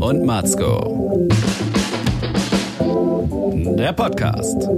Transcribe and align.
und 0.00 0.24
Matzko. 0.24 1.26
Der 3.78 3.92
Podcast. 3.92 4.68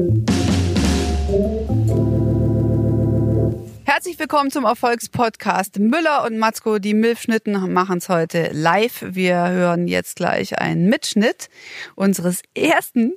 Herzlich 3.98 4.20
willkommen 4.20 4.52
zum 4.52 4.64
Erfolgspodcast. 4.64 5.80
Müller 5.80 6.24
und 6.24 6.38
Matzko, 6.38 6.78
die 6.78 6.94
Milfschnitten, 6.94 7.72
machen 7.72 7.98
es 7.98 8.08
heute 8.08 8.50
live. 8.52 9.04
Wir 9.04 9.48
hören 9.50 9.88
jetzt 9.88 10.14
gleich 10.14 10.60
einen 10.60 10.88
Mitschnitt 10.88 11.48
unseres 11.96 12.42
ersten 12.54 13.14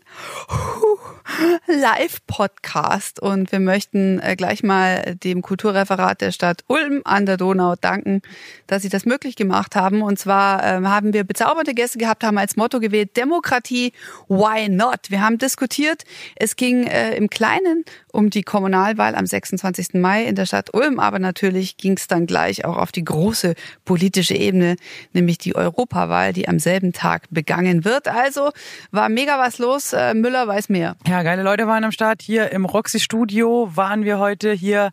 Live-Podcast. 1.67 3.19
Und 3.19 3.51
wir 3.51 3.59
möchten 3.59 4.19
äh, 4.21 4.35
gleich 4.35 4.63
mal 4.63 5.15
dem 5.23 5.43
Kulturreferat 5.43 6.19
der 6.19 6.31
Stadt 6.31 6.63
Ulm 6.65 7.01
an 7.03 7.27
der 7.27 7.37
Donau 7.37 7.75
danken, 7.79 8.23
dass 8.65 8.81
sie 8.81 8.89
das 8.89 9.05
möglich 9.05 9.35
gemacht 9.35 9.75
haben. 9.75 10.01
Und 10.01 10.17
zwar 10.17 10.63
ähm, 10.63 10.89
haben 10.89 11.13
wir 11.13 11.23
bezaubernde 11.25 11.75
Gäste 11.75 11.99
gehabt, 11.99 12.23
haben 12.23 12.39
als 12.39 12.55
Motto 12.55 12.79
gewählt, 12.79 13.15
Demokratie, 13.17 13.93
why 14.27 14.67
not? 14.67 15.09
Wir 15.09 15.21
haben 15.21 15.37
diskutiert. 15.37 16.05
Es 16.35 16.55
ging 16.55 16.87
äh, 16.87 17.15
im 17.15 17.29
Kleinen 17.29 17.85
um 18.11 18.31
die 18.31 18.41
Kommunalwahl 18.41 19.13
am 19.13 19.27
26. 19.27 19.93
Mai 19.93 20.25
in 20.25 20.33
der 20.33 20.47
Stadt 20.47 20.70
Ulm, 20.73 20.99
aber 20.99 21.19
natürlich 21.19 21.77
ging 21.77 21.97
es 21.97 22.07
dann 22.07 22.25
gleich 22.25 22.65
auch 22.65 22.77
auf 22.77 22.91
die 22.91 23.03
große 23.03 23.55
politische 23.85 24.35
Ebene, 24.35 24.75
nämlich 25.13 25.37
die 25.37 25.55
Europawahl, 25.55 26.33
die 26.33 26.47
am 26.47 26.59
selben 26.59 26.93
Tag 26.93 27.23
begangen 27.29 27.85
wird. 27.85 28.07
Also 28.07 28.51
war 28.91 29.09
mega 29.09 29.39
was 29.39 29.57
los. 29.57 29.93
Äh, 29.93 30.13
Müller 30.13 30.47
weiß 30.47 30.69
mehr. 30.69 30.95
Ja, 31.07 31.23
geile 31.23 31.43
Leute 31.43 31.67
waren 31.67 31.83
am 31.83 31.91
Start. 31.91 32.21
Hier 32.21 32.51
im 32.51 32.65
Roxy 32.65 32.99
Studio 32.99 33.71
waren 33.75 34.03
wir 34.05 34.19
heute. 34.19 34.51
Hier 34.51 34.91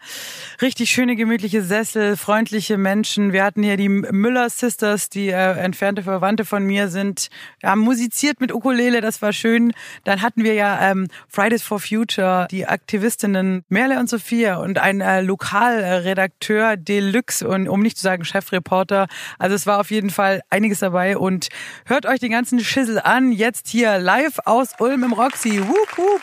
richtig 0.60 0.90
schöne, 0.90 1.16
gemütliche 1.16 1.62
Sessel, 1.62 2.16
freundliche 2.16 2.78
Menschen. 2.78 3.32
Wir 3.32 3.44
hatten 3.44 3.62
hier 3.62 3.76
die 3.76 3.88
Müller 3.88 4.50
Sisters, 4.50 5.08
die 5.08 5.28
äh, 5.28 5.58
entfernte 5.58 6.02
Verwandte 6.02 6.44
von 6.44 6.64
mir 6.64 6.88
sind. 6.88 7.28
Wir 7.60 7.70
haben 7.70 7.80
musiziert 7.80 8.40
mit 8.40 8.52
Ukulele, 8.52 9.00
das 9.00 9.22
war 9.22 9.32
schön. 9.32 9.72
Dann 10.04 10.22
hatten 10.22 10.44
wir 10.44 10.54
ja 10.54 10.90
ähm, 10.90 11.08
Fridays 11.28 11.62
for 11.62 11.80
Future, 11.80 12.46
die 12.50 12.66
Aktivistinnen 12.66 13.64
Merle 13.68 13.98
und 13.98 14.08
Sophia 14.08 14.56
und 14.56 14.78
ein 14.78 15.00
äh, 15.00 15.20
Lokalredakteur 15.68 16.76
Deluxe 16.76 17.46
und 17.46 17.68
um 17.68 17.80
nicht 17.80 17.96
zu 17.96 18.02
sagen 18.02 18.24
Chefreporter. 18.24 19.06
Also 19.38 19.54
es 19.54 19.66
war 19.66 19.80
auf 19.80 19.90
jeden 19.90 20.10
Fall 20.10 20.42
einiges 20.50 20.80
dabei 20.80 21.16
und 21.16 21.48
hört 21.86 22.06
euch 22.06 22.20
den 22.20 22.30
ganzen 22.30 22.60
Schissel 22.60 23.00
an. 23.00 23.32
Jetzt 23.32 23.68
hier 23.68 23.98
live 23.98 24.38
aus 24.44 24.70
Ulm 24.78 25.04
im 25.04 25.12
Roxy. 25.12 25.60
Wup, 25.66 25.98
wup. 25.98 26.20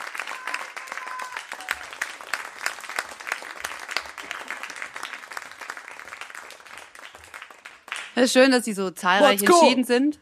Es 8.18 8.26
ist 8.26 8.34
schön, 8.34 8.52
dass 8.52 8.64
Sie 8.64 8.74
so 8.74 8.92
zahlreich 8.92 9.42
entschieden 9.42 9.84
sind. 9.84 10.20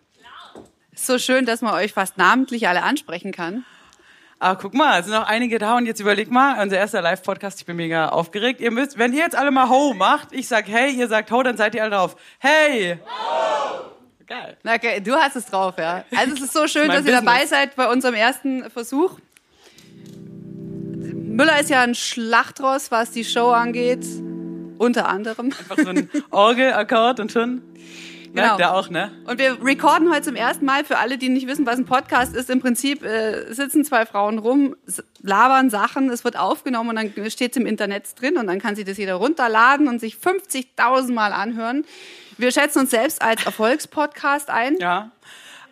Es 0.92 1.02
ist 1.02 1.08
so 1.08 1.20
schön, 1.20 1.46
dass 1.46 1.62
man 1.62 1.74
euch 1.76 1.94
fast 1.94 2.18
namentlich 2.18 2.68
alle 2.68 2.82
ansprechen 2.82 3.32
kann. 3.32 3.66
Ah, 4.46 4.56
guck 4.56 4.74
mal, 4.74 5.00
es 5.00 5.06
sind 5.06 5.16
noch 5.16 5.26
einige 5.26 5.58
da 5.58 5.78
und 5.78 5.86
jetzt 5.86 6.02
überleg 6.02 6.30
mal, 6.30 6.62
unser 6.62 6.76
erster 6.76 7.02
Live-Podcast, 7.02 7.62
ich 7.62 7.66
bin 7.66 7.78
mega 7.78 8.10
aufgeregt. 8.10 8.60
Ihr 8.60 8.72
müsst, 8.72 8.98
wenn 8.98 9.14
ihr 9.14 9.20
jetzt 9.20 9.38
alle 9.38 9.52
mal 9.52 9.70
Ho 9.70 9.94
macht, 9.94 10.34
ich 10.34 10.50
sag 10.50 10.68
Hey, 10.68 10.92
ihr 10.92 11.08
sagt 11.08 11.32
Ho, 11.32 11.42
dann 11.44 11.56
seid 11.56 11.74
ihr 11.76 11.82
alle 11.82 11.92
drauf. 11.92 12.18
Hey! 12.40 13.00
Ho! 13.06 13.86
Geil. 14.28 14.58
Okay, 14.66 15.00
du 15.00 15.16
hast 15.16 15.38
es 15.38 15.46
drauf, 15.46 15.76
ja. 15.78 16.04
Also 16.14 16.34
es 16.34 16.42
ist 16.42 16.52
so 16.52 16.68
schön, 16.68 16.90
dass 16.90 17.06
ihr 17.06 17.14
dabei 17.14 17.46
seid 17.46 17.78
bei 17.78 17.88
unserem 17.88 18.16
ersten 18.16 18.70
Versuch. 18.70 19.18
Müller 20.14 21.62
ist 21.62 21.70
ja 21.70 21.80
ein 21.80 21.96
Schlachtross, 21.96 22.92
was 22.92 23.12
die 23.12 23.24
Show 23.24 23.52
angeht. 23.52 24.06
Unter 24.78 25.08
anderem. 25.08 25.54
Einfach 25.58 25.78
so 25.78 25.88
ein 25.88 26.10
Orgelakkord 26.32 27.22
und 27.22 27.32
schon. 27.32 27.62
Genau. 28.34 28.58
Der 28.58 28.74
auch, 28.74 28.90
ne? 28.90 29.12
Und 29.26 29.38
wir 29.38 29.64
recorden 29.64 30.12
heute 30.12 30.24
zum 30.24 30.36
ersten 30.36 30.66
Mal, 30.66 30.84
für 30.84 30.98
alle, 30.98 31.18
die 31.18 31.30
nicht 31.30 31.46
wissen, 31.48 31.66
was 31.66 31.78
ein 31.78 31.86
Podcast 31.86 32.36
ist, 32.36 32.50
im 32.50 32.62
Prinzip 32.62 33.04
äh, 33.04 33.54
sitzen 33.54 33.86
zwei 33.86 34.06
Frauen 34.08 34.40
rum, 34.40 34.76
labern 35.22 35.70
Sachen, 35.70 36.10
es 36.10 36.24
wird 36.24 36.38
aufgenommen 36.38 36.90
und 36.90 36.96
dann 36.96 37.30
steht 37.30 37.52
es 37.52 37.58
im 37.58 37.68
Internet 37.68 38.20
drin 38.20 38.38
und 38.38 38.48
dann 38.48 38.60
kann 38.60 38.76
sich 38.76 38.86
das 38.86 38.98
jeder 38.98 39.16
runterladen 39.16 39.88
und 39.88 40.00
sich 40.00 40.16
50.000 40.16 41.14
Mal 41.14 41.32
anhören. 41.32 41.86
Wir 42.38 42.52
schätzen 42.52 42.80
uns 42.80 42.90
selbst 42.90 43.22
als 43.22 43.46
Erfolgspodcast 43.46 44.50
ein. 44.50 44.78
Ja. 44.78 45.12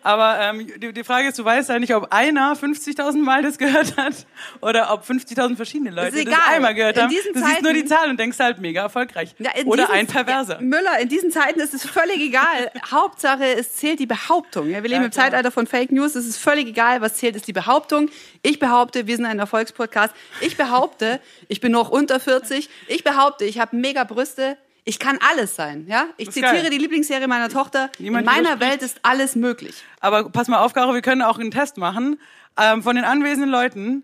Aber 0.02 0.38
ähm, 0.40 0.66
die, 0.78 0.92
die 0.92 1.04
Frage 1.04 1.28
ist, 1.28 1.38
du 1.38 1.44
weißt 1.44 1.68
ja 1.68 1.78
nicht, 1.78 1.94
ob 1.94 2.12
einer 2.12 2.54
50.000 2.54 3.18
Mal 3.18 3.42
das 3.42 3.58
gehört 3.58 3.96
hat 3.96 4.26
oder 4.60 4.92
ob 4.92 5.04
50.000 5.04 5.56
verschiedene 5.56 5.90
Leute 5.90 6.24
das 6.24 6.34
einmal 6.48 6.74
gehört 6.74 7.00
haben. 7.00 7.10
Du 7.10 7.16
Zeiten, 7.16 7.44
siehst 7.44 7.62
nur 7.62 7.72
die 7.72 7.84
Zahl 7.84 8.10
und 8.10 8.18
denkst 8.18 8.38
halt 8.38 8.58
mega 8.58 8.82
erfolgreich. 8.82 9.34
Ja, 9.38 9.50
oder 9.64 9.90
ein 9.90 10.06
Perverser. 10.06 10.54
Ja, 10.54 10.60
Müller, 10.60 10.98
in 11.00 11.08
diesen 11.08 11.30
Zeiten 11.30 11.60
ist 11.60 11.74
es 11.74 11.86
völlig 11.86 12.18
egal. 12.20 12.70
Hauptsache, 12.90 13.44
es 13.44 13.74
zählt 13.74 14.00
die 14.00 14.06
Behauptung. 14.06 14.68
Ja, 14.70 14.82
wir 14.82 14.90
leben 14.90 15.04
im 15.04 15.12
Zeitalter 15.12 15.50
von 15.50 15.66
Fake 15.66 15.92
News. 15.92 16.14
Es 16.14 16.26
ist 16.26 16.38
völlig 16.38 16.66
egal, 16.66 17.00
was 17.00 17.14
zählt, 17.14 17.36
ist 17.36 17.46
die 17.46 17.52
Behauptung. 17.52 18.10
Ich 18.42 18.58
behaupte, 18.58 19.06
wir 19.06 19.16
sind 19.16 19.26
ein 19.26 19.38
Erfolgspodcast. 19.38 20.14
Ich 20.40 20.56
behaupte, 20.56 21.20
ich 21.48 21.60
bin 21.60 21.72
noch 21.72 21.90
unter 21.90 22.18
40. 22.18 22.68
Ich 22.88 23.04
behaupte, 23.04 23.44
ich 23.44 23.60
habe 23.60 23.76
mega 23.76 24.04
Brüste. 24.04 24.56
Ich 24.84 24.98
kann 24.98 25.18
alles 25.30 25.54
sein, 25.54 25.86
ja? 25.88 26.06
Ich 26.16 26.30
zitiere 26.30 26.54
geil. 26.54 26.70
die 26.70 26.78
Lieblingsserie 26.78 27.28
meiner 27.28 27.48
Tochter. 27.48 27.90
Niemand 27.98 28.26
In 28.26 28.32
meiner 28.34 28.58
Welt 28.58 28.82
ist 28.82 28.98
alles 29.04 29.36
möglich. 29.36 29.84
Aber 30.00 30.28
pass 30.30 30.48
mal 30.48 30.58
auf, 30.58 30.72
Caro, 30.74 30.92
wir 30.92 31.02
können 31.02 31.22
auch 31.22 31.38
einen 31.38 31.52
Test 31.52 31.76
machen. 31.76 32.18
Ähm, 32.58 32.82
von 32.82 32.96
den 32.96 33.04
anwesenden 33.04 33.48
Leuten, 33.48 34.02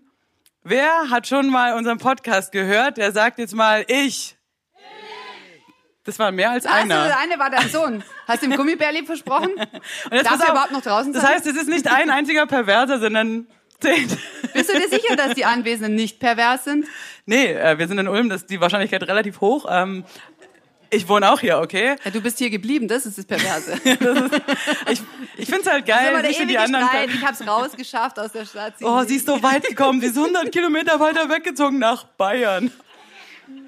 wer 0.63 1.09
hat 1.09 1.27
schon 1.27 1.49
mal 1.49 1.73
unseren 1.75 1.97
Podcast 1.97 2.53
gehört? 2.53 2.97
Der 2.97 3.11
sagt 3.11 3.39
jetzt 3.39 3.53
mal, 3.53 3.83
ich. 3.87 4.37
Das 6.05 6.17
war 6.17 6.31
mehr 6.31 6.51
als 6.51 6.65
einer. 6.65 6.95
Also, 6.95 7.15
eine 7.21 7.37
war 7.37 7.49
dein 7.49 7.69
Sohn. 7.69 8.03
Hast 8.25 8.41
du 8.41 8.47
ihm 8.47 8.55
Gummibärli 8.55 9.05
versprochen? 9.05 9.51
Darf 10.09 10.39
er 10.41 10.51
überhaupt 10.51 10.71
noch 10.71 10.81
draußen 10.81 11.13
sein? 11.13 11.21
Das 11.21 11.29
heißt, 11.29 11.45
es 11.45 11.55
ist 11.57 11.67
nicht 11.67 11.91
ein 11.91 12.09
einziger 12.09 12.47
Perverser, 12.47 12.99
sondern 12.99 13.47
zehn. 13.81 14.07
Bist 14.53 14.69
du 14.69 14.79
dir 14.79 14.89
sicher, 14.89 15.17
dass 15.17 15.35
die 15.35 15.45
Anwesenden 15.45 15.95
nicht 15.95 16.19
pervers 16.19 16.63
sind? 16.63 16.87
Nee, 17.25 17.47
äh, 17.51 17.77
wir 17.77 17.87
sind 17.87 17.99
in 17.99 18.07
Ulm, 18.07 18.29
das 18.29 18.41
ist 18.41 18.49
die 18.49 18.61
Wahrscheinlichkeit 18.61 19.03
relativ 19.03 19.41
hoch. 19.41 19.67
Ähm, 19.69 20.05
ich 20.89 21.07
wohne 21.07 21.31
auch 21.31 21.39
hier, 21.39 21.59
okay? 21.59 21.95
Ja, 22.03 22.11
du 22.11 22.21
bist 22.21 22.37
hier 22.37 22.49
geblieben, 22.49 22.87
das 22.87 23.05
ist 23.05 23.17
das 23.17 23.25
Perverse. 23.25 23.71
das 23.83 24.31
ist, 24.31 24.41
ich 24.91 25.01
ich 25.37 25.45
finde 25.45 25.61
es 25.61 25.71
halt 25.71 25.85
geil, 25.85 26.21
das 26.21 26.31
ist 26.31 26.49
die 26.49 26.57
anderen. 26.57 26.87
Streit. 26.87 27.09
Ich 27.13 27.21
habe 27.21 27.33
es 27.33 27.47
rausgeschafft 27.47 28.19
aus 28.19 28.31
der 28.31 28.45
Stadt. 28.45 28.73
oh, 28.81 29.03
sie 29.03 29.15
ist 29.15 29.25
so 29.25 29.41
weit 29.41 29.63
gekommen, 29.63 30.01
sie 30.01 30.07
ist 30.07 30.17
100 30.17 30.51
Kilometer 30.51 30.99
weiter 30.99 31.29
weggezogen 31.29 31.79
nach 31.79 32.03
Bayern. 32.03 32.71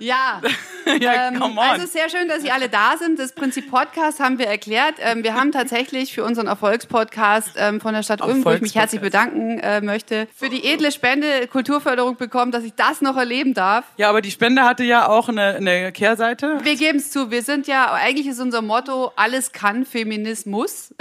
Ja, 0.02 0.42
ja 1.00 1.28
ähm, 1.28 1.60
also 1.60 1.86
sehr 1.86 2.10
schön, 2.10 2.28
dass 2.28 2.42
Sie 2.42 2.50
alle 2.50 2.70
da 2.70 2.98
sind. 2.98 3.20
Das 3.20 3.34
Prinzip 3.34 3.70
Podcast 3.70 4.20
haben 4.20 4.40
wir 4.40 4.48
erklärt. 4.48 4.96
Ähm, 5.00 5.24
wir 5.24 5.36
haben 5.36 5.52
tatsächlich 5.52 6.12
für 6.14 6.24
unseren 6.24 6.48
Erfolgspodcast 6.48 7.52
ähm, 7.56 7.80
von 7.80 7.94
der 7.94 8.02
Stadt 8.02 8.22
Ulm, 8.22 8.44
wo 8.44 8.50
ich 8.50 8.62
mich 8.62 8.74
herzlich 8.74 9.00
bedanken 9.00 9.60
äh, 9.60 9.80
möchte, 9.82 10.28
für 10.36 10.50
die 10.50 10.66
edle 10.66 10.92
Spende 10.92 11.48
Kulturförderung 11.48 12.18
bekommen, 12.18 12.52
dass 12.52 12.64
ich 12.64 12.74
das 12.74 13.02
noch 13.02 13.16
erleben 13.16 13.54
darf. 13.54 13.86
Ja, 13.98 14.10
aber 14.10 14.22
die 14.22 14.32
Spende 14.32 14.64
hatte 14.64 14.84
ja 14.84 15.08
auch 15.08 15.30
eine, 15.30 15.56
eine 15.56 15.92
Kehrseite. 15.92 16.58
Wir 16.64 16.76
geben 16.76 16.98
es 16.98 17.12
zu. 17.12 17.30
Wir 17.30 17.44
sind 17.44 17.68
ja, 17.68 17.94
eigentlich 17.94 18.26
ist 18.26 18.40
unser 18.40 18.64
Motto, 18.64 19.12
alles 19.16 19.52
kann 19.52 19.86
Feminismus. 19.86 20.96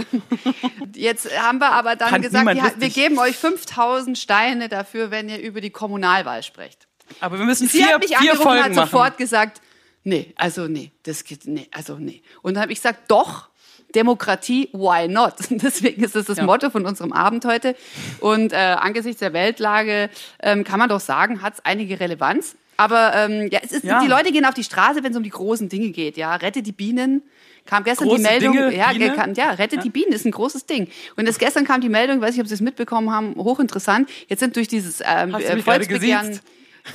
Jetzt 0.94 1.26
haben 1.41 1.58
wir 1.58 1.72
aber 1.72 1.97
dann 1.97 2.10
kann 2.10 2.20
gesagt, 2.20 2.54
ja, 2.54 2.70
wir 2.76 2.91
geben 2.91 3.18
euch 3.18 3.36
5000 3.36 4.18
Steine 4.18 4.68
dafür, 4.68 5.10
wenn 5.10 5.30
ihr 5.30 5.41
über 5.41 5.62
die 5.62 5.70
Kommunalwahl 5.70 6.42
sprecht. 6.42 6.89
Aber 7.21 7.38
wir 7.38 7.47
müssen 7.47 7.66
Sie 7.66 7.78
vier, 7.78 7.94
hat 7.94 8.00
mich 8.00 8.09
vier 8.09 8.19
angerufen 8.19 8.43
Folgen 8.43 8.65
und 8.65 8.76
hat 8.76 8.91
sofort 8.91 9.19
gesagt, 9.19 9.60
nee, 10.04 10.32
also 10.37 10.69
nee, 10.69 10.93
das 11.03 11.25
geht, 11.25 11.47
nee, 11.47 11.69
also 11.72 11.97
nee. 11.97 12.22
Und 12.43 12.54
dann 12.54 12.62
habe 12.62 12.72
ich 12.72 12.78
gesagt, 12.78 13.10
doch, 13.10 13.50
Demokratie, 13.94 14.69
why 14.72 15.09
not? 15.09 15.34
Deswegen 15.50 16.04
ist 16.04 16.15
das 16.15 16.26
das 16.26 16.38
ja. 16.38 16.44
Motto 16.44 16.71
von 16.71 16.87
unserem 16.87 17.12
Abend 17.12 17.44
heute. 17.44 17.75
Und 18.21 18.53
äh, 18.53 18.56
angesichts 18.56 19.21
der 19.21 19.32
Weltlage 19.32 20.10
ähm, 20.43 20.65
kann 20.65 20.78
man 20.78 20.88
doch 20.88 21.00
sagen, 21.00 21.43
hat 21.43 21.54
es 21.54 21.65
einige 21.65 21.98
Relevanz. 21.98 22.56
Aber 22.76 23.12
ähm, 23.15 23.48
ja, 23.50 23.60
es 23.62 23.72
ist, 23.72 23.84
ja. 23.84 24.00
die 24.00 24.06
Leute 24.06 24.32
gehen 24.32 24.47
auf 24.47 24.54
die 24.54 24.65
Straße, 24.65 25.03
wenn 25.03 25.10
es 25.10 25.16
um 25.16 25.22
die 25.22 25.31
großen 25.31 25.69
Dinge 25.69 25.91
geht. 25.91 26.16
Ja, 26.16 26.34
rette 26.37 26.62
die 26.62 26.72
Bienen. 26.72 27.22
Kam 27.66 27.84
gestern 27.84 28.09
Große 28.09 28.22
die 28.22 28.22
Meldung, 28.22 28.53
Dinge, 28.54 28.75
ja, 28.75 29.15
kann, 29.15 29.34
ja, 29.34 29.50
rette 29.50 29.77
ja. 29.77 29.82
die 29.82 29.91
Bienen 29.91 30.12
ist 30.12 30.25
ein 30.25 30.31
großes 30.31 30.65
Ding. 30.65 30.89
Und 31.16 31.28
das 31.28 31.39
gestern 31.39 31.66
kam 31.66 31.83
die 31.83 31.91
Meldung, 31.91 32.22
weiß 32.22 32.33
nicht, 32.33 32.41
ob 32.41 32.48
Sie 32.48 32.54
es 32.54 32.63
mitbekommen 32.63 33.10
haben, 33.10 33.34
hochinteressant. 33.36 34.09
Jetzt 34.28 34.41
sind 34.41 34.56
durch 34.56 34.66
dieses 34.66 35.03
ähm, 35.04 35.36
Volksbegehren 35.63 36.41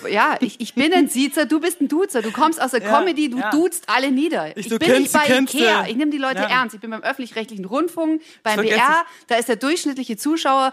ja, 0.09 0.37
ich, 0.39 0.59
ich 0.59 0.73
bin 0.73 0.93
ein 0.93 1.07
Siezer, 1.07 1.45
du 1.45 1.59
bist 1.59 1.81
ein 1.81 1.87
Duzer. 1.87 2.21
Du 2.21 2.31
kommst 2.31 2.61
aus 2.61 2.71
der 2.71 2.81
ja, 2.81 2.89
Comedy, 2.89 3.29
du 3.29 3.39
ja. 3.39 3.51
duzt 3.51 3.83
alle 3.87 4.11
nieder. 4.11 4.57
Ich, 4.57 4.65
ich 4.65 4.69
bin 4.69 4.79
kennst, 4.79 5.13
nicht 5.13 5.13
bei 5.13 5.37
Ikea. 5.37 5.87
Ich 5.87 5.95
nehme 5.95 6.11
die 6.11 6.17
Leute 6.17 6.39
ja. 6.39 6.49
ernst. 6.49 6.75
Ich 6.75 6.81
bin 6.81 6.89
beim 6.89 7.01
öffentlich-rechtlichen 7.01 7.65
Rundfunk, 7.65 8.21
beim 8.43 8.61
BR. 8.61 9.05
Da 9.27 9.35
ist 9.35 9.49
der 9.49 9.55
durchschnittliche 9.55 10.17
Zuschauer 10.17 10.71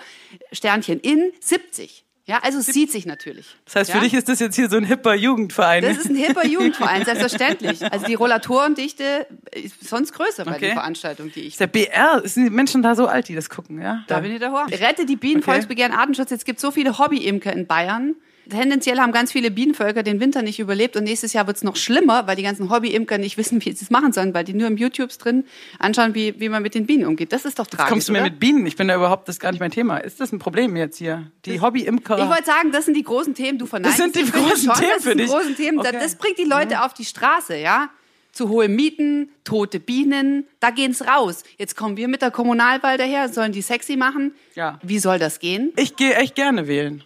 Sternchen 0.53 1.01
in 1.01 1.33
70. 1.41 2.05
Ja, 2.25 2.39
also 2.43 2.61
es 2.61 2.67
sieht 2.67 2.93
sich 2.93 3.05
natürlich. 3.05 3.47
Das 3.65 3.75
heißt, 3.75 3.91
für 3.91 3.99
dich 3.99 4.15
ist 4.15 4.29
das 4.29 4.39
jetzt 4.39 4.55
hier 4.55 4.71
so 4.71 4.77
ein 4.77 4.85
hipper 4.85 5.15
Jugendverein. 5.15 5.83
Das 5.83 5.99
ist 5.99 6.09
ein 6.09 6.15
hipper 6.15 6.47
Jugendverein, 6.47 7.05
selbstverständlich. 7.05 7.83
Also 7.93 8.07
die 8.07 8.15
Rollatorendichte 8.15 9.27
ist 9.51 9.89
sonst 9.89 10.13
größer 10.13 10.45
bei 10.45 10.53
okay. 10.53 10.67
den 10.67 10.75
Veranstaltungen, 10.75 11.33
die 11.35 11.41
ich. 11.41 11.49
Ist 11.49 11.61
der 11.61 11.67
BR, 11.67 12.23
sind 12.25 12.45
die 12.45 12.51
Menschen 12.51 12.81
da 12.81 12.95
so 12.95 13.09
alt, 13.09 13.27
die 13.27 13.35
das 13.35 13.51
gucken, 13.51 13.83
ja? 13.83 14.05
Da, 14.07 14.17
da 14.17 14.21
bin 14.21 14.33
ich 14.33 14.39
der 14.39 14.53
Rette 14.53 15.05
die 15.05 15.17
Bienen, 15.17 15.43
okay. 15.43 15.51
Volksbegehren, 15.51 15.93
Artenschutz. 15.93 16.31
Jetzt 16.31 16.45
gibt 16.45 16.59
es 16.59 16.63
so 16.63 16.71
viele 16.71 16.97
Hobby-Imker 16.97 17.53
in 17.53 17.67
Bayern 17.67 18.15
Tendenziell 18.53 18.99
haben 18.99 19.13
ganz 19.13 19.33
viele 19.33 19.51
Bienenvölker 19.51 20.03
den 20.03 20.21
Winter 20.21 20.43
nicht 20.43 20.59
überlebt 20.59 20.97
und 20.97 21.05
nächstes 21.05 21.33
Jahr 21.33 21.47
wird 21.47 21.57
es 21.57 21.65
noch 21.65 21.77
schlimmer, 21.77 22.27
weil 22.27 22.37
die 22.37 22.43
ganzen 22.43 22.71
Hobbyimker 22.71 23.19
nicht 23.19 23.37
wissen, 23.39 23.65
wie 23.65 23.73
sie 23.73 23.85
es 23.85 23.91
machen 23.91 24.13
sollen, 24.13 24.35
weil 24.35 24.45
die 24.45 24.55
nur 24.55 24.69
im 24.69 24.77
YouTubes 24.77 25.19
drin 25.19 25.45
anschauen, 25.79 26.15
wie, 26.15 26.39
wie 26.39 26.49
man 26.49 26.63
mit 26.63 26.75
den 26.75 26.87
Bienen 26.87 27.07
umgeht. 27.07 27.33
Das 27.33 27.45
ist 27.45 27.59
doch 27.59 27.67
tragisch. 27.67 27.89
Kommst 27.89 28.09
du 28.09 28.13
mir 28.13 28.19
oder? 28.19 28.31
mit 28.31 28.39
Bienen? 28.39 28.67
Ich 28.67 28.77
bin 28.77 28.89
da 28.89 28.95
überhaupt, 28.95 29.29
das 29.29 29.37
ist 29.37 29.41
gar 29.41 29.51
nicht 29.51 29.61
mein 29.61 29.71
Thema. 29.71 29.97
Ist 29.99 30.21
das 30.21 30.33
ein 30.33 30.39
Problem 30.39 30.77
jetzt 30.77 30.99
hier? 30.99 31.31
Die 31.47 31.61
Hobbyimker. 31.61 32.19
Ich 32.19 32.29
wollte 32.29 32.45
sagen, 32.45 32.73
das 32.73 32.85
sind 32.85 32.95
die 32.97 33.03
großen 33.03 33.35
Themen. 33.35 33.59
Du 33.59 33.67
verneinst 33.67 33.99
Das 33.99 34.13
sind 34.13 34.17
die 34.17 34.31
großen 34.31 34.71
schon, 34.71 34.75
Themen 34.75 35.01
für 35.01 35.17
dich. 35.17 35.31
großen 35.31 35.57
Themen. 35.57 35.79
Okay. 35.79 35.93
Das 35.93 36.17
bringt 36.17 36.39
die 36.39 36.45
Leute 36.45 36.85
auf 36.85 36.95
die 36.95 37.05
Straße, 37.05 37.57
ja. 37.57 37.91
Zu 38.33 38.49
hohe 38.49 38.69
Mieten, 38.69 39.29
tote 39.45 39.79
Bienen, 39.79 40.47
da 40.59 40.71
gehen's 40.71 41.07
raus. 41.07 41.45
Jetzt 41.59 41.77
kommen 41.77 41.99
wir 41.99 42.09
mit 42.09 42.23
der 42.23 42.31
Kommunalwahl 42.31 42.97
daher, 42.97 43.29
sollen 43.29 43.53
die 43.53 43.61
sexy 43.61 43.97
machen. 43.97 44.33
Ja. 44.55 44.79
Wie 44.83 44.99
soll 44.99 45.19
das 45.19 45.39
gehen? 45.39 45.73
Ich 45.77 45.97
gehe 45.97 46.15
echt 46.15 46.35
gerne 46.35 46.67
wählen. 46.67 47.05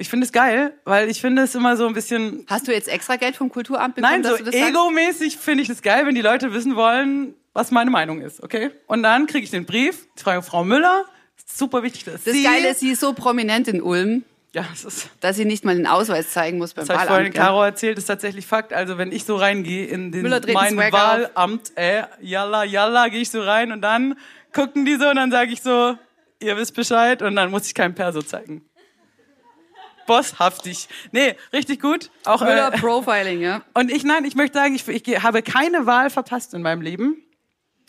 Ich 0.00 0.08
finde 0.08 0.24
es 0.24 0.32
geil, 0.32 0.72
weil 0.84 1.10
ich 1.10 1.20
finde 1.20 1.42
es 1.42 1.54
immer 1.54 1.76
so 1.76 1.86
ein 1.86 1.92
bisschen. 1.92 2.46
Hast 2.48 2.66
du 2.66 2.72
jetzt 2.72 2.88
extra 2.88 3.16
Geld 3.16 3.36
vom 3.36 3.50
Kulturamt 3.50 3.96
bekommen, 3.96 4.22
Nein, 4.22 4.24
so 4.38 4.42
das 4.42 4.54
egomäßig 4.54 5.36
finde 5.36 5.62
ich 5.62 5.68
es 5.68 5.82
geil, 5.82 6.06
wenn 6.06 6.14
die 6.14 6.22
Leute 6.22 6.54
wissen 6.54 6.74
wollen, 6.74 7.34
was 7.52 7.70
meine 7.70 7.90
Meinung 7.90 8.22
ist, 8.22 8.42
okay? 8.42 8.70
Und 8.86 9.02
dann 9.02 9.26
kriege 9.26 9.44
ich 9.44 9.50
den 9.50 9.66
Brief, 9.66 10.06
ich 10.16 10.22
frage 10.22 10.40
Frau 10.42 10.64
Müller, 10.64 11.04
super 11.46 11.82
wichtig, 11.82 12.04
dass 12.04 12.24
Das 12.24 12.32
sie. 12.32 12.42
Geile 12.44 12.70
ist, 12.70 12.80
sie 12.80 12.92
ist 12.92 13.00
so 13.00 13.12
prominent 13.12 13.68
in 13.68 13.82
Ulm, 13.82 14.24
Ja, 14.54 14.64
das 14.70 14.84
ist. 14.86 15.10
dass 15.20 15.36
sie 15.36 15.44
nicht 15.44 15.66
mal 15.66 15.76
den 15.76 15.86
Ausweis 15.86 16.30
zeigen 16.30 16.56
muss 16.56 16.72
beim 16.72 16.86
Das 16.86 16.96
habe 16.96 17.04
ich 17.04 17.08
vorhin 17.08 17.34
Wahlamt. 17.34 17.46
Caro 17.48 17.62
erzählt, 17.62 17.98
ist 17.98 18.06
tatsächlich 18.06 18.46
Fakt. 18.46 18.72
Also 18.72 18.96
wenn 18.96 19.12
ich 19.12 19.24
so 19.24 19.36
reingehe 19.36 19.84
in 19.86 20.12
den 20.12 20.22
mein 20.22 20.78
auf. 20.78 20.92
Wahlamt, 20.92 21.76
äh, 21.76 22.04
yalla, 22.22 22.64
yalla, 22.64 23.08
gehe 23.08 23.20
ich 23.20 23.30
so 23.30 23.42
rein 23.42 23.70
und 23.70 23.82
dann 23.82 24.16
gucken 24.54 24.86
die 24.86 24.96
so 24.96 25.08
und 25.10 25.16
dann 25.16 25.30
sage 25.30 25.52
ich 25.52 25.60
so, 25.60 25.98
ihr 26.40 26.56
wisst 26.56 26.74
Bescheid 26.74 27.20
und 27.20 27.36
dann 27.36 27.50
muss 27.50 27.66
ich 27.66 27.74
kein 27.74 27.94
Perso 27.94 28.22
zeigen. 28.22 28.64
Bosshaftig. 30.10 30.88
Nee, 31.12 31.36
richtig 31.52 31.80
gut. 31.80 32.10
Auch, 32.24 32.40
Müller 32.40 32.74
äh, 32.74 32.78
Profiling, 32.78 33.40
ja. 33.40 33.62
und 33.74 33.92
ich, 33.92 34.02
nein, 34.02 34.24
ich 34.24 34.34
möchte 34.34 34.58
sagen, 34.58 34.74
ich, 34.74 34.88
ich 34.88 35.22
habe 35.22 35.42
keine 35.42 35.86
Wahl 35.86 36.10
verpasst 36.10 36.52
in 36.52 36.62
meinem 36.62 36.82
Leben. 36.82 37.22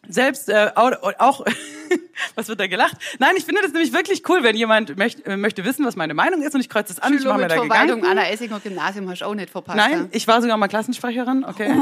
Selbst 0.07 0.50
äh, 0.50 0.71
auch, 0.75 1.45
was 2.35 2.47
wird 2.47 2.59
da 2.59 2.68
gelacht? 2.68 2.95
Nein, 3.18 3.31
ich 3.38 3.45
finde 3.45 3.62
das 3.62 3.71
nämlich 3.71 3.91
wirklich 3.94 4.27
cool, 4.29 4.44
wenn 4.44 4.56
jemand 4.56 4.97
möcht, 4.97 5.25
äh, 5.25 5.35
möchte 5.35 5.65
wissen, 5.65 5.83
was 5.83 5.95
meine 5.95 6.13
Meinung 6.13 6.44
ist 6.44 6.53
und 6.53 6.62
ich 6.62 6.69
kreuze 6.69 6.94
das 6.94 7.00
an, 7.00 7.13
ich 7.13 7.21
Schüler 7.21 7.35
mir 7.35 7.44
mit 7.44 7.51
da 7.51 7.56
Verwaltung 7.56 8.01
Gedanken. 8.01 8.06
Anna 8.06 8.29
Essinger 8.29 8.59
Gymnasium 8.59 9.09
hast 9.09 9.21
du 9.21 9.25
auch 9.25 9.35
nicht 9.35 9.50
verpasst. 9.50 9.77
Nein, 9.77 10.09
ich 10.12 10.27
war 10.27 10.41
sogar 10.41 10.57
mal 10.57 10.68
Klassensprecherin, 10.68 11.44
okay. 11.44 11.73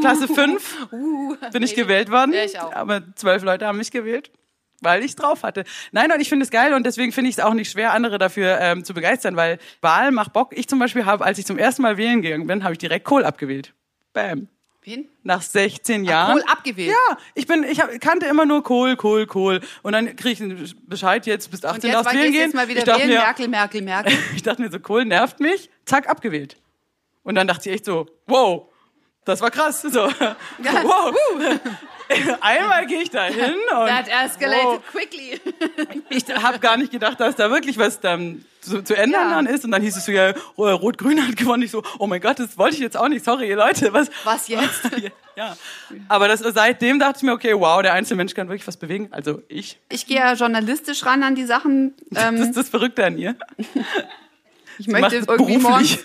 Klasse 0.00 0.28
5 0.28 0.88
bin 1.52 1.62
ich 1.62 1.74
gewählt 1.74 2.10
worden. 2.10 2.32
Ja, 2.34 2.44
ich 2.44 2.58
auch. 2.60 2.72
Aber 2.72 3.02
zwölf 3.14 3.42
Leute 3.42 3.66
haben 3.66 3.78
mich 3.78 3.90
gewählt, 3.90 4.30
weil 4.84 5.02
ich 5.02 5.16
drauf 5.16 5.42
hatte. 5.42 5.64
Nein, 5.92 6.12
und 6.12 6.20
ich 6.20 6.28
finde 6.28 6.44
es 6.44 6.50
geil 6.50 6.74
und 6.74 6.84
deswegen 6.84 7.12
finde 7.12 7.30
ich 7.30 7.38
es 7.38 7.42
auch 7.42 7.54
nicht 7.54 7.70
schwer, 7.70 7.92
andere 7.92 8.18
dafür 8.18 8.58
ähm, 8.60 8.84
zu 8.84 8.94
begeistern, 8.94 9.36
weil 9.36 9.58
Wahl 9.80 10.12
macht 10.12 10.32
Bock. 10.32 10.52
Ich 10.56 10.68
zum 10.68 10.78
Beispiel 10.78 11.04
habe, 11.06 11.24
als 11.24 11.38
ich 11.38 11.46
zum 11.46 11.58
ersten 11.58 11.82
Mal 11.82 11.96
wählen 11.96 12.22
gegangen 12.22 12.46
bin, 12.46 12.62
habe 12.62 12.72
ich 12.72 12.78
direkt 12.78 13.04
Kohl 13.04 13.24
abgewählt. 13.24 13.72
Bam. 14.12 14.48
Wen? 14.84 15.08
Nach 15.22 15.40
16 15.40 16.04
Jahren. 16.04 16.32
Kohl 16.32 16.42
abgewählt? 16.46 16.90
Ja, 16.90 17.16
ich 17.34 17.46
bin, 17.46 17.64
ich 17.64 17.80
hab, 17.80 17.98
kannte 18.00 18.26
immer 18.26 18.44
nur 18.44 18.62
Kohl, 18.62 18.96
Kohl, 18.96 19.26
Kohl. 19.26 19.62
Und 19.82 19.92
dann 19.92 20.14
kriege 20.14 20.30
ich 20.30 20.42
einen 20.42 20.74
Bescheid, 20.86 21.24
jetzt 21.26 21.50
bis 21.50 21.64
18 21.64 21.76
Und 21.76 21.84
jetzt 21.84 21.94
darfst 21.94 22.14
wählen 22.14 22.32
gehen. 22.32 22.40
jetzt 22.42 22.54
mal 22.54 22.68
wieder 22.68 22.80
ich 22.80 22.84
dachte 22.84 23.00
wählen, 23.00 23.14
mir, 23.14 23.20
Merkel, 23.20 23.48
Merkel, 23.48 23.82
Merkel. 23.82 24.12
ich 24.36 24.42
dachte 24.42 24.60
mir 24.60 24.70
so, 24.70 24.78
Kohl 24.78 25.06
nervt 25.06 25.40
mich, 25.40 25.70
zack, 25.86 26.06
abgewählt. 26.06 26.58
Und 27.22 27.36
dann 27.36 27.46
dachte 27.46 27.70
ich 27.70 27.76
echt 27.76 27.86
so, 27.86 28.06
wow, 28.26 28.68
das 29.24 29.40
war 29.40 29.50
krass. 29.50 29.80
So, 29.80 30.00
wow. 30.58 31.14
Einmal 32.40 32.86
gehe 32.86 33.02
ich 33.02 33.10
da 33.10 33.24
hin 33.24 33.54
und 33.78 33.86
That 33.86 34.08
escalated 34.08 34.64
wow, 34.64 34.80
quickly. 34.90 35.40
ich 36.10 36.24
habe 36.34 36.58
gar 36.58 36.76
nicht 36.76 36.92
gedacht, 36.92 37.18
dass 37.20 37.36
da 37.36 37.50
wirklich 37.50 37.78
was 37.78 38.00
dann 38.00 38.44
zu, 38.60 38.82
zu 38.82 38.94
ändern 38.96 39.46
Ja. 39.46 39.52
ist. 39.52 39.64
Und 39.64 39.70
dann 39.70 39.82
hieß 39.82 39.96
es 39.96 40.04
so, 40.04 40.12
ja, 40.12 40.34
Rot-Grün 40.56 41.26
hat 41.26 41.36
gewonnen. 41.36 41.62
Ich 41.62 41.70
so, 41.70 41.82
oh 41.98 42.06
mein 42.06 42.20
Gott, 42.20 42.38
das 42.38 42.56
wollte 42.58 42.74
ich 42.76 42.80
jetzt 42.82 42.96
auch 42.96 43.08
nicht. 43.08 43.24
Sorry, 43.24 43.48
ihr 43.48 43.56
Leute. 43.56 43.92
Was, 43.92 44.10
Was 44.24 44.48
jetzt? 44.48 44.82
ja. 45.36 45.56
Aber 46.08 46.28
das, 46.28 46.40
seitdem 46.40 46.98
dachte 46.98 47.18
ich 47.18 47.22
mir, 47.22 47.32
okay, 47.32 47.54
wow, 47.54 47.80
der 47.82 47.92
Einzelmensch 47.94 48.34
kann 48.34 48.48
wirklich 48.48 48.66
was 48.66 48.76
bewegen. 48.76 49.08
Also 49.10 49.42
ich. 49.48 49.78
Ich 49.88 50.06
gehe 50.06 50.18
ja 50.18 50.34
journalistisch 50.34 51.04
ran 51.06 51.22
an 51.22 51.34
die 51.34 51.44
Sachen. 51.44 51.94
Das 52.10 52.24
Ähm, 52.28 52.36
ist 52.36 52.56
das 52.56 52.68
Verrückte 52.68 53.04
an 53.04 53.18
ihr. 53.18 53.34
ich 54.78 54.88
macht 54.88 55.02
möchte 55.12 55.24
irgendwie 55.28 55.98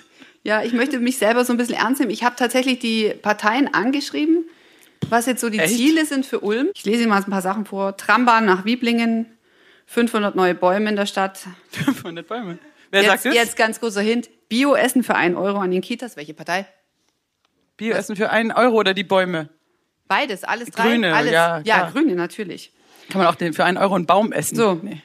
ja, 0.43 0.63
ich 0.63 0.71
möchte 0.71 0.99
mich 0.99 1.17
selber 1.17 1.43
so 1.43 1.53
ein 1.53 1.57
bisschen 1.57 1.75
ernst 1.75 1.99
nehmen. 1.99 2.11
Ich 2.11 2.23
habe 2.23 2.35
tatsächlich 2.37 2.79
die 2.79 3.13
Parteien 3.21 3.73
angeschrieben, 3.73 4.45
was 5.09 5.25
jetzt 5.25 5.41
so 5.41 5.49
die 5.49 5.59
Echt? 5.59 5.75
Ziele 5.75 6.05
sind 6.05 6.25
für 6.25 6.39
Ulm. 6.41 6.69
Ich 6.73 6.85
lese 6.85 7.01
Ihnen 7.03 7.09
mal 7.09 7.23
ein 7.23 7.29
paar 7.29 7.41
Sachen 7.41 7.65
vor. 7.65 7.95
Trambahn 7.97 8.45
nach 8.45 8.65
Wieblingen, 8.65 9.25
500 9.85 10.35
neue 10.35 10.55
Bäume 10.55 10.89
in 10.89 10.95
der 10.95 11.05
Stadt. 11.05 11.39
500 11.71 12.27
Bäume. 12.27 12.59
Wer 12.91 13.01
Jetzt, 13.01 13.09
sagt 13.11 13.25
das? 13.25 13.33
jetzt 13.35 13.55
ganz 13.55 13.79
großer 13.79 14.01
Hint. 14.01 14.29
Bio-Essen 14.49 15.03
für 15.03 15.15
1 15.15 15.37
Euro 15.37 15.59
an 15.59 15.71
den 15.71 15.81
Kitas. 15.81 16.17
Welche 16.17 16.33
Partei? 16.33 16.65
Bioessen 17.77 18.15
für 18.17 18.29
einen 18.29 18.51
Euro 18.51 18.75
oder 18.75 18.93
die 18.93 19.05
Bäume? 19.05 19.49
Beides, 20.07 20.43
alles 20.43 20.69
drei. 20.69 20.89
Grüne, 20.89 21.15
alles. 21.15 21.31
ja, 21.31 21.57
ja, 21.59 21.77
klar. 21.77 21.91
Grüne 21.91 22.15
natürlich. 22.15 22.73
Kann 23.09 23.19
man 23.21 23.27
auch 23.27 23.35
den, 23.35 23.53
für 23.53 23.63
einen 23.63 23.77
Euro 23.77 23.95
einen 23.95 24.05
Baum 24.05 24.31
essen? 24.31 24.55
So. 24.55 24.73
Nee. 24.81 25.01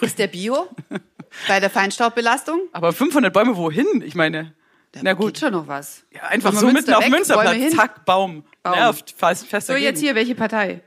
Ist 0.00 0.18
der 0.18 0.28
Bio 0.28 0.68
bei 1.48 1.58
der 1.58 1.70
Feinstaubbelastung? 1.70 2.60
Aber 2.72 2.92
500 2.92 3.32
Bäume 3.32 3.56
wohin? 3.56 3.86
Ich 4.04 4.14
meine, 4.14 4.54
na 5.02 5.12
Geht 5.12 5.20
gut. 5.20 5.38
schon 5.38 5.52
noch 5.52 5.68
was. 5.68 6.04
Ja, 6.12 6.22
einfach 6.24 6.52
so 6.52 6.66
mitten 6.70 6.92
auf 6.92 7.04
weg, 7.04 7.10
Münsterplatz. 7.10 7.74
Zack, 7.74 8.04
Baum. 8.04 8.44
Baum. 8.62 8.74
Nervt, 8.74 9.14
fast, 9.16 9.46
fest 9.46 9.68
So, 9.68 9.74
jetzt 9.74 10.00
hier, 10.00 10.14
welche 10.14 10.34
Partei? 10.34 10.80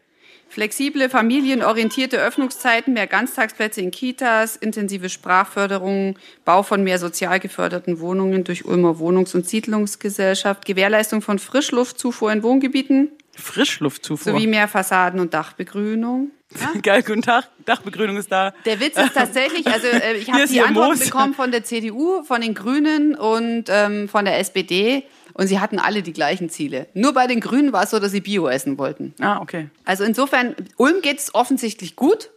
Flexible, 0.49 1.09
familienorientierte 1.09 2.19
Öffnungszeiten, 2.19 2.93
mehr 2.93 3.07
Ganztagsplätze 3.07 3.81
in 3.81 3.89
Kitas, 3.89 4.55
intensive 4.55 5.09
Sprachförderung, 5.09 6.19
Bau 6.45 6.61
von 6.61 6.83
mehr 6.83 6.99
sozial 6.99 7.39
geförderten 7.39 7.99
Wohnungen 7.99 8.43
durch 8.43 8.65
Ulmer 8.65 8.99
Wohnungs- 8.99 9.33
und 9.33 9.47
Siedlungsgesellschaft, 9.47 10.65
Gewährleistung 10.65 11.23
von 11.23 11.39
Frischluftzufuhr 11.39 12.31
in 12.31 12.43
Wohngebieten 12.43 13.09
Frischluftzufuhr. 13.35 14.33
sowie 14.33 14.47
mehr 14.47 14.67
Fassaden- 14.67 15.19
und 15.19 15.33
Dachbegrünung. 15.33 16.31
Geil, 16.83 17.01
guten 17.03 17.21
Tag. 17.23 17.49
Dachbegrünung 17.65 18.17
ist 18.17 18.31
da. 18.31 18.53
Der 18.65 18.79
Witz 18.79 18.97
ist 18.97 19.13
tatsächlich, 19.13 19.65
also 19.67 19.87
äh, 19.87 20.13
ich 20.17 20.31
habe 20.31 20.45
die 20.45 20.55
Ihr 20.55 20.67
Antworten 20.67 20.91
Moos. 20.97 21.05
bekommen 21.05 21.33
von 21.33 21.51
der 21.51 21.63
CDU, 21.63 22.23
von 22.23 22.41
den 22.41 22.53
Grünen 22.53 23.15
und 23.15 23.65
ähm, 23.69 24.07
von 24.07 24.25
der 24.25 24.37
SPD 24.39 25.03
und 25.33 25.47
sie 25.47 25.59
hatten 25.59 25.79
alle 25.79 26.03
die 26.03 26.13
gleichen 26.13 26.49
Ziele. 26.49 26.87
Nur 26.93 27.13
bei 27.13 27.25
den 27.25 27.39
Grünen 27.39 27.73
war 27.73 27.83
es 27.83 27.89
so, 27.89 27.97
dass 27.99 28.11
sie 28.11 28.21
Bio 28.21 28.47
essen 28.47 28.77
wollten. 28.77 29.15
Ah, 29.19 29.39
okay. 29.41 29.69
Also 29.83 30.03
insofern, 30.03 30.55
Ulm 30.77 31.01
geht 31.01 31.17
es 31.19 31.33
offensichtlich 31.33 31.95
gut. 31.95 32.29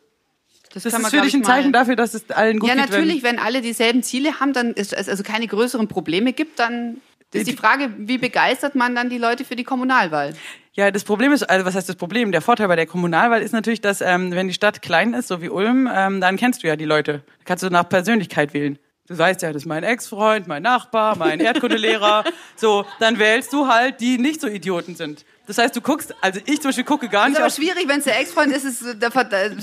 Das 0.73 0.85
kann 0.85 0.93
ist 0.93 0.99
man, 1.03 1.05
für 1.11 1.17
glaub 1.17 1.25
dich 1.25 1.35
ich, 1.35 1.41
ein 1.41 1.45
Zeichen 1.45 1.73
dafür, 1.73 1.97
dass 1.97 2.15
es 2.15 2.31
allen 2.31 2.59
gut 2.59 2.69
Ja, 2.71 2.75
geht. 2.75 2.91
natürlich, 2.91 3.23
wenn 3.23 3.39
alle 3.39 3.61
dieselben 3.61 4.03
Ziele 4.03 4.41
haben, 4.41 4.53
dann 4.55 4.73
ist 4.73 4.95
es 4.95 5.09
also 5.11 5.23
keine 5.23 5.47
größeren 5.47 5.89
Probleme 5.89 6.33
gibt, 6.33 6.59
dann 6.59 7.01
ist 7.33 7.49
die 7.49 7.57
Frage, 7.57 7.91
wie 7.99 8.17
begeistert 8.17 8.75
man 8.77 8.95
dann 8.95 9.11
die 9.11 9.19
Leute 9.19 9.45
für 9.45 9.57
die 9.57 9.65
Kommunalwahl? 9.65 10.33
Ja, 10.77 10.91
das 10.91 11.05
Problem 11.05 11.33
ist, 11.33 11.43
also 11.43 11.65
was 11.65 11.75
heißt 11.75 11.89
das 11.89 11.97
Problem? 11.97 12.33
Der 12.33 12.43
Vorteil 12.43 12.69
bei 12.69 12.77
der 12.77 12.87
Kommunalwahl 12.87 13.41
ist 13.41 13.53
natürlich, 13.53 13.81
dass 13.81 14.03
ähm, 14.03 14.33
wenn 14.33 14.47
die 14.47 14.53
Stadt 14.53 14.83
klein 14.83 15.15
ist, 15.15 15.29
so 15.29 15.41
wie 15.41 15.49
Ulm, 15.49 15.89
ähm, 15.93 16.21
dann 16.21 16.37
kennst 16.37 16.63
du 16.63 16.67
ja 16.67 16.77
die 16.77 16.85
Leute. 16.85 17.23
Da 17.39 17.45
kannst 17.47 17.65
du 17.65 17.71
nach 17.71 17.89
Persönlichkeit 17.89 18.53
wählen. 18.53 18.79
Du 19.09 19.17
weißt 19.17 19.41
ja, 19.41 19.55
das 19.55 19.63
ist 19.63 19.67
mein 19.67 19.85
Ex-Freund, 19.85 20.49
mein 20.49 20.63
Nachbar, 20.63 21.17
mein 21.17 21.41
Erdkundelehrer. 21.41 22.25
so, 22.57 22.85
dann 23.01 23.19
wählst 23.19 23.55
du 23.55 23.69
halt, 23.69 24.01
die 24.03 24.19
nicht 24.19 24.43
so 24.43 24.49
Idioten 24.49 24.97
sind. 24.97 25.25
Das 25.47 25.57
heißt, 25.57 25.75
du 25.75 25.81
guckst, 25.81 26.15
also 26.21 26.41
ich 26.45 26.61
zum 26.61 26.69
Beispiel 26.69 26.85
gucke 26.85 27.09
gar 27.09 27.25
Ist 27.25 27.31
nicht 27.31 27.39
aber 27.39 27.47
auf 27.47 27.55
schwierig, 27.55 27.89
wenn 27.89 28.01
es 28.01 28.05
der 28.05 28.21
Ex-Freund 28.21 28.53
ist, 28.53 28.65
ist 28.65 28.85
da, 29.01 29.09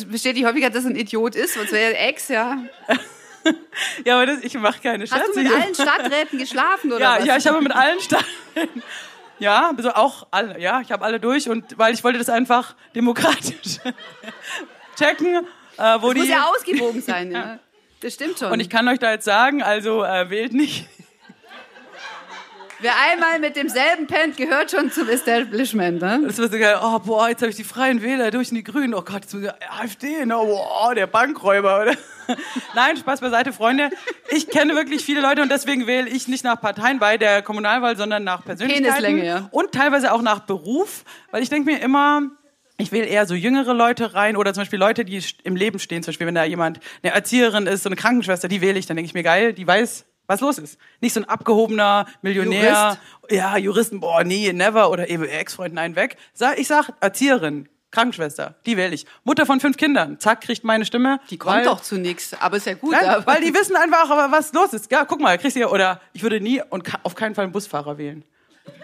besteht 0.07 0.35
die 0.35 0.47
Häufigkeit, 0.47 0.73
dass 0.73 0.85
er 0.85 0.91
ein 0.91 0.95
Idiot 0.95 1.35
ist, 1.35 1.53
sonst 1.53 1.73
wäre 1.73 1.93
er 1.93 2.09
Ex, 2.09 2.29
ja. 2.29 2.57
Ja, 4.05 4.15
aber 4.15 4.25
das, 4.25 4.39
ich 4.41 4.53
mache 4.53 4.79
keine 4.81 5.05
Scherze. 5.05 5.25
Hast 5.27 5.35
du 5.35 5.43
mit 5.43 5.51
allen 5.51 5.75
Stadträten 5.75 6.39
geschlafen 6.39 6.93
oder 6.93 7.01
ja, 7.01 7.19
was? 7.19 7.25
ja, 7.25 7.35
ich 7.35 7.45
habe 7.45 7.61
mit 7.61 7.75
allen 7.75 7.99
Staaten. 7.99 8.81
Ja, 9.39 9.71
also 9.75 9.91
auch 9.93 10.27
alle, 10.31 10.59
ja, 10.59 10.81
ich 10.81 10.91
habe 10.91 11.03
alle 11.03 11.19
durch 11.19 11.49
und 11.49 11.77
weil 11.77 11.93
ich 11.93 12.03
wollte 12.03 12.19
das 12.19 12.29
einfach 12.29 12.75
demokratisch 12.95 13.79
checken, 14.95 15.45
äh, 15.77 16.01
wo 16.01 16.07
das 16.07 16.13
die 16.13 16.19
muss 16.19 16.27
ja 16.29 16.45
ausgewogen 16.49 17.01
sein, 17.01 17.31
ja. 17.33 17.59
Das 18.01 18.13
stimmt 18.13 18.39
schon. 18.39 18.51
und 18.51 18.59
ich 18.59 18.69
kann 18.69 18.87
euch 18.87 18.99
da 18.99 19.11
jetzt 19.11 19.25
sagen, 19.25 19.63
also 19.63 20.03
äh, 20.03 20.29
wählt 20.29 20.53
nicht. 20.53 20.87
Wer 22.79 22.91
einmal 23.11 23.39
mit 23.39 23.55
demselben 23.55 24.07
pennt, 24.07 24.37
gehört 24.37 24.71
schon 24.71 24.91
zum 24.91 25.07
Establishment, 25.09 26.01
ne? 26.01 26.21
Das 26.25 26.39
war 26.39 26.49
so 26.49 26.57
geil, 26.57 26.77
oh 26.81 26.99
boah, 26.99 27.29
jetzt 27.29 27.41
habe 27.41 27.49
ich 27.49 27.55
die 27.55 27.63
Freien 27.63 28.01
Wähler 28.01 28.31
durch 28.31 28.49
in 28.49 28.55
die 28.55 28.63
Grünen. 28.63 28.93
Oh 28.93 29.01
Gott, 29.01 29.21
jetzt 29.21 29.33
muss 29.33 29.43
ich, 29.43 29.49
AfD, 29.69 30.25
ne? 30.25 30.35
Boah, 30.35 30.93
der 30.95 31.07
Bankräuber, 31.07 31.81
oder? 31.81 31.95
Nein, 32.75 32.97
Spaß 32.97 33.21
beiseite, 33.21 33.53
Freunde. 33.53 33.89
Ich 34.29 34.49
kenne 34.49 34.75
wirklich 34.75 35.03
viele 35.03 35.21
Leute 35.21 35.41
und 35.41 35.51
deswegen 35.51 35.87
wähle 35.87 36.09
ich 36.09 36.27
nicht 36.27 36.43
nach 36.43 36.59
Parteien 36.59 36.99
bei 36.99 37.17
der 37.17 37.41
Kommunalwahl, 37.41 37.95
sondern 37.97 38.23
nach 38.23 38.43
Persönlichkeiten. 38.43 38.93
Penislänge, 38.93 39.25
ja. 39.25 39.49
Und 39.51 39.71
teilweise 39.71 40.11
auch 40.13 40.21
nach 40.21 40.39
Beruf, 40.39 41.03
weil 41.31 41.43
ich 41.43 41.49
denke 41.49 41.71
mir 41.71 41.79
immer, 41.81 42.23
ich 42.77 42.91
wähle 42.91 43.05
eher 43.05 43.25
so 43.25 43.35
jüngere 43.35 43.73
Leute 43.73 44.13
rein 44.13 44.35
oder 44.35 44.53
zum 44.53 44.61
Beispiel 44.61 44.79
Leute, 44.79 45.05
die 45.05 45.21
im 45.43 45.55
Leben 45.55 45.79
stehen. 45.79 46.03
Zum 46.03 46.11
Beispiel, 46.11 46.27
wenn 46.27 46.35
da 46.35 46.43
jemand 46.43 46.79
eine 47.03 47.13
Erzieherin 47.13 47.67
ist, 47.67 47.83
so 47.83 47.89
eine 47.89 47.95
Krankenschwester, 47.95 48.47
die 48.47 48.61
wähle 48.61 48.79
ich, 48.79 48.85
dann 48.85 48.97
denke 48.97 49.07
ich 49.07 49.13
mir, 49.13 49.23
geil, 49.23 49.53
die 49.53 49.67
weiß, 49.67 50.05
was 50.27 50.41
los 50.41 50.57
ist. 50.57 50.77
Nicht 51.01 51.13
so 51.13 51.21
ein 51.21 51.29
abgehobener 51.29 52.05
Millionär, 52.21 52.97
Jurist. 53.21 53.31
ja, 53.31 53.57
Juristen, 53.57 53.99
boah, 53.99 54.23
nee, 54.23 54.51
never 54.53 54.89
oder 54.89 55.09
eben 55.09 55.23
Ex-Freund, 55.25 55.73
nein, 55.73 55.95
weg. 55.95 56.17
Ich 56.57 56.67
sag 56.67 56.93
Erzieherin. 57.01 57.69
Krankenschwester, 57.93 58.55
die 58.65 58.75
wähle 58.75 58.95
ich. 58.95 59.05
Mutter 59.23 59.45
von 59.45 59.59
fünf 59.59 59.77
Kindern, 59.77 60.19
zack, 60.19 60.41
kriegt 60.41 60.63
meine 60.63 60.83
Stimme. 60.83 61.19
Die 61.29 61.37
kommt 61.37 61.57
weil, 61.57 61.63
doch 61.63 61.79
zu 61.79 61.99
nichts, 61.99 62.33
aber 62.39 62.57
ist 62.57 62.65
ja 62.65 62.73
gut. 62.73 62.91
Nein, 62.91 63.21
weil 63.25 63.41
die 63.41 63.53
wissen 63.53 63.75
einfach, 63.75 64.09
aber 64.09 64.31
was 64.35 64.51
los 64.51 64.73
ist. 64.73 64.91
Ja, 64.91 65.05
guck 65.05 65.21
mal, 65.21 65.37
kriegst 65.37 65.55
du 65.55 65.59
hier, 65.59 65.71
oder 65.71 66.01
ich 66.11 66.23
würde 66.23 66.41
nie 66.41 66.59
und 66.71 66.89
auf 67.03 67.13
keinen 67.13 67.35
Fall 67.35 67.43
einen 67.43 67.51
Busfahrer 67.53 67.99
wählen. 67.99 68.25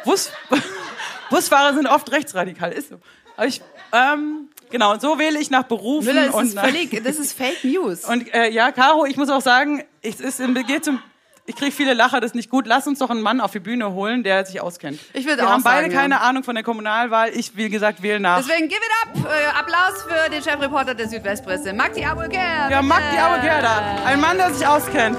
Bus, 0.06 0.32
Busfahrer 1.32 1.74
sind 1.74 1.88
oft 1.88 2.12
rechtsradikal, 2.12 2.72
ist 2.72 2.90
so. 2.90 3.00
Aber 3.36 3.48
ich, 3.48 3.62
ähm, 3.94 4.50
genau, 4.70 4.92
und 4.94 5.02
so 5.02 5.18
wähle 5.18 5.40
ich 5.40 5.50
nach 5.50 5.64
Berufen 5.64 6.06
Müller, 6.06 6.28
das 6.28 6.36
und 6.36 6.46
ist 6.46 6.60
völlig, 6.60 7.04
das 7.04 7.18
ist 7.18 7.34
Fake 7.34 7.64
News. 7.64 8.06
und 8.08 8.32
äh, 8.34 8.50
ja, 8.52 8.72
Caro, 8.72 9.06
ich 9.08 9.18
muss 9.18 9.30
auch 9.30 9.42
sagen, 9.42 9.84
es 10.04 10.20
ist- 10.20 10.40
geht 10.68 10.86
zum, 10.86 11.02
ich 11.50 11.56
kriege 11.56 11.72
viele 11.72 11.96
Lacher, 11.96 12.20
das 12.22 12.30
ist 12.32 12.36
nicht 12.36 12.52
gut. 12.52 12.68
Lass 12.68 12.86
uns 12.86 13.00
doch 13.00 13.10
einen 13.10 13.22
Mann 13.22 13.42
auf 13.42 13.52
die 13.52 13.60
Bühne 13.60 13.92
holen, 13.94 14.24
der 14.24 14.46
sich 14.46 14.62
auskennt. 14.62 15.00
Ich 15.14 15.26
würde 15.26 15.42
Wir 15.42 15.48
auch 15.48 15.54
haben 15.54 15.64
beide 15.64 15.82
sagen, 15.86 15.94
ja. 15.94 16.00
keine 16.02 16.22
Ahnung 16.22 16.44
von 16.44 16.54
der 16.54 16.64
Kommunalwahl. 16.64 17.32
Ich, 17.34 17.58
wie 17.58 17.70
gesagt, 17.70 18.04
wähle 18.04 18.20
nach. 18.20 18.38
Deswegen 18.38 18.68
give 18.68 18.80
it 18.80 19.24
up! 19.26 19.32
Äh, 19.32 19.58
Applaus 19.60 20.04
für 20.04 20.30
den 20.30 20.44
Chefreporter 20.44 20.94
der 20.94 21.10
Südwestpresse, 21.10 21.74
Magdi 21.74 22.06
Abulker. 22.06 22.70
Ja, 22.70 22.82
Magdi 22.84 23.18
Auergerda, 23.18 24.04
ein 24.06 24.22
Mann, 24.22 24.38
der 24.38 24.54
sich 24.54 24.68
auskennt. 24.68 25.18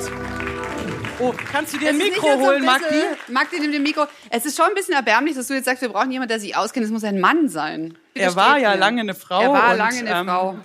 Oh, 1.18 1.34
kannst 1.52 1.74
du 1.74 1.78
dir 1.78 1.88
ein 1.90 1.98
Mikro 1.98 2.28
so 2.28 2.38
holen, 2.46 2.60
ein 2.60 2.64
Magdi? 2.66 3.02
Magdi 3.28 3.58
nimmt 3.60 3.74
dem 3.74 3.82
Mikro. 3.82 4.06
Es 4.30 4.46
ist 4.46 4.56
schon 4.56 4.66
ein 4.68 4.74
bisschen 4.74 4.94
erbärmlich, 4.94 5.34
dass 5.34 5.48
du 5.48 5.54
jetzt 5.54 5.64
sagst, 5.64 5.82
wir 5.82 5.88
brauchen 5.90 6.10
jemanden, 6.12 6.28
der 6.30 6.40
sich 6.40 6.56
auskennt. 6.56 6.86
Es 6.86 6.92
muss 6.92 7.02
ein 7.04 7.20
Mann 7.20 7.48
sein. 7.48 7.98
Bitte 8.14 8.26
Er 8.26 8.36
war 8.36 8.56
ja 8.56 8.70
mir. 8.70 8.76
lange 8.78 9.00
eine 9.00 9.14
Frau 9.14 9.42
Er 9.42 9.52
war 9.52 9.72
und, 9.72 9.78
lange 9.78 9.98
eine 9.98 10.10
ähm, 10.10 10.26
Frau. 10.28 10.58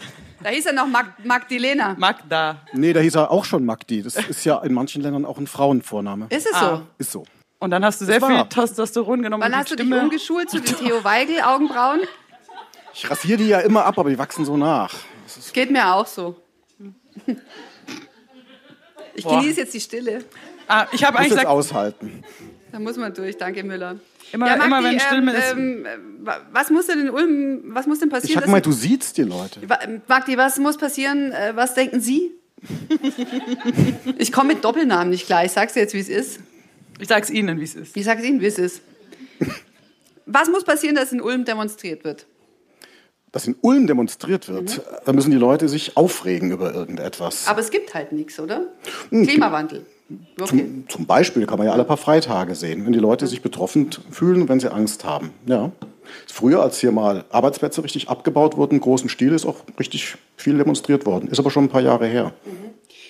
Da 0.45 0.51
hieß 0.51 0.67
er 0.67 0.73
noch 0.73 0.85
Mag 0.85 1.25
Magdalena. 1.25 1.95
Magda. 1.97 2.57
Nee, 2.71 2.93
da 2.93 2.99
hieß 2.99 3.15
er 3.15 3.31
auch 3.31 3.43
schon 3.45 3.65
Magdi. 3.65 4.03
Das 4.03 4.15
ist 4.15 4.45
ja 4.45 4.59
in 4.59 4.75
manchen 4.75 5.01
Ländern 5.01 5.25
auch 5.25 5.39
ein 5.39 5.47
Frauenvorname. 5.47 6.27
Ist 6.29 6.45
es 6.45 6.53
Ah. 6.53 6.75
so? 6.77 6.81
Ist 6.99 7.11
so. 7.11 7.23
Und 7.57 7.71
dann 7.71 7.83
hast 7.83 7.99
du 7.99 8.05
sehr 8.05 8.19
Das 8.19 8.29
viel 8.29 8.37
war- 8.37 8.47
Testosteron 8.47 9.23
genommen. 9.23 9.41
Wann 9.41 9.55
hast 9.57 9.71
du 9.71 9.75
dich 9.75 9.87
Stimme. 9.87 10.03
umgeschult 10.03 10.51
zu 10.51 10.61
den 10.61 10.75
Theo 10.77 11.03
Weigel 11.03 11.41
Augenbrauen? 11.41 12.01
Ich 12.93 13.09
rasiere 13.09 13.39
die 13.39 13.47
ja 13.47 13.61
immer 13.61 13.85
ab, 13.85 13.97
aber 13.97 14.11
die 14.11 14.19
wachsen 14.19 14.45
so 14.45 14.55
nach. 14.55 14.93
Geht 15.51 15.71
mir 15.71 15.91
auch 15.95 16.05
so. 16.05 16.35
Ich 19.15 19.23
Boah. 19.23 19.39
genieße 19.39 19.61
jetzt 19.61 19.73
die 19.73 19.79
Stille. 19.81 20.25
Ah, 20.67 20.85
ich 20.91 21.03
habe 21.03 21.13
Muss 21.13 21.21
eigentlich 21.21 21.29
gesagt, 21.31 21.47
aushalten. 21.47 22.23
Da 22.75 22.81
muss 22.81 22.97
man 22.97 23.13
durch. 23.13 23.37
Danke, 23.37 23.63
Müller. 23.63 23.95
Immer- 24.33 24.47
Magdi, 24.47 24.65
immer 24.65 24.83
wenn 24.83 24.99
Stimme 24.99 25.33
ist- 25.33 25.53
Ähm, 25.53 25.85
äh, 25.85 26.29
was 26.51 26.69
muss 26.69 26.87
denn 26.87 26.99
in 26.99 27.09
Ulm, 27.09 27.61
was 27.67 27.87
muss 27.87 27.99
denn 27.99 28.09
Ich 28.09 28.13
passieren? 28.13 28.35
hab 28.35 28.41
dass- 28.43 28.49
gemeint, 28.49 28.65
du 28.65 28.73
siehst 28.73 29.17
die 29.17 29.21
Leute. 29.21 29.61
Wa- 29.69 29.79
Magdi, 30.09 30.35
was 30.37 30.57
muss 30.59 30.75
passieren? 30.75 31.31
Äh, 31.31 31.53
Was 31.55 31.73
denken 31.73 32.01
Sie? 32.01 32.31
ich 34.17 34.33
komme 34.33 34.55
mit 34.55 34.65
Doppelnamen 34.65 35.09
nicht 35.09 35.25
klar. 35.25 35.45
Ich 35.45 35.53
sag's 35.53 35.71
dir 35.71 35.79
jetzt, 35.79 35.93
wie 35.93 35.99
es 35.99 36.09
ist. 36.09 36.41
ich 36.99 37.07
sag's 37.07 37.29
Ihnen, 37.29 37.61
wie 37.61 37.63
es 37.63 37.75
ist. 37.75 37.95
Ich 37.95 38.03
sag's 38.03 38.23
Ihnen, 38.25 38.41
wie 38.41 38.47
es 38.47 38.59
ist. 38.59 38.81
Was 40.25 40.49
muss 40.49 40.65
passieren, 40.65 40.95
dass 40.95 41.13
in 41.13 41.21
Ulm 41.21 41.45
demonstriert 41.45 42.03
wird? 42.03 42.25
Dass 43.31 43.47
in 43.47 43.55
Ulm 43.61 43.87
demonstriert 43.87 44.49
wird, 44.49 44.81
da 45.05 45.13
müssen 45.13 45.31
die 45.31 45.37
Leute 45.37 45.69
sich 45.69 45.95
aufregen 45.95 46.51
über 46.51 46.73
irgendetwas. 46.73 47.47
Aber 47.47 47.61
es 47.61 47.71
gibt 47.71 47.93
halt 47.93 48.11
nichts, 48.11 48.37
oder? 48.37 48.67
Klimawandel. 49.11 49.85
Okay. 50.39 50.45
Zum, 50.45 50.89
zum 50.89 51.05
Beispiel 51.05 51.45
kann 51.45 51.57
man 51.57 51.67
ja 51.67 51.73
alle 51.73 51.83
paar 51.83 51.97
Freitage 51.97 52.55
sehen, 52.55 52.85
wenn 52.85 52.93
die 52.93 52.99
Leute 52.99 53.25
sich 53.25 53.41
betroffen 53.41 53.89
fühlen, 54.11 54.47
wenn 54.47 54.59
sie 54.59 54.71
Angst 54.71 55.03
haben. 55.03 55.31
Ja. 55.47 55.71
Früher, 56.27 56.61
als 56.61 56.79
hier 56.79 56.91
mal 56.91 57.25
Arbeitsplätze 57.31 57.83
richtig 57.83 58.09
abgebaut 58.09 58.57
wurden, 58.57 58.75
im 58.75 58.81
großen 58.81 59.09
Stil, 59.09 59.33
ist 59.33 59.45
auch 59.45 59.57
richtig 59.79 60.15
viel 60.37 60.57
demonstriert 60.57 61.07
worden. 61.07 61.29
Ist 61.29 61.39
aber 61.39 61.49
schon 61.49 61.65
ein 61.65 61.69
paar 61.69 61.81
Jahre 61.81 62.05
her. 62.05 62.33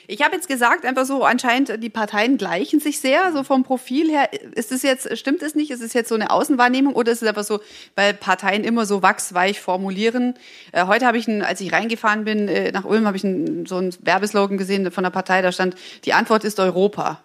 Ich 0.08 0.22
habe 0.24 0.36
jetzt 0.36 0.48
gesagt, 0.48 0.86
einfach 0.86 1.06
so, 1.06 1.24
anscheinend 1.24 1.84
die 1.84 1.90
Parteien 1.90 2.38
gleichen 2.38 2.80
sich 2.80 3.00
sehr, 3.00 3.32
so 3.34 3.44
vom 3.44 3.64
Profil 3.64 4.10
her. 4.10 4.30
Ist 4.54 4.72
es 4.72 4.84
jetzt, 4.84 5.18
stimmt 5.18 5.42
es 5.42 5.56
nicht? 5.56 5.72
Ist 5.72 5.82
es 5.82 5.94
jetzt 5.94 6.10
so 6.10 6.16
eine 6.16 6.30
Außenwahrnehmung 6.30 6.94
oder 6.94 7.12
ist 7.12 7.22
es 7.22 7.28
einfach 7.28 7.44
so, 7.44 7.60
weil 7.96 8.14
Parteien 8.14 8.64
immer 8.64 8.86
so 8.86 9.02
wachsweich 9.02 9.60
formulieren? 9.62 10.36
Äh, 10.72 10.86
heute 10.86 11.06
habe 11.06 11.18
ich, 11.18 11.28
einen, 11.28 11.42
als 11.42 11.62
ich 11.62 11.72
reingefahren 11.72 12.26
bin 12.26 12.48
äh, 12.48 12.72
nach 12.72 12.86
Ulm, 12.86 13.08
habe 13.08 13.18
ich 13.18 13.24
einen, 13.24 13.66
so 13.66 13.78
einen 13.78 13.96
Werbeslogan 14.02 14.58
gesehen 14.58 14.92
von 14.92 15.04
der 15.04 15.12
Partei, 15.12 15.42
da 15.42 15.52
stand, 15.52 15.76
die 16.06 16.14
Antwort 16.14 16.44
ist 16.44 16.60
Europa. 16.60 17.24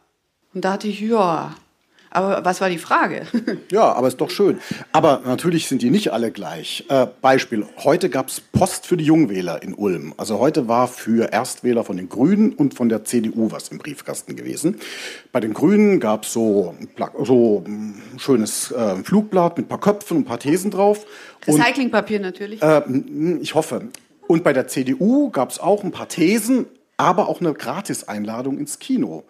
Und 0.55 0.65
da 0.65 0.73
dachte 0.73 0.89
ich, 0.89 1.01
ja, 1.01 1.55
aber 2.11 2.45
was 2.45 2.61
war 2.61 2.69
die 2.69 2.79
Frage? 2.79 3.23
Ja, 3.71 3.93
aber 3.93 4.09
ist 4.09 4.21
doch 4.21 4.31
schön. 4.31 4.59
Aber 4.93 5.23
natürlich 5.25 5.69
sind 5.69 5.83
die 5.83 5.91
nicht 5.91 6.13
alle 6.13 6.31
gleich. 6.33 6.85
Äh, 6.89 7.07
Beispiel, 7.21 7.65
heute 7.79 8.11
gab 8.11 8.29
es 8.29 8.41
Post 8.41 8.87
für 8.87 8.97
die 8.97 9.05
Jungwähler 9.05 9.63
in 9.63 9.75
Ulm. 9.75 10.13
Also 10.17 10.39
heute 10.41 10.67
war 10.67 10.89
für 10.89 11.33
Erstwähler 11.33 11.85
von 11.85 11.97
den 11.97 12.09
Grünen 12.09 12.53
und 12.53 12.75
von 12.75 12.89
der 12.89 13.05
CDU 13.05 13.53
was 13.53 13.69
im 13.69 13.79
Briefkasten 13.79 14.35
gewesen. 14.35 14.81
Bei 15.31 15.41
den 15.41 15.55
Grünen 15.55 16.01
gab 16.01 16.25
es 16.25 16.33
so, 16.33 16.75
so 17.23 17.63
ein 17.67 18.03
schönes 18.19 18.73
äh, 18.73 18.97
Flugblatt 19.05 19.57
mit 19.57 19.67
ein 19.67 19.69
paar 19.69 19.81
Köpfen 19.81 20.17
und 20.17 20.23
ein 20.25 20.27
paar 20.27 20.41
Thesen 20.41 20.71
drauf. 20.71 21.07
Recyclingpapier 21.47 22.21
natürlich. 22.21 22.61
äh, 22.63 22.83
ich 23.41 23.55
hoffe. 23.55 23.89
Und 24.27 24.43
bei 24.45 24.53
der 24.53 24.69
CDU 24.69 25.31
gab 25.31 25.51
es 25.51 25.59
auch 25.59 25.85
ein 25.85 25.93
paar 25.93 26.09
Thesen, 26.09 26.67
aber 26.97 27.29
auch 27.29 27.41
eine 27.41 27.53
Gratiseinladung 27.55 28.59
ins 28.59 28.79
Kino. 28.79 29.25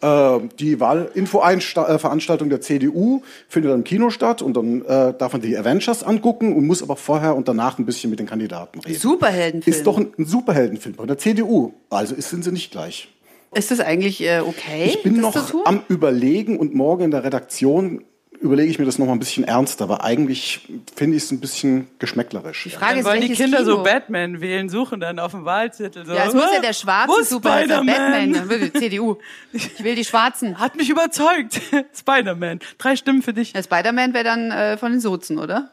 Äh, 0.00 0.40
die 0.58 0.78
Wahlinfo-Veranstaltung 0.80 2.50
der 2.50 2.60
CDU 2.60 3.22
findet 3.48 3.70
dann 3.70 3.80
im 3.80 3.84
Kino 3.84 4.10
statt 4.10 4.42
und 4.42 4.56
dann 4.56 4.82
äh, 4.82 5.14
darf 5.16 5.32
man 5.32 5.42
die 5.42 5.56
Avengers 5.56 6.02
angucken 6.02 6.54
und 6.54 6.66
muss 6.66 6.82
aber 6.82 6.96
vorher 6.96 7.36
und 7.36 7.48
danach 7.48 7.78
ein 7.78 7.86
bisschen 7.86 8.10
mit 8.10 8.18
den 8.18 8.26
Kandidaten 8.26 8.80
reden. 8.80 8.98
Superheldenfilm. 8.98 9.76
Ist 9.76 9.86
doch 9.86 9.98
ein, 9.98 10.12
ein 10.18 10.26
Superheldenfilm 10.26 10.96
bei 10.96 11.06
der 11.06 11.18
CDU. 11.18 11.72
Also 11.90 12.14
ist, 12.14 12.30
sind 12.30 12.44
sie 12.44 12.52
nicht 12.52 12.70
gleich. 12.70 13.08
Ist 13.54 13.70
das 13.70 13.80
eigentlich 13.80 14.22
äh, 14.22 14.40
okay? 14.40 14.84
Ich 14.86 15.02
bin 15.02 15.20
noch 15.20 15.36
am 15.64 15.82
Überlegen 15.88 16.58
und 16.58 16.74
morgen 16.74 17.04
in 17.04 17.10
der 17.10 17.24
Redaktion 17.24 18.04
überlege 18.40 18.70
ich 18.70 18.78
mir 18.78 18.84
das 18.84 18.98
noch 18.98 19.06
mal 19.06 19.12
ein 19.12 19.18
bisschen 19.18 19.44
ernster, 19.44 19.84
aber 19.84 20.04
eigentlich 20.04 20.68
finde 20.94 21.16
ich 21.16 21.24
es 21.24 21.30
ein 21.30 21.40
bisschen 21.40 21.88
geschmäcklerisch. 21.98 22.64
Die 22.64 22.70
Frage 22.70 22.86
Dann 22.92 22.98
ist, 23.00 23.04
wollen 23.06 23.20
die 23.20 23.32
Kinder 23.32 23.58
Kino? 23.58 23.76
so 23.76 23.82
Batman 23.82 24.40
wählen, 24.40 24.68
suchen 24.68 25.00
dann 25.00 25.18
auf 25.18 25.32
dem 25.32 25.44
Wahlzettel. 25.44 26.06
So, 26.06 26.12
Ja, 26.14 26.26
es 26.26 26.34
muss 26.34 26.44
ja 26.52 26.58
"Ah, 26.58 26.60
der 26.60 26.72
schwarze 26.72 27.24
Superheld 27.24 27.68
sein. 27.70 27.82
Spider-Man?" 27.84 28.10
Batman, 28.12 28.32
dann 28.32 28.48
würde 28.48 28.70
die 28.70 28.78
CDU. 28.78 29.16
Ich 29.52 29.82
will 29.82 29.94
die 29.94 30.04
Schwarzen. 30.04 30.58
Hat 30.60 30.76
mich 30.76 30.88
überzeugt. 30.90 31.60
Spider-Man. 31.98 32.60
Drei 32.78 32.96
Stimmen 32.96 33.22
für 33.22 33.32
dich. 33.32 33.52
Der 33.52 33.62
Spider-Man 33.62 34.14
wäre 34.14 34.24
dann 34.24 34.50
äh, 34.50 34.76
von 34.76 34.92
den 34.92 35.00
Sozen, 35.00 35.38
oder? 35.38 35.70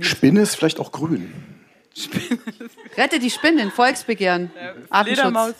Spinne 0.00 0.40
ist 0.42 0.54
vielleicht 0.56 0.80
auch 0.80 0.92
grün. 0.92 1.32
Rette 2.96 3.18
die 3.18 3.30
Spinnen, 3.30 3.70
Volksbegehren, 3.70 4.50
Artenschutz. 4.90 5.20
Fledermaus. 5.20 5.54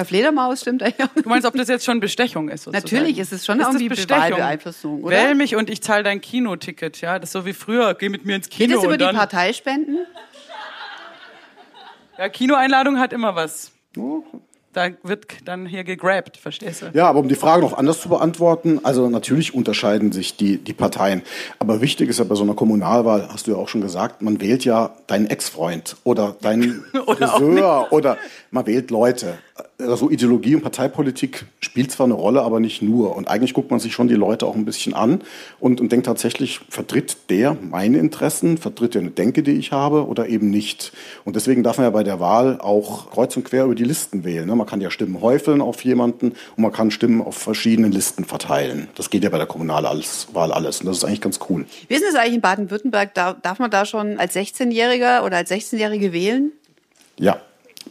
Herr 0.00 0.06
Fledermaus 0.06 0.62
stimmt 0.62 0.82
eigentlich 0.82 1.06
auch. 1.06 1.22
Du 1.22 1.28
meinst, 1.28 1.46
ob 1.46 1.54
das 1.54 1.68
jetzt 1.68 1.84
schon 1.84 2.00
Bestechung 2.00 2.48
ist? 2.48 2.62
Sozusagen? 2.62 2.84
Natürlich 2.90 3.18
ist 3.18 3.34
es 3.34 3.44
schon 3.44 3.58
das 3.58 3.68
irgendwie 3.68 3.90
Bestechung? 3.90 4.18
Wahlbeeinflussung, 4.18 5.04
oder? 5.04 5.14
Wähl 5.14 5.34
mich 5.34 5.56
und 5.56 5.68
ich 5.68 5.82
zahle 5.82 6.02
dein 6.02 6.22
Kinoticket. 6.22 7.02
Ja, 7.02 7.18
das 7.18 7.28
ist 7.28 7.32
so 7.32 7.44
wie 7.44 7.52
früher. 7.52 7.92
Geh 7.92 8.08
mit 8.08 8.24
mir 8.24 8.36
ins 8.36 8.48
Kino 8.48 8.68
Geht 8.68 8.78
es 8.78 8.84
über 8.84 8.94
und 8.94 9.00
die. 9.00 9.18
Parteispenden? 9.18 9.98
Ja, 12.16 12.30
Kinoeinladung 12.30 12.98
hat 12.98 13.12
immer 13.12 13.36
was. 13.36 13.72
Da 14.72 14.90
wird 15.02 15.26
dann 15.46 15.66
hier 15.66 15.82
gegrabt, 15.82 16.36
verstehst 16.36 16.82
du? 16.82 16.86
Ja, 16.94 17.08
aber 17.08 17.18
um 17.18 17.28
die 17.28 17.34
Frage 17.34 17.60
noch 17.60 17.76
anders 17.76 18.00
zu 18.00 18.08
beantworten, 18.08 18.78
also 18.84 19.10
natürlich 19.10 19.52
unterscheiden 19.52 20.12
sich 20.12 20.36
die, 20.36 20.58
die 20.58 20.72
Parteien. 20.72 21.22
Aber 21.58 21.80
wichtig 21.80 22.08
ist 22.08 22.20
ja 22.20 22.24
bei 22.24 22.36
so 22.36 22.44
einer 22.44 22.54
Kommunalwahl, 22.54 23.28
hast 23.32 23.48
du 23.48 23.50
ja 23.50 23.56
auch 23.56 23.68
schon 23.68 23.80
gesagt, 23.80 24.22
man 24.22 24.40
wählt 24.40 24.64
ja 24.64 24.94
deinen 25.08 25.26
Ex-Freund 25.26 25.96
oder 26.04 26.36
deinen 26.40 26.84
Oder 27.06 27.28
Friseur 27.28 27.88
oder 27.90 28.16
man 28.52 28.64
wählt 28.66 28.92
Leute. 28.92 29.38
Also 29.78 30.10
Ideologie 30.10 30.54
und 30.54 30.62
Parteipolitik 30.62 31.46
spielt 31.60 31.90
zwar 31.90 32.06
eine 32.06 32.14
Rolle, 32.14 32.42
aber 32.42 32.60
nicht 32.60 32.82
nur. 32.82 33.16
Und 33.16 33.28
eigentlich 33.28 33.54
guckt 33.54 33.70
man 33.70 33.80
sich 33.80 33.92
schon 33.92 34.08
die 34.08 34.14
Leute 34.14 34.46
auch 34.46 34.54
ein 34.54 34.64
bisschen 34.64 34.94
an 34.94 35.22
und, 35.58 35.80
und 35.80 35.92
denkt 35.92 36.06
tatsächlich, 36.06 36.60
vertritt 36.68 37.30
der 37.30 37.56
meine 37.60 37.98
Interessen, 37.98 38.58
vertritt 38.58 38.94
der 38.94 39.02
eine 39.02 39.10
Denke, 39.10 39.42
die 39.42 39.52
ich 39.52 39.72
habe 39.72 40.06
oder 40.06 40.28
eben 40.28 40.50
nicht. 40.50 40.92
Und 41.24 41.36
deswegen 41.36 41.62
darf 41.62 41.78
man 41.78 41.84
ja 41.84 41.90
bei 41.90 42.02
der 42.02 42.20
Wahl 42.20 42.60
auch 42.60 43.10
kreuz 43.10 43.36
und 43.36 43.44
quer 43.44 43.64
über 43.64 43.74
die 43.74 43.84
Listen 43.84 44.24
wählen. 44.24 44.46
ne? 44.46 44.54
Man 44.56 44.66
kann 44.66 44.80
ja 44.80 44.90
Stimmen 44.90 45.20
häufeln 45.20 45.60
auf 45.60 45.84
jemanden 45.84 46.32
und 46.56 46.62
man 46.62 46.72
kann 46.72 46.90
Stimmen 46.90 47.22
auf 47.22 47.36
verschiedenen 47.36 47.92
Listen 47.92 48.24
verteilen. 48.24 48.88
Das 48.94 49.10
geht 49.10 49.24
ja 49.24 49.30
bei 49.30 49.38
der 49.38 49.46
Kommunalwahl 49.46 50.52
alles. 50.52 50.80
Und 50.80 50.86
das 50.86 50.98
ist 50.98 51.04
eigentlich 51.04 51.20
ganz 51.20 51.40
cool. 51.48 51.66
Wie 51.88 51.94
ist 51.94 52.04
das 52.04 52.14
eigentlich 52.14 52.34
in 52.34 52.40
Baden-Württemberg? 52.40 53.14
Da, 53.14 53.34
darf 53.34 53.58
man 53.58 53.70
da 53.70 53.84
schon 53.84 54.18
als 54.18 54.34
16-Jähriger 54.34 55.24
oder 55.24 55.38
als 55.38 55.50
16-Jährige 55.50 56.12
wählen? 56.12 56.52
Ja, 57.18 57.40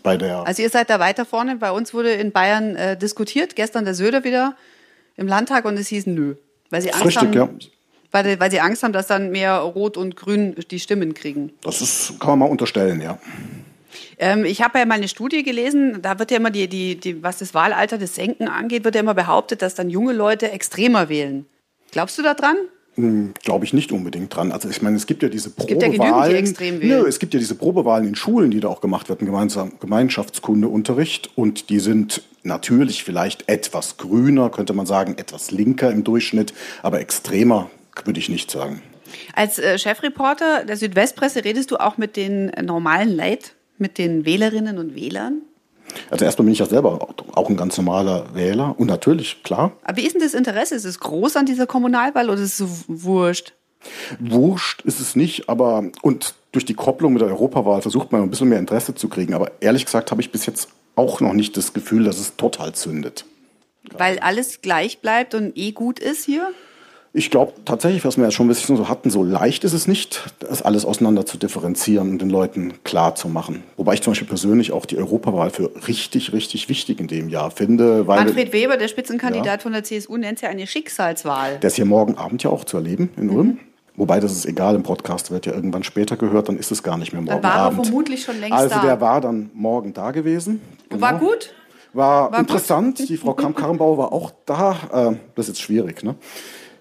bei 0.04 0.18
der. 0.18 0.46
Also 0.48 0.62
ihr 0.62 0.70
seid 0.70 0.90
da 0.90 1.00
weiter 1.00 1.26
vorne. 1.26 1.56
Bei 1.58 1.72
uns 1.72 1.94
wurde 1.94 2.12
in 2.12 2.32
Bayern 2.32 2.76
äh, 2.76 2.98
diskutiert, 2.98 3.56
gestern 3.56 3.86
der 3.86 3.94
Söder 3.94 4.24
wieder 4.24 4.56
im 5.16 5.28
Landtag 5.28 5.66
und 5.66 5.78
es 5.78 5.88
hieß 5.88 6.08
nö. 6.08 6.36
Weil 6.70 6.82
sie 6.82 6.92
Angst 6.92 7.06
Richtig, 7.06 7.22
haben, 7.22 7.34
ja. 7.34 7.50
weil, 8.12 8.40
weil 8.40 8.52
sie 8.52 8.60
Angst 8.60 8.84
haben, 8.84 8.94
dass 8.94 9.08
dann 9.08 9.32
mehr 9.32 9.58
Rot 9.58 9.98
und 9.98 10.16
Grün 10.16 10.56
die 10.70 10.80
Stimmen 10.80 11.14
kriegen. 11.14 11.52
Das 11.62 11.82
ist, 11.82 12.20
kann 12.20 12.30
man 12.32 12.40
mal 12.40 12.46
unterstellen, 12.46 13.02
ja. 13.02 13.18
Ähm, 14.20 14.46
ich 14.46 14.62
habe 14.62 14.78
ja 14.78 14.86
mal 14.86 14.96
eine 14.96 15.08
Studie 15.08 15.44
gelesen, 15.44 16.02
da 16.02 16.20
wird 16.20 16.30
ja 16.30 16.38
immer 16.38 16.52
die, 16.52 16.68
die, 16.68 16.96
die, 16.96 17.24
was 17.24 17.40
das 17.40 17.54
Wahlalter 17.54 17.98
des 17.98 18.16
Senken 18.16 18.48
angeht, 18.48 18.84
wird 18.84 18.96
ja 18.96 19.02
immer 19.02 19.16
behauptet, 19.16 19.62
dass 19.62 19.74
dann 19.74 19.90
junge 19.90 20.14
Leute 20.14 20.52
extremer 20.52 21.10
wählen. 21.10 21.46
Glaubst 21.92 22.18
du 22.18 22.22
da 22.22 22.36
dran? 22.36 22.56
Glaube 23.44 23.66
ich 23.66 23.74
nicht 23.74 23.92
unbedingt 23.92 24.36
dran. 24.36 24.52
Also 24.52 24.70
ich 24.70 24.82
meine, 24.82 24.98
es 24.98 25.08
gibt 25.08 25.24
ja 25.24 25.30
diese 25.30 25.52
gibt 25.52 25.70
ja 25.70 25.76
genügend, 25.76 25.94
die 25.94 25.98
Probewahlen. 25.98 26.36
extrem 26.36 26.82
wählen. 26.82 27.02
Nö, 27.02 27.08
es 27.08 27.20
gibt 27.20 27.34
ja 27.34 27.40
diese 27.40 27.56
Probewahlen 27.56 28.08
in 28.08 28.16
Schulen, 28.16 28.52
die 28.52 28.60
da 28.60 28.68
auch 28.68 28.82
gemacht 28.82 29.10
werden, 29.10 29.26
gemeinsam 29.26 29.74
Gemeinschaftskundeunterricht. 29.80 31.32
Und 31.36 31.70
die 31.70 31.80
sind 31.80 32.24
natürlich 32.44 33.04
vielleicht 33.04 33.50
etwas 33.50 33.98
grüner, 33.98 34.50
könnte 34.50 34.74
man 34.74 34.86
sagen, 34.86 35.16
etwas 35.18 35.52
linker 35.52 35.92
im 35.92 36.04
Durchschnitt, 36.04 36.54
aber 36.84 37.00
extremer 37.00 37.70
würde 38.06 38.20
ich 38.20 38.30
nicht 38.30 38.50
sagen. 38.50 38.82
Als 39.34 39.60
äh, 39.60 39.78
Chefreporter 39.78 40.66
der 40.66 40.78
Südwestpresse 40.78 41.44
redest 41.44 41.72
du 41.72 41.78
auch 41.78 41.98
mit 41.98 42.16
den 42.16 42.50
äh, 42.50 42.62
normalen 42.62 43.10
Leid, 43.10 43.54
mit 43.78 43.98
den 43.98 44.26
Wählerinnen 44.26 44.78
und 44.78 44.96
Wählern? 44.96 45.42
Also 46.10 46.26
erstmal 46.26 46.46
bin 46.46 46.54
ich 46.54 46.60
ja 46.60 46.66
selber 46.66 47.08
auch 47.34 47.50
ein 47.50 47.58
ganz 47.58 47.78
normaler 47.78 48.34
Wähler 48.34 48.76
und 48.78 48.88
natürlich, 48.88 49.44
klar. 49.44 49.72
Aber 49.84 49.98
wie 49.98 50.06
ist 50.06 50.14
denn 50.14 50.22
das 50.22 50.34
Interesse? 50.34 50.76
Ist 50.76 50.86
es 50.86 51.00
groß 51.00 51.36
an 51.36 51.46
dieser 51.46 51.68
Kommunalwahl 51.68 52.30
oder 52.30 52.42
ist 52.42 52.42
es 52.42 52.58
so 52.58 52.70
wurscht? 52.88 53.54
Wurscht 54.20 54.82
ist 54.82 55.00
es 55.00 55.16
nicht, 55.16 55.50
aber 55.50 55.84
und 56.02 56.36
durch 56.52 56.66
die 56.66 56.74
Kopplung 56.74 57.14
mit 57.14 57.22
der 57.22 57.30
Europawahl 57.30 57.82
versucht 57.82 58.12
man 58.12 58.24
ein 58.24 58.30
bisschen 58.30 58.50
mehr 58.50 58.60
Interesse 58.60 58.96
zu 58.96 59.08
kriegen. 59.08 59.34
Aber 59.34 59.52
ehrlich 59.62 59.86
gesagt 59.86 60.12
habe 60.12 60.22
ich 60.22 60.32
bis 60.32 60.46
jetzt 60.46 60.70
auch 60.96 61.22
noch 61.22 61.34
nicht 61.34 61.56
das 61.56 61.74
Gefühl, 61.74 62.04
dass 62.04 62.20
es 62.20 62.36
total 62.36 62.74
zündet. 62.74 63.26
Weil 63.92 64.20
alles 64.20 64.62
gleich 64.62 65.00
bleibt 65.00 65.34
und 65.34 65.58
eh 65.58 65.72
gut 65.72 66.00
ist 66.00 66.26
hier? 66.26 66.52
Ich 67.12 67.32
glaube 67.32 67.54
tatsächlich, 67.66 68.06
was 68.06 68.18
wir 68.18 68.26
ja 68.26 68.32
schon 68.32 68.46
ein 68.46 68.50
bisschen 68.50 68.78
so 68.78 68.88
hatten, 68.88 69.10
so 69.10 69.24
leicht 69.24 69.64
ist 69.64 69.74
es 69.74 69.88
nicht, 69.88 70.32
das 70.40 70.62
alles 70.62 70.86
auseinander 70.86 71.26
zu 71.26 71.40
differenzieren 71.40 72.12
und 72.12 72.22
den 72.22 72.30
Leuten 72.30 72.74
klar 72.84 73.16
zu 73.16 73.30
machen. 73.30 73.64
Wobei 73.78 73.96
ich 73.96 74.04
zum 74.04 74.12
Beispiel 74.12 74.28
persönlich 74.28 74.72
auch 74.72 74.86
die 74.86 74.98
Europawahl 74.98 75.50
für 75.50 75.72
richtig, 75.88 76.34
richtig 76.34 76.70
wichtig 76.70 77.00
in 77.00 77.08
dem 77.08 77.30
Jahr 77.30 77.50
finde. 77.50 78.06
Weil 78.06 78.26
Manfred 78.26 78.54
Weber, 78.54 78.78
der 78.78 78.88
Spitzenkandidat 78.88 79.46
ja. 79.46 79.58
von 79.58 79.72
der 79.72 79.84
CSU, 79.84 80.18
nennt 80.18 80.38
es 80.38 80.42
ja 80.42 80.50
eine 80.50 80.68
Schicksalswahl. 80.68 81.58
Der 81.58 81.70
ist 81.70 81.78
hier 81.78 81.86
morgen 81.86 82.16
Abend 82.16 82.44
ja 82.44 82.52
auch 82.52 82.64
zu 82.64 82.78
erleben 82.78 83.10
in 83.18 83.30
Ulm. 83.32 83.48
Mhm. 83.48 83.60
Wobei 83.96 84.20
das 84.20 84.32
ist 84.32 84.46
egal, 84.46 84.76
im 84.76 84.84
Podcast 84.84 85.32
wird 85.32 85.46
ja 85.46 85.54
irgendwann 85.54 85.84
später 85.84 86.16
gehört, 86.16 86.48
dann 86.48 86.58
ist 86.58 86.72
es 86.72 86.84
gar 86.84 86.98
nicht 86.98 87.12
mehr 87.12 87.22
morgen 87.22 87.34
Abend. 87.34 87.44
Dann 87.44 87.52
war 87.52 87.60
Abend. 87.60 87.80
er 87.80 87.84
vermutlich 87.86 88.24
schon 88.24 88.40
längst 88.40 88.54
also, 88.54 88.70
da. 88.70 88.76
Also 88.76 88.88
der 88.88 89.02
war 89.02 89.20
dann 89.20 89.50
morgen 89.54 89.94
da 89.94 90.12
gewesen. 90.12 90.62
Genau. 90.88 91.02
War 91.02 91.18
gut? 91.18 91.54
War, 91.92 92.32
war 92.32 92.40
interessant. 92.40 93.00
Gut. 93.00 93.10
Die 93.10 93.18
Frau 93.18 93.34
Kramp-Karrenbauer 93.34 93.98
war 93.98 94.14
auch 94.14 94.32
da. 94.46 94.72
Äh, 94.94 95.16
das 95.36 95.46
ist 95.46 95.48
jetzt 95.48 95.62
schwierig, 95.62 96.04
ne? 96.04 96.16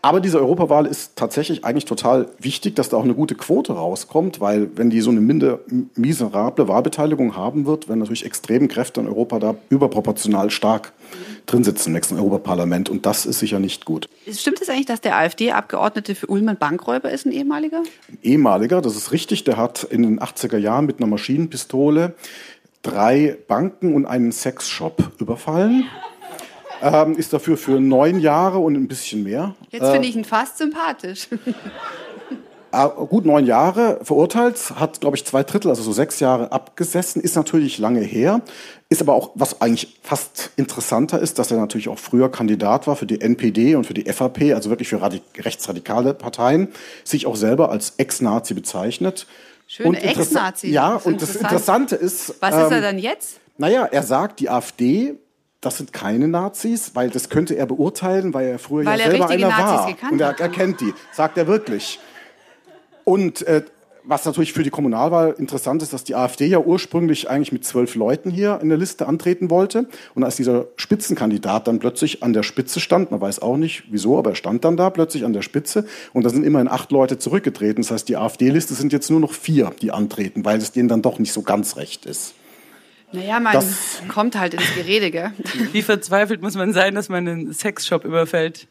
Aber 0.02 0.21
diese 0.21 0.38
Europawahl 0.38 0.87
ist 0.87 1.17
tatsächlich 1.17 1.64
eigentlich 1.64 1.85
total 1.85 2.28
wichtig, 2.38 2.76
dass 2.76 2.88
da 2.88 2.97
auch 2.97 3.05
eine 3.05 3.14
gute 3.14 3.35
Quote 3.35 3.73
rauskommt, 3.73 4.40
weil 4.40 4.71
wenn 4.76 4.90
die 4.90 5.00
so 5.00 5.11
eine 5.11 5.21
minder 5.21 5.61
miserable 5.97 6.69
Wahlbeteiligung 6.69 7.37
haben 7.37 7.67
wird, 7.67 7.88
wenn 7.88 7.99
natürlich 7.99 8.25
extreme 8.25 8.69
Kräfte 8.69 9.00
in 9.00 9.09
Europa 9.09 9.38
da 9.38 9.55
überproportional 9.71 10.50
stark 10.50 10.93
drin 11.47 11.64
sitzen 11.64 11.88
im 11.88 11.95
nächsten 11.95 12.17
Europaparlament 12.17 12.88
und 12.90 13.07
das 13.07 13.26
ist 13.26 13.38
sicher 13.38 13.59
nicht 13.59 13.85
gut. 13.85 14.09
Stimmt 14.31 14.61
es 14.61 14.69
eigentlich, 14.69 14.87
dass 14.87 15.00
der 15.00 15.17
AfD-Abgeordnete 15.17 16.14
für 16.14 16.26
Ulm 16.26 16.49
ein 16.49 16.59
Bankräuber 16.59 17.11
ist, 17.11 17.26
ein 17.26 17.33
ehemaliger? 17.33 17.83
Ein 18.09 18.19
ehemaliger, 18.23 18.81
das 18.83 18.97
ist 18.97 19.12
richtig. 19.12 19.45
Der 19.45 19.57
hat 19.57 19.83
in 19.85 20.02
den 20.02 20.21
80er 20.21 20.59
Jahren 20.59 20.87
mit 20.87 20.99
einer 20.99 21.07
Maschinenpistole 21.07 22.14
drei 22.83 23.37
Banken 23.49 23.95
und 23.95 24.07
einen 24.07 24.31
Sexshop 24.33 25.11
überfallen 25.19 25.85
ähm, 26.82 27.16
ist 27.16 27.32
dafür 27.32 27.56
für 27.56 27.80
neun 27.80 28.20
Jahre 28.20 28.58
und 28.58 28.75
ein 28.75 28.88
bisschen 28.88 29.23
mehr. 29.23 29.54
Jetzt 29.70 29.90
finde 29.90 30.06
äh, 30.06 30.11
ich 30.11 30.16
ihn 30.16 30.25
fast 30.25 30.58
sympathisch. 30.58 31.28
äh, 32.73 32.88
gut 33.08 33.26
neun 33.26 33.47
Jahre 33.47 34.00
verurteilt, 34.02 34.58
hat, 34.76 35.00
glaube 35.00 35.16
ich, 35.16 35.25
zwei 35.25 35.42
Drittel, 35.42 35.70
also 35.70 35.82
so 35.82 35.92
sechs 35.92 36.20
Jahre 36.20 36.52
abgesessen, 36.52 37.23
ist 37.23 37.37
natürlich 37.37 37.78
lange 37.78 38.00
her. 38.00 38.42
Ist 38.88 39.02
aber 39.02 39.14
auch, 39.14 39.30
was 39.35 39.61
eigentlich 39.61 39.99
fast 40.02 40.50
interessanter 40.56 41.18
ist, 41.18 41.38
dass 41.38 41.50
er 41.50 41.58
natürlich 41.58 41.88
auch 41.88 41.99
früher 41.99 42.30
Kandidat 42.30 42.87
war 42.87 42.97
für 42.97 43.06
die 43.06 43.20
NPD 43.20 43.75
und 43.75 43.85
für 43.85 43.94
die 43.94 44.11
FAP, 44.11 44.54
also 44.54 44.70
wirklich 44.70 44.88
für 44.88 45.00
rechtsradikale 45.02 46.14
Parteien, 46.14 46.68
sich 47.04 47.26
auch 47.26 47.37
selber 47.37 47.70
als 47.70 47.94
Ex-Nazi 47.99 48.54
bezeichnet. 48.54 49.26
Schöne 49.66 50.02
Ex-Nazi. 50.02 50.68
Ja, 50.68 50.94
und 50.97 51.20
das 51.20 51.37
Interessante 51.37 51.94
ist. 51.94 52.37
Was 52.40 52.54
ist 52.54 52.70
er 52.70 52.78
ähm, 52.78 52.82
dann 52.82 52.99
jetzt? 52.99 53.38
Naja, 53.58 53.85
er 53.85 54.02
sagt, 54.02 54.40
die 54.40 54.49
AfD 54.49 55.16
das 55.61 55.79
sind 55.79 55.93
keine 55.93 56.29
Nazis, 56.29 56.93
weil 56.95 57.11
das 57.11 57.31
könnte 57.31 57.55
er 57.55 57.67
beurteilen, 57.67 58.33
weil 58.33 58.47
er 58.47 58.59
früher 58.59 58.87
weil 58.87 58.99
ja 58.99 59.07
er 59.07 59.11
selber 59.11 59.29
einer 59.29 59.49
Nazis 59.49 60.03
war. 60.03 60.12
Und 60.12 60.21
er, 60.21 60.38
er 60.38 60.49
kennt 60.49 60.81
die, 60.81 60.95
sagt 61.12 61.37
er 61.37 61.47
wirklich. 61.47 61.99
Und 63.05 63.43
äh, 63.43 63.62
was 64.05 64.25
natürlich 64.25 64.55
für 64.55 64.62
die 64.62 64.71
Kommunalwahl 64.71 65.35
interessant 65.37 65.83
ist, 65.83 65.93
dass 65.93 66.03
die 66.03 66.15
AfD 66.15 66.47
ja 66.47 66.59
ursprünglich 66.59 67.29
eigentlich 67.29 67.53
mit 67.53 67.65
zwölf 67.67 67.95
Leuten 67.95 68.31
hier 68.31 68.59
in 68.62 68.71
der 68.71 68.79
Liste 68.79 69.07
antreten 69.07 69.50
wollte. 69.50 69.87
Und 70.15 70.25
als 70.25 70.37
dieser 70.37 70.67
Spitzenkandidat 70.77 71.69
dann 71.69 71.79
plötzlich 71.79 72.23
an 72.23 72.33
der 72.33 72.43
Spitze 72.43 72.81
stand, 72.81 73.11
man 73.11 73.21
weiß 73.21 73.43
auch 73.43 73.59
nicht 73.59 73.85
wieso, 73.91 74.17
aber 74.19 74.31
er 74.31 74.37
stand 74.37 74.65
dann 74.65 74.79
da 74.79 74.88
plötzlich 74.88 75.27
an 75.27 75.35
der 75.35 75.43
Spitze 75.43 75.85
und 76.15 76.25
da 76.25 76.31
sind 76.31 76.45
immerhin 76.45 76.69
acht 76.69 76.91
Leute 76.91 77.19
zurückgetreten. 77.19 77.83
Das 77.83 77.91
heißt, 77.91 78.09
die 78.09 78.17
AfD-Liste 78.17 78.73
sind 78.73 78.95
jetzt 78.95 79.11
nur 79.11 79.21
noch 79.21 79.33
vier, 79.33 79.73
die 79.83 79.91
antreten, 79.91 80.45
weil 80.45 80.59
es 80.59 80.73
denen 80.73 80.88
dann 80.88 81.03
doch 81.03 81.19
nicht 81.19 81.35
so 81.35 81.43
ganz 81.43 81.77
recht 81.77 82.07
ist. 82.07 82.35
Naja, 83.12 83.41
man 83.41 83.55
das 83.55 84.03
kommt 84.09 84.38
halt 84.38 84.55
ins 84.55 84.75
Gerede, 84.75 85.11
gell? 85.11 85.32
Wie 85.73 85.82
verzweifelt 85.82 86.43
muss 86.43 86.54
man 86.54 86.73
sein, 86.73 86.95
dass 86.95 87.09
man 87.09 87.26
einen 87.26 87.52
Sexshop 87.52 88.04
überfällt? 88.04 88.69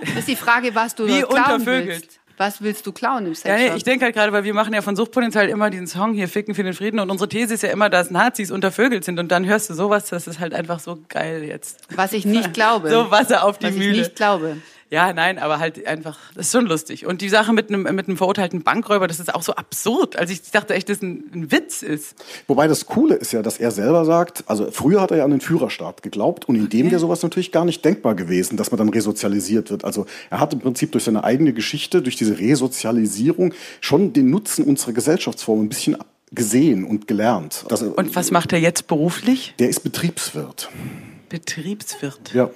Das 0.00 0.10
ist 0.10 0.28
die 0.28 0.36
Frage, 0.36 0.74
was 0.74 0.94
du 0.94 1.06
Wie 1.06 1.22
klauen 1.22 1.64
willst. 1.66 2.20
Was 2.36 2.62
willst 2.62 2.86
du 2.86 2.92
klauen 2.92 3.26
im 3.26 3.34
Sexshop? 3.34 3.68
Ja, 3.68 3.74
ich 3.74 3.82
denke 3.82 4.04
halt 4.04 4.14
gerade, 4.14 4.32
weil 4.32 4.44
wir 4.44 4.54
machen 4.54 4.72
ja 4.72 4.80
von 4.80 4.94
Suchtpotenzial 4.94 5.48
immer 5.48 5.70
diesen 5.70 5.88
Song 5.88 6.14
hier, 6.14 6.28
Ficken 6.28 6.54
für 6.54 6.62
den 6.62 6.72
Frieden. 6.72 7.00
Und 7.00 7.10
unsere 7.10 7.28
These 7.28 7.54
ist 7.54 7.64
ja 7.64 7.70
immer, 7.70 7.90
dass 7.90 8.12
Nazis 8.12 8.52
untervögelt 8.52 9.02
sind. 9.04 9.18
Und 9.18 9.28
dann 9.32 9.44
hörst 9.44 9.70
du 9.70 9.74
sowas, 9.74 10.04
das 10.04 10.28
ist 10.28 10.38
halt 10.38 10.54
einfach 10.54 10.78
so 10.78 11.00
geil 11.08 11.42
jetzt. 11.42 11.80
Was 11.96 12.12
ich 12.12 12.24
nicht 12.24 12.54
glaube. 12.54 12.90
So 12.90 13.10
Wasser 13.10 13.42
auf 13.42 13.58
die 13.58 13.66
was 13.66 13.72
Mühle. 13.72 13.90
Was 13.90 13.96
ich 13.96 14.02
nicht 14.02 14.16
glaube. 14.16 14.56
Ja, 14.90 15.12
nein, 15.12 15.38
aber 15.38 15.58
halt 15.58 15.86
einfach, 15.86 16.18
das 16.34 16.46
ist 16.46 16.52
schon 16.52 16.66
lustig. 16.66 17.04
Und 17.04 17.20
die 17.20 17.28
Sache 17.28 17.52
mit 17.52 17.68
einem, 17.68 17.82
mit 17.82 18.08
einem 18.08 18.16
verurteilten 18.16 18.62
Bankräuber, 18.62 19.06
das 19.06 19.20
ist 19.20 19.34
auch 19.34 19.42
so 19.42 19.54
absurd. 19.54 20.16
Also 20.16 20.32
ich 20.32 20.50
dachte 20.50 20.72
echt, 20.72 20.88
dass 20.88 21.02
ein, 21.02 21.24
ein 21.34 21.52
Witz 21.52 21.82
ist. 21.82 22.14
Wobei 22.46 22.68
das 22.68 22.86
Coole 22.86 23.14
ist 23.16 23.32
ja, 23.32 23.42
dass 23.42 23.58
er 23.58 23.70
selber 23.70 24.06
sagt, 24.06 24.44
also 24.46 24.70
früher 24.70 25.02
hat 25.02 25.10
er 25.10 25.18
ja 25.18 25.24
an 25.24 25.30
den 25.30 25.42
Führerstaat 25.42 26.02
geglaubt 26.02 26.48
und 26.48 26.54
in 26.54 26.70
dem 26.70 26.86
okay. 26.86 26.92
wäre 26.92 27.00
sowas 27.00 27.22
natürlich 27.22 27.52
gar 27.52 27.66
nicht 27.66 27.84
denkbar 27.84 28.14
gewesen, 28.14 28.56
dass 28.56 28.70
man 28.70 28.78
dann 28.78 28.88
resozialisiert 28.88 29.70
wird. 29.70 29.84
Also 29.84 30.06
er 30.30 30.40
hat 30.40 30.54
im 30.54 30.60
Prinzip 30.60 30.92
durch 30.92 31.04
seine 31.04 31.22
eigene 31.22 31.52
Geschichte, 31.52 32.00
durch 32.00 32.16
diese 32.16 32.38
Resozialisierung 32.38 33.52
schon 33.82 34.14
den 34.14 34.30
Nutzen 34.30 34.64
unserer 34.64 34.92
Gesellschaftsform 34.92 35.60
ein 35.60 35.68
bisschen 35.68 35.98
gesehen 36.32 36.84
und 36.84 37.06
gelernt. 37.06 37.66
Das, 37.68 37.82
und 37.82 38.16
was 38.16 38.30
macht 38.30 38.52
er 38.54 38.58
jetzt 38.58 38.86
beruflich? 38.86 39.54
Der 39.58 39.68
ist 39.68 39.80
Betriebswirt. 39.80 40.70
Betriebswirt? 41.28 42.32
Ja. 42.32 42.50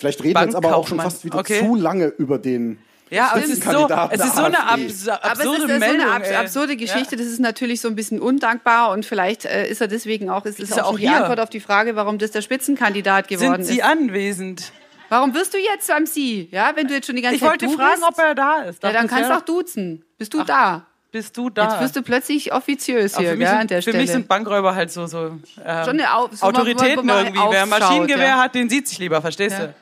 Vielleicht 0.00 0.24
reden 0.24 0.34
wir 0.34 0.44
jetzt 0.44 0.56
aber 0.56 0.76
auch 0.76 0.88
schon 0.88 0.98
fast 0.98 1.24
wieder 1.24 1.38
okay. 1.38 1.60
zu 1.60 1.74
lange 1.74 2.06
über 2.06 2.38
den 2.38 2.78
ja, 3.10 3.32
aber 3.32 3.42
es 3.42 3.50
ist, 3.50 3.64
so, 3.64 3.88
es 4.10 4.24
ist 4.24 4.36
so 4.36 4.42
eine 4.44 4.68
abs 4.68 5.08
absurde 5.08 5.20
aber 5.20 5.40
es 5.40 5.58
ist 5.58 5.78
Meldung, 5.80 6.06
so 6.06 6.12
eine 6.12 6.38
absurde 6.38 6.76
Geschichte. 6.76 7.16
Ja. 7.16 7.22
Das 7.22 7.26
ist 7.26 7.40
natürlich 7.40 7.80
so 7.80 7.88
ein 7.88 7.96
bisschen 7.96 8.20
undankbar 8.20 8.92
und 8.92 9.04
vielleicht 9.04 9.46
äh, 9.46 9.68
ist 9.68 9.80
er 9.80 9.88
deswegen 9.88 10.30
auch, 10.30 10.46
es 10.46 10.60
ist, 10.60 10.70
ist 10.70 10.80
auch, 10.80 10.92
auch 10.92 10.98
die 10.98 11.08
Antwort 11.08 11.40
auf 11.40 11.50
die 11.50 11.58
Frage, 11.58 11.96
warum 11.96 12.18
das 12.18 12.30
der 12.30 12.40
Spitzenkandidat 12.40 13.26
geworden 13.26 13.62
ist. 13.62 13.66
Sind 13.66 13.74
Sie 13.74 13.80
ist. 13.80 13.84
anwesend? 13.84 14.72
Warum 15.08 15.34
wirst 15.34 15.54
du 15.54 15.58
jetzt 15.58 15.88
beim 15.88 16.06
Sie? 16.06 16.48
Ja, 16.52 16.70
wenn 16.76 16.86
du 16.86 16.94
jetzt 16.94 17.06
schon 17.06 17.16
die 17.16 17.22
ganze 17.22 17.34
ich 17.34 17.42
Zeit 17.42 17.60
Ich 17.60 17.68
wollte 17.68 17.82
fragen, 17.82 18.00
bist, 18.00 18.12
ob 18.12 18.18
er 18.18 18.34
da 18.36 18.62
ist. 18.62 18.80
Ja, 18.80 18.92
dann 18.92 19.08
kannst 19.08 19.28
du 19.28 19.36
auch 19.36 19.40
duzen. 19.40 20.04
Bist 20.16 20.32
du 20.32 20.42
Ach, 20.42 20.46
da? 20.46 20.86
Bist 21.10 21.36
du 21.36 21.50
da? 21.50 21.64
Jetzt 21.64 21.80
wirst 21.80 21.96
du 21.96 22.02
plötzlich 22.02 22.52
offiziös 22.52 23.18
hier, 23.18 23.30
sind, 23.30 23.44
an 23.44 23.66
der 23.66 23.78
für 23.78 23.82
Stelle. 23.82 23.96
Für 23.96 24.02
mich 24.02 24.10
sind 24.12 24.28
Bankräuber 24.28 24.76
halt 24.76 24.92
so, 24.92 25.06
so, 25.06 25.40
äh, 25.64 25.84
Schon 25.84 25.98
eine 25.98 26.14
Au 26.14 26.28
so 26.30 26.46
Autoritäten 26.46 27.08
irgendwie. 27.08 27.40
Wer 27.50 27.66
Maschinengewehr 27.66 28.24
ja. 28.24 28.38
hat, 28.38 28.54
den 28.54 28.70
sieht 28.70 28.86
sich 28.86 29.00
lieber, 29.00 29.20
verstehst 29.20 29.58
ja. 29.58 29.66
du? 29.66 29.74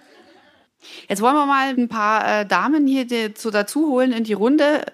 Jetzt 1.08 1.22
wollen 1.22 1.34
wir 1.34 1.46
mal 1.46 1.68
ein 1.68 1.88
paar 1.88 2.40
äh, 2.40 2.46
Damen 2.46 2.86
hier 2.86 3.06
die, 3.06 3.32
dazu 3.50 3.88
holen 3.88 4.12
in 4.12 4.24
die 4.24 4.32
Runde. 4.32 4.84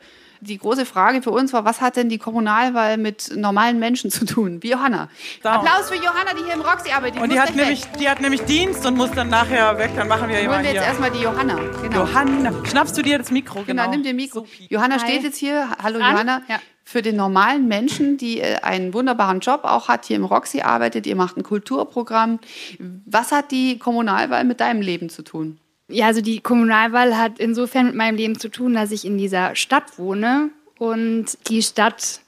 Die 0.40 0.58
große 0.58 0.84
Frage 0.84 1.22
für 1.22 1.30
uns 1.30 1.54
war, 1.54 1.64
was 1.64 1.80
hat 1.80 1.96
denn 1.96 2.10
die 2.10 2.18
Kommunalwahl 2.18 2.98
mit 2.98 3.34
normalen 3.34 3.78
Menschen 3.78 4.10
zu 4.10 4.26
tun? 4.26 4.62
Wie 4.62 4.72
Johanna. 4.72 5.08
So. 5.42 5.48
Applaus 5.48 5.88
für 5.88 5.96
Johanna, 5.96 6.34
die 6.38 6.44
hier 6.44 6.52
im 6.52 6.60
Roxy 6.60 6.90
arbeitet. 6.90 7.16
Die 7.16 7.22
und 7.22 7.32
die 7.32 7.40
hat, 7.40 7.56
nämlich, 7.56 7.84
die 7.98 8.08
hat 8.08 8.20
nämlich 8.20 8.42
Dienst 8.42 8.84
und 8.84 8.96
muss 8.96 9.10
dann 9.12 9.30
nachher 9.30 9.78
weg. 9.78 9.92
Dann 9.96 10.06
machen 10.06 10.28
wir 10.28 10.36
Holen 10.36 10.62
wir 10.62 10.72
jetzt 10.72 10.84
erstmal 10.84 11.10
die 11.10 11.20
Johanna. 11.20 11.56
Genau. 11.82 12.00
Johanna. 12.00 12.52
Schnappst 12.66 12.96
du 12.98 13.02
dir 13.02 13.16
das 13.16 13.30
Mikro? 13.30 13.62
Genau, 13.62 13.84
genau 13.84 13.90
nimm 13.90 14.02
dir 14.02 14.12
Mikro. 14.12 14.40
So 14.40 14.46
Johanna 14.68 14.96
Hi. 14.96 15.00
steht 15.00 15.22
jetzt 15.22 15.38
hier. 15.38 15.70
Hallo 15.82 15.98
An? 16.00 16.12
Johanna. 16.12 16.42
Ja. 16.48 16.60
Für 16.86 17.00
den 17.00 17.16
normalen 17.16 17.66
Menschen, 17.66 18.18
die 18.18 18.40
äh, 18.40 18.56
einen 18.56 18.92
wunderbaren 18.92 19.40
Job 19.40 19.60
auch 19.64 19.88
hat, 19.88 20.04
hier 20.04 20.16
im 20.16 20.24
Roxy 20.24 20.60
arbeitet, 20.60 21.06
ihr 21.06 21.16
macht 21.16 21.38
ein 21.38 21.42
Kulturprogramm. 21.42 22.38
Was 23.06 23.32
hat 23.32 23.50
die 23.50 23.78
Kommunalwahl 23.78 24.44
mit 24.44 24.60
deinem 24.60 24.82
Leben 24.82 25.08
zu 25.08 25.22
tun? 25.22 25.58
Ja, 25.88 26.06
also 26.06 26.20
die 26.20 26.40
Kommunalwahl 26.40 27.16
hat 27.16 27.38
insofern 27.38 27.86
mit 27.86 27.94
meinem 27.94 28.16
Leben 28.16 28.38
zu 28.38 28.48
tun, 28.48 28.74
dass 28.74 28.90
ich 28.90 29.04
in 29.04 29.18
dieser 29.18 29.54
Stadt 29.54 29.98
wohne 29.98 30.50
und 30.78 31.26
die 31.48 31.62
Stadt 31.62 32.20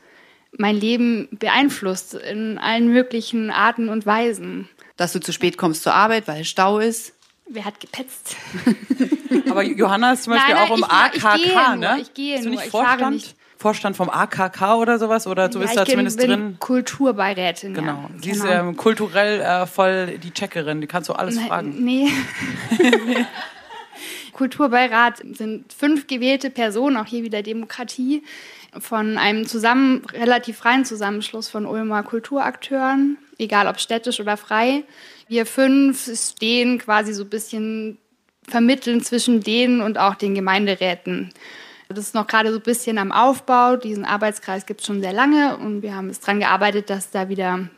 mein 0.58 0.76
Leben 0.76 1.28
beeinflusst 1.32 2.14
in 2.14 2.58
allen 2.58 2.88
möglichen 2.92 3.50
Arten 3.50 3.88
und 3.88 4.06
Weisen. 4.06 4.68
Dass 4.96 5.12
du 5.12 5.20
zu 5.20 5.32
spät 5.32 5.58
kommst 5.58 5.82
zur 5.82 5.94
Arbeit, 5.94 6.28
weil 6.28 6.44
Stau 6.44 6.78
ist. 6.78 7.14
Wer 7.48 7.64
hat 7.64 7.80
gepetzt? 7.80 8.36
Aber 9.50 9.62
Johanna 9.62 10.12
ist 10.12 10.24
zum 10.24 10.32
Beispiel 10.34 10.54
nein, 10.54 10.62
nein, 10.62 10.72
auch 10.72 10.76
im 10.76 10.84
ich, 10.84 11.22
AKK, 11.22 11.36
ich 11.36 11.44
gehe 11.44 11.76
ne? 11.76 11.76
Nur, 11.76 11.96
ich 11.98 12.14
gehe 12.14 12.34
Bist 12.34 12.44
du 12.44 12.48
nur, 12.48 12.56
nicht 12.56 12.66
ich 12.66 12.70
Vorstand? 12.70 13.00
fahre 13.00 13.12
nicht. 13.12 13.36
Vorstand 13.66 13.96
vom 13.96 14.08
AKK 14.08 14.76
oder 14.76 14.96
sowas? 15.00 15.26
Oder 15.26 15.48
du 15.48 15.58
ja, 15.58 15.64
bist 15.64 15.76
da 15.76 15.84
zumindest 15.84 16.18
bin 16.18 16.30
drin? 16.30 16.56
Kulturbeirätin. 16.60 17.74
Genau. 17.74 17.94
Ja. 17.94 18.10
Sie 18.22 18.30
ist 18.30 18.42
genau. 18.44 18.68
ähm, 18.68 18.76
kulturell 18.76 19.40
äh, 19.40 19.66
voll 19.66 20.18
die 20.18 20.30
Checkerin. 20.30 20.80
Die 20.80 20.86
kannst 20.86 21.08
du 21.08 21.14
alles 21.14 21.34
nein, 21.34 21.48
fragen. 21.48 21.84
Nee. 21.84 22.08
Kulturbeirat 24.32 25.20
sind 25.32 25.72
fünf 25.72 26.06
gewählte 26.06 26.48
Personen, 26.50 26.96
auch 26.96 27.06
hier 27.06 27.24
wieder 27.24 27.42
Demokratie, 27.42 28.22
von 28.78 29.18
einem 29.18 29.46
zusammen, 29.46 30.04
relativ 30.12 30.58
freien 30.58 30.84
Zusammenschluss 30.84 31.48
von 31.48 31.66
Ulmer 31.66 32.04
Kulturakteuren, 32.04 33.18
egal 33.36 33.66
ob 33.66 33.80
städtisch 33.80 34.20
oder 34.20 34.36
frei. 34.36 34.84
Wir 35.26 35.44
fünf 35.44 36.08
stehen 36.16 36.78
quasi 36.78 37.12
so 37.12 37.24
ein 37.24 37.30
bisschen 37.30 37.98
vermitteln 38.46 39.02
zwischen 39.02 39.42
denen 39.42 39.80
und 39.80 39.98
auch 39.98 40.14
den 40.14 40.36
Gemeinderäten. 40.36 41.32
Das 41.88 41.98
ist 41.98 42.14
noch 42.14 42.26
gerade 42.26 42.50
so 42.50 42.58
ein 42.58 42.62
bisschen 42.62 42.98
am 42.98 43.12
Aufbau. 43.12 43.76
Diesen 43.76 44.04
Arbeitskreis 44.04 44.66
gibt 44.66 44.80
es 44.80 44.86
schon 44.86 45.00
sehr 45.00 45.12
lange 45.12 45.56
und 45.56 45.82
wir 45.82 45.94
haben 45.94 46.08
es 46.08 46.20
daran 46.20 46.40
gearbeitet, 46.40 46.90
dass 46.90 47.10
da 47.10 47.28
wieder 47.28 47.68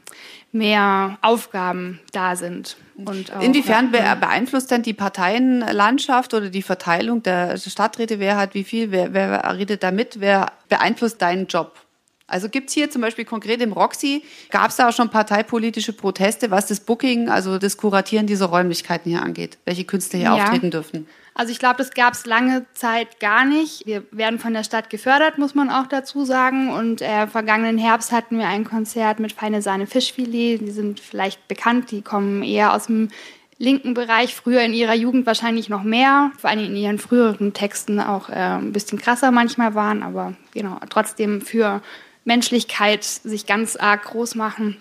mehr 0.51 1.19
Aufgaben 1.21 2.01
da 2.13 2.35
sind. 2.35 2.77
Und 2.97 3.35
auch, 3.35 3.43
Inwiefern 3.43 3.93
ja, 3.93 4.15
beeinflusst 4.15 4.71
denn 4.71 4.83
die 4.83 4.95
Parteienlandschaft 4.95 6.33
oder 6.33 6.49
die 6.49 6.63
Verteilung 6.63 7.23
der 7.23 7.59
Stadträte? 7.59 8.19
Wer 8.19 8.37
hat 8.37 8.55
wie 8.55 8.65
viel? 8.65 8.91
Wer, 8.91 9.13
wer 9.13 9.57
redet 9.57 9.83
da 9.83 9.91
mit? 9.91 10.21
Wer 10.21 10.53
beeinflusst 10.69 11.21
deinen 11.21 11.47
Job? 11.47 11.79
Also 12.27 12.51
gibt's 12.51 12.75
hier 12.75 12.91
zum 12.91 13.01
Beispiel 13.01 13.25
konkret 13.25 13.63
im 13.63 13.73
Roxy, 13.73 14.23
gab 14.51 14.69
es 14.69 14.77
da 14.77 14.91
auch 14.91 14.93
schon 14.93 15.09
parteipolitische 15.09 15.95
Proteste, 15.95 16.51
was 16.51 16.67
das 16.67 16.81
Booking, 16.81 17.31
also 17.31 17.57
das 17.59 17.79
Kuratieren 17.79 18.27
dieser 18.27 18.47
Räumlichkeiten 18.47 19.11
hier 19.11 19.23
angeht, 19.23 19.57
welche 19.65 19.85
Künstler 19.85 20.19
hier 20.19 20.29
ja. 20.29 20.35
auftreten 20.35 20.71
dürfen? 20.71 21.09
Also 21.39 21.53
ich 21.53 21.61
glaube, 21.61 21.77
das 21.77 21.93
gab 21.93 22.15
es 22.15 22.27
lange 22.27 22.67
Zeit 22.75 23.21
gar 23.21 23.45
nicht. 23.45 23.87
Wir 23.87 24.03
werden 24.11 24.41
von 24.41 24.55
der 24.55 24.65
Stadt 24.65 24.91
gefördert, 24.91 25.39
muss 25.39 25.55
man 25.55 25.71
auch 25.71 25.87
dazu 25.87 26.25
sagen. 26.25 26.73
Und 26.73 27.01
äh, 27.01 27.29
vergangenen 27.29 27.79
Herbst 27.79 28.11
hatten 28.11 28.39
wir 28.39 28.49
ein 28.49 28.65
Konzert 28.65 29.21
mit 29.21 29.35
Feine 29.35 29.63
Sahne 29.63 29.87
Fischfilet. 29.87 30.59
Die 30.59 30.73
sind 30.73 30.99
vielleicht 30.99 31.47
bekannt, 31.47 31.93
die 31.93 32.03
kommen 32.03 32.43
eher 32.43 32.75
aus 32.75 32.87
dem 32.87 33.11
linken 33.57 33.95
Bereich, 33.95 34.35
früher 34.35 34.63
in 34.63 34.75
ihrer 34.75 34.97
Jugend 34.97 35.27
wahrscheinlich 35.27 35.69
noch 35.69 35.85
mehr, 35.85 36.33
vor 36.37 36.51
allem 36.51 36.65
in 36.65 36.75
ihren 36.75 36.99
früheren 36.99 37.53
Texten 37.53 38.01
auch 38.01 38.31
äh, 38.31 38.33
ein 38.33 38.73
bisschen 38.73 38.99
krasser 38.99 39.31
manchmal 39.31 39.77
waren, 39.77 40.03
aber 40.03 40.35
genau, 40.55 40.81
trotzdem 40.91 41.41
für 41.41 41.83
Menschlichkeit 42.25 43.05
sich 43.05 43.47
ganz 43.47 43.77
arg 43.77 44.07
groß 44.07 44.35
machen. 44.35 44.77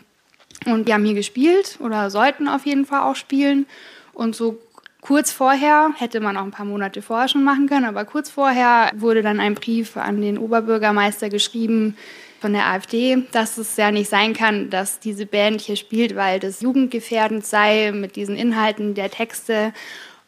Und 0.66 0.88
wir 0.88 0.96
haben 0.96 1.06
hier 1.06 1.14
gespielt 1.14 1.78
oder 1.82 2.10
sollten 2.10 2.48
auf 2.48 2.66
jeden 2.66 2.86
Fall 2.88 3.02
auch 3.02 3.16
spielen. 3.16 3.68
Und 4.14 4.36
so 4.36 4.60
Kurz 5.08 5.32
vorher, 5.32 5.94
hätte 5.96 6.20
man 6.20 6.36
auch 6.36 6.44
ein 6.44 6.52
paar 6.52 6.66
Monate 6.66 7.02
vorher 7.02 7.30
schon 7.30 7.46
machen 7.46 7.70
können, 7.70 7.86
aber 7.86 8.04
kurz 8.04 8.30
vorher 8.30 8.92
wurde 8.94 9.22
dann 9.22 9.40
ein 9.40 9.56
Brief 9.56 9.96
an 9.96 10.20
den 10.20 10.38
Oberbürgermeister 10.38 11.30
geschrieben 11.30 11.96
von 12.42 12.52
der 12.52 12.66
AfD, 12.66 13.24
dass 13.32 13.58
es 13.58 13.78
ja 13.78 13.90
nicht 13.90 14.10
sein 14.10 14.34
kann, 14.34 14.70
dass 14.70 15.00
diese 15.00 15.26
Band 15.26 15.62
hier 15.62 15.78
spielt, 15.78 16.18
weil 16.18 16.42
das 16.42 16.60
jugendgefährdend 16.60 17.46
sei 17.46 17.94
mit 17.94 18.18
diesen 18.18 18.36
Inhalten 18.36 18.96
der 18.96 19.10
Texte. 19.10 19.72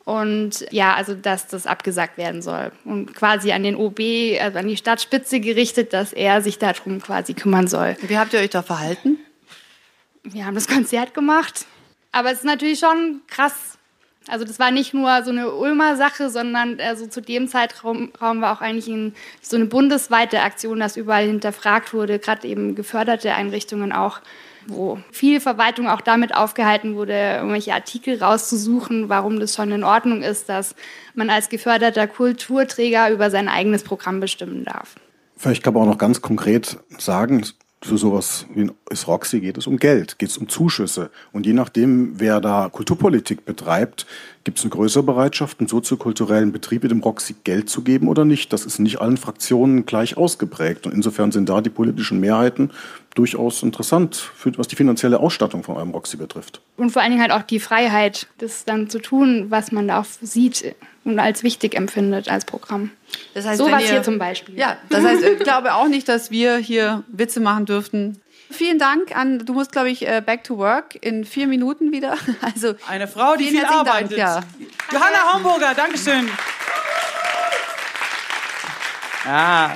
Und 0.06 0.66
ja, 0.72 0.94
also 0.94 1.14
dass 1.14 1.48
das 1.48 1.68
abgesagt 1.68 2.18
werden 2.18 2.42
soll. 2.42 2.72
Und 2.86 3.14
quasi 3.14 3.52
an 3.52 3.64
den 3.64 3.76
OB, 3.76 4.00
also 4.40 4.60
an 4.60 4.68
die 4.70 4.78
Stadtspitze 4.78 5.42
gerichtet, 5.42 5.92
dass 5.92 6.14
er 6.14 6.42
sich 6.42 6.58
darum 6.58 7.02
quasi 7.02 7.34
kümmern 7.34 7.68
soll. 7.68 7.98
Wie 8.04 8.18
habt 8.18 8.32
ihr 8.32 8.40
euch 8.40 8.50
da 8.50 8.62
verhalten? 8.62 9.18
Wir 10.24 10.46
haben 10.46 10.56
das 10.56 10.70
Konzert 10.70 11.14
gemacht. 11.14 11.66
Aber 12.14 12.32
es 12.32 12.38
ist 12.40 12.46
natürlich 12.46 12.80
schon 12.80 13.20
krass, 13.28 13.78
also 14.30 14.46
das 14.46 14.60
war 14.60 14.72
nicht 14.72 14.94
nur 14.94 15.24
so 15.24 15.32
eine 15.32 15.52
Ulmer 15.52 15.96
Sache, 15.96 16.30
sondern 16.30 16.80
also 16.80 17.08
zu 17.08 17.22
dem 17.22 17.48
Zeitraum 17.48 18.12
war 18.20 18.54
auch 18.54 18.62
eigentlich 18.62 18.88
ein, 18.88 19.14
so 19.42 19.56
eine 19.56 19.66
bundesweite 19.66 20.42
Aktion, 20.42 20.80
dass 20.80 20.98
überall 20.98 21.26
hinterfragt 21.26 21.94
wurde, 21.94 22.20
gerade 22.20 22.48
eben 22.48 22.76
geförderte 22.76 23.34
Einrichtungen 23.34 23.92
auch, 23.92 24.22
wo 24.68 25.00
viel 25.12 25.40
Verwaltung 25.40 25.88
auch 25.88 26.02
damit 26.02 26.36
aufgehalten 26.36 26.96
wurde, 26.96 27.14
irgendwelche 27.38 27.74
Artikel 27.74 28.22
rauszusuchen, 28.22 29.10
warum 29.10 29.40
das 29.40 29.56
schon 29.56 29.72
in 29.72 29.84
Ordnung 29.84 30.22
ist, 30.22 30.50
dass 30.50 30.76
man 31.16 31.30
als 31.30 31.50
geförderter 31.50 32.08
Kulturträger 32.08 33.10
über 33.10 33.32
sein 33.32 33.50
eigenes 33.50 33.84
Programm 33.84 34.20
bestimmen 34.20 34.64
darf. 34.64 34.96
Vielleicht 35.38 35.64
kann 35.64 35.74
man 35.74 35.84
auch 35.84 35.88
noch 35.88 35.98
ganz 35.98 36.22
konkret 36.22 36.78
sagen, 36.98 37.46
für 37.82 37.98
sowas 37.98 38.46
wie 38.54 38.70
ist 38.90 39.08
Roxy 39.08 39.40
geht 39.40 39.58
es 39.58 39.66
um 39.66 39.78
Geld, 39.78 40.20
geht 40.20 40.30
es 40.30 40.38
um 40.38 40.50
Zuschüsse. 40.50 41.12
Und 41.32 41.46
je 41.46 41.54
nachdem, 41.54 42.20
wer 42.20 42.42
da 42.42 42.68
Kulturpolitik 42.70 43.46
betreibt, 43.46 44.06
gibt 44.44 44.58
es 44.58 44.66
eine 44.66 44.72
größere 44.72 45.04
Bereitschaft, 45.04 45.60
einen 45.60 45.70
soziokulturellen 45.70 46.52
Betrieb 46.52 46.84
mit 46.84 46.92
dem 46.92 47.00
Roxy 47.00 47.36
Geld 47.44 47.70
zu 47.70 47.82
geben 47.82 48.10
oder 48.10 48.26
nicht. 48.26 48.52
Das 48.52 48.66
ist 48.66 48.80
nicht 48.80 49.00
allen 49.00 49.16
Fraktionen 49.16 49.86
gleich 49.86 50.18
ausgeprägt. 50.18 50.88
Und 50.88 50.94
insofern 50.94 51.32
sind 51.32 51.48
da 51.48 51.62
die 51.62 51.70
politischen 51.70 52.20
Mehrheiten 52.20 52.72
durchaus 53.16 53.64
interessant, 53.64 54.16
für, 54.16 54.58
was 54.58 54.68
die 54.68 54.76
finanzielle 54.76 55.20
Ausstattung 55.20 55.64
von 55.64 55.78
eurem 55.78 55.92
Roxy 55.92 56.18
betrifft. 56.18 56.62
Und 56.76 56.92
vor 56.92 57.02
allen 57.02 57.12
Dingen 57.12 57.22
halt 57.22 57.32
auch 57.32 57.46
die 57.46 57.60
Freiheit, 57.60 58.28
das 58.40 58.66
dann 58.66 58.90
zu 58.90 59.00
tun, 59.00 59.46
was 59.50 59.72
man 59.72 59.88
da 59.88 60.02
auch 60.02 60.06
sieht 60.22 60.76
und 61.06 61.18
als 61.18 61.44
wichtig 61.44 61.76
empfindet 61.76 62.30
als 62.30 62.44
Programm. 62.44 62.92
Das 63.34 63.46
heißt, 63.46 63.58
so 63.58 63.72
was 63.72 63.84
hier 63.84 64.04
zum 64.04 64.18
Beispiel. 64.18 64.58
Ja, 64.58 64.78
das 64.90 65.04
heißt, 65.04 65.24
ich 65.24 65.40
glaube 65.40 65.74
auch 65.74 65.88
nicht, 65.88 66.10
dass 66.10 66.32
wir 66.32 66.58
hier 66.58 67.04
Witze 67.08 67.40
machen 67.40 67.66
dürften. 67.66 68.22
Vielen 68.52 68.80
Dank 68.80 69.16
an, 69.16 69.46
du 69.46 69.54
musst, 69.54 69.72
glaube 69.72 69.92
ich, 69.92 70.08
äh, 70.08 70.24
back 70.26 70.44
to 70.44 70.58
work 70.58 70.96
in 71.02 71.24
vier 71.24 71.46
Minuten 71.48 71.92
wieder. 71.92 72.18
Also 72.42 72.74
Eine 72.88 73.08
Frau, 73.08 73.36
die 73.36 73.50
viel 73.50 73.64
arbeitet. 73.64 74.18
Dank, 74.18 74.20
ja. 74.20 74.42
Johanna 74.92 75.34
Homburger, 75.34 75.74
Dankeschön. 75.76 76.30
Ja, 79.26 79.74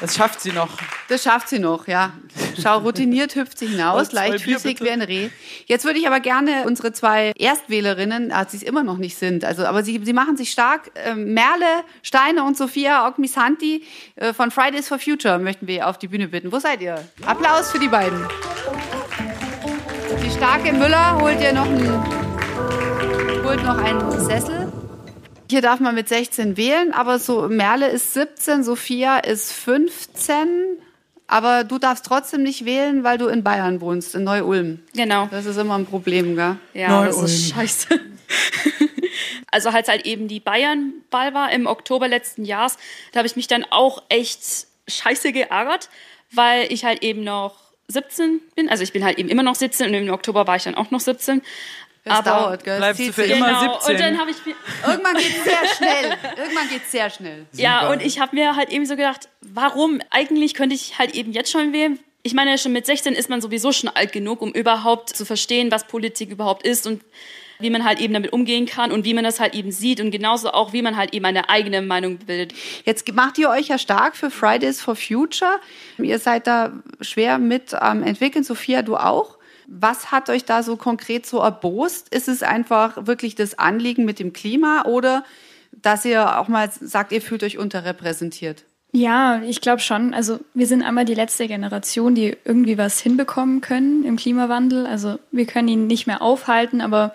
das 0.00 0.16
schafft 0.16 0.40
sie 0.40 0.52
noch. 0.52 0.70
Das 1.08 1.22
schafft 1.22 1.48
sie 1.48 1.58
noch, 1.58 1.86
ja. 1.86 2.12
Schau, 2.60 2.78
routiniert 2.78 3.34
hüpft 3.34 3.58
sie 3.58 3.66
hinaus, 3.66 4.12
leichtfüßig 4.12 4.80
wie 4.80 4.90
ein 4.90 5.02
Reh. 5.02 5.30
Jetzt 5.66 5.84
würde 5.84 5.98
ich 5.98 6.06
aber 6.06 6.20
gerne 6.20 6.64
unsere 6.66 6.92
zwei 6.92 7.32
Erstwählerinnen, 7.38 8.32
als 8.32 8.52
sie 8.52 8.58
es 8.58 8.62
immer 8.62 8.82
noch 8.82 8.98
nicht 8.98 9.16
sind, 9.16 9.44
also 9.44 9.64
aber 9.64 9.82
sie, 9.82 10.00
sie 10.02 10.12
machen 10.12 10.36
sich 10.36 10.50
stark, 10.50 10.90
äh, 10.94 11.14
Merle 11.14 11.84
Steine 12.02 12.44
und 12.44 12.56
Sophia 12.56 13.06
Ogmisanti 13.06 13.84
äh, 14.16 14.32
von 14.32 14.50
Fridays 14.50 14.88
for 14.88 14.98
Future 14.98 15.38
möchten 15.38 15.66
wir 15.66 15.88
auf 15.88 15.98
die 15.98 16.08
Bühne 16.08 16.28
bitten. 16.28 16.52
Wo 16.52 16.58
seid 16.58 16.80
ihr? 16.82 17.04
Applaus 17.26 17.70
für 17.70 17.78
die 17.78 17.88
beiden. 17.88 18.26
Die 20.24 20.30
starke 20.30 20.72
Müller 20.72 21.20
holt 21.20 21.40
ihr 21.40 21.52
noch 21.52 21.66
einen, 21.66 23.44
holt 23.44 23.62
noch 23.64 23.78
einen 23.78 24.20
Sessel. 24.20 24.72
Hier 25.50 25.62
darf 25.62 25.80
man 25.80 25.96
mit 25.96 26.08
16 26.08 26.56
wählen, 26.56 26.92
aber 26.92 27.18
so 27.18 27.48
Merle 27.48 27.88
ist 27.88 28.14
17, 28.14 28.62
Sophia 28.62 29.18
ist 29.18 29.52
15. 29.52 30.46
Aber 31.30 31.62
du 31.62 31.78
darfst 31.78 32.04
trotzdem 32.04 32.42
nicht 32.42 32.64
wählen, 32.64 33.04
weil 33.04 33.16
du 33.16 33.28
in 33.28 33.44
Bayern 33.44 33.80
wohnst, 33.80 34.16
in 34.16 34.24
Neu-Ulm. 34.24 34.80
Genau. 34.94 35.28
Das 35.30 35.46
ist 35.46 35.58
immer 35.58 35.78
ein 35.78 35.86
Problem, 35.86 36.34
gell? 36.34 36.56
Ja, 36.74 37.04
das 37.04 37.22
ist 37.22 37.50
scheiße. 37.54 38.00
also 39.52 39.68
als 39.68 39.86
halt 39.86 40.06
eben 40.06 40.26
die 40.26 40.40
Bayern-Ball 40.40 41.32
war 41.32 41.52
im 41.52 41.68
Oktober 41.68 42.08
letzten 42.08 42.44
Jahres, 42.44 42.78
da 43.12 43.18
habe 43.18 43.28
ich 43.28 43.36
mich 43.36 43.46
dann 43.46 43.64
auch 43.70 44.02
echt 44.08 44.40
scheiße 44.88 45.30
geärgert, 45.30 45.88
weil 46.32 46.72
ich 46.72 46.84
halt 46.84 47.04
eben 47.04 47.22
noch 47.22 47.54
17 47.86 48.40
bin. 48.56 48.68
Also 48.68 48.82
ich 48.82 48.92
bin 48.92 49.04
halt 49.04 49.16
eben 49.16 49.28
immer 49.28 49.44
noch 49.44 49.54
17 49.54 49.86
und 49.86 49.94
im 49.94 50.12
Oktober 50.12 50.48
war 50.48 50.56
ich 50.56 50.64
dann 50.64 50.74
auch 50.74 50.90
noch 50.90 50.98
17. 50.98 51.42
Es 52.04 52.12
aber 52.12 52.30
dauert, 52.30 52.64
gell? 52.64 52.78
Bleibst 52.78 53.00
du 53.00 53.12
für 53.12 53.26
genau. 53.26 53.46
immer 53.46 53.60
17. 53.60 53.94
Und 53.94 54.00
dann 54.00 54.18
habe 54.18 54.30
ich 54.30 54.36
irgendwann 54.86 55.16
geht 55.16 55.36
es 55.36 55.44
sehr 55.44 55.74
schnell. 55.76 56.18
Irgendwann 56.36 56.68
geht 56.68 56.82
es 56.84 56.90
sehr 56.90 57.10
schnell. 57.10 57.46
Super. 57.52 57.62
Ja, 57.62 57.90
und 57.90 58.02
ich 58.02 58.20
habe 58.20 58.34
mir 58.34 58.56
halt 58.56 58.70
eben 58.70 58.86
so 58.86 58.96
gedacht, 58.96 59.28
warum? 59.42 60.00
Eigentlich 60.10 60.54
könnte 60.54 60.74
ich 60.74 60.98
halt 60.98 61.14
eben 61.14 61.32
jetzt 61.32 61.50
schon 61.50 61.72
wählen. 61.72 61.98
Ich 62.22 62.34
meine, 62.34 62.56
schon 62.58 62.72
mit 62.72 62.86
16 62.86 63.14
ist 63.14 63.28
man 63.28 63.40
sowieso 63.40 63.72
schon 63.72 63.90
alt 63.90 64.12
genug, 64.12 64.42
um 64.42 64.52
überhaupt 64.52 65.10
zu 65.10 65.24
verstehen, 65.24 65.70
was 65.70 65.86
Politik 65.86 66.30
überhaupt 66.30 66.66
ist 66.66 66.86
und 66.86 67.02
wie 67.60 67.70
man 67.70 67.84
halt 67.84 68.00
eben 68.00 68.14
damit 68.14 68.32
umgehen 68.32 68.66
kann 68.66 68.90
und 68.90 69.04
wie 69.04 69.14
man 69.14 69.24
das 69.24 69.38
halt 69.38 69.54
eben 69.54 69.70
sieht 69.70 70.00
und 70.00 70.10
genauso 70.10 70.50
auch, 70.50 70.72
wie 70.72 70.82
man 70.82 70.96
halt 70.96 71.12
eben 71.12 71.26
eine 71.26 71.48
eigene 71.48 71.82
Meinung 71.82 72.16
bildet. 72.18 72.54
Jetzt 72.84 73.12
macht 73.12 73.38
ihr 73.38 73.50
euch 73.50 73.68
ja 73.68 73.78
stark 73.78 74.16
für 74.16 74.30
Fridays 74.30 74.80
for 74.80 74.96
Future. 74.96 75.60
Ihr 75.98 76.18
seid 76.18 76.46
da 76.46 76.72
schwer 77.00 77.38
mit 77.38 77.74
am 77.74 78.02
entwickeln. 78.02 78.44
Sophia, 78.44 78.82
du 78.82 78.96
auch? 78.96 79.36
Was 79.72 80.10
hat 80.10 80.28
euch 80.28 80.44
da 80.44 80.64
so 80.64 80.76
konkret 80.76 81.26
so 81.26 81.38
erbost? 81.38 82.12
Ist 82.12 82.28
es 82.28 82.42
einfach 82.42 83.06
wirklich 83.06 83.36
das 83.36 83.56
Anliegen 83.56 84.04
mit 84.04 84.18
dem 84.18 84.32
Klima 84.32 84.82
oder 84.84 85.24
dass 85.70 86.04
ihr 86.04 86.38
auch 86.38 86.48
mal 86.48 86.68
sagt, 86.80 87.12
ihr 87.12 87.22
fühlt 87.22 87.44
euch 87.44 87.56
unterrepräsentiert? 87.56 88.64
Ja, 88.92 89.40
ich 89.42 89.60
glaube 89.60 89.80
schon. 89.80 90.12
Also 90.12 90.40
wir 90.54 90.66
sind 90.66 90.82
einmal 90.82 91.04
die 91.04 91.14
letzte 91.14 91.46
Generation, 91.46 92.14
die 92.16 92.36
irgendwie 92.44 92.76
was 92.76 92.98
hinbekommen 92.98 93.60
können 93.60 94.04
im 94.04 94.16
Klimawandel. 94.16 94.86
Also 94.86 95.18
wir 95.30 95.46
können 95.46 95.68
ihn 95.68 95.86
nicht 95.86 96.08
mehr 96.08 96.20
aufhalten, 96.22 96.80
aber 96.80 97.14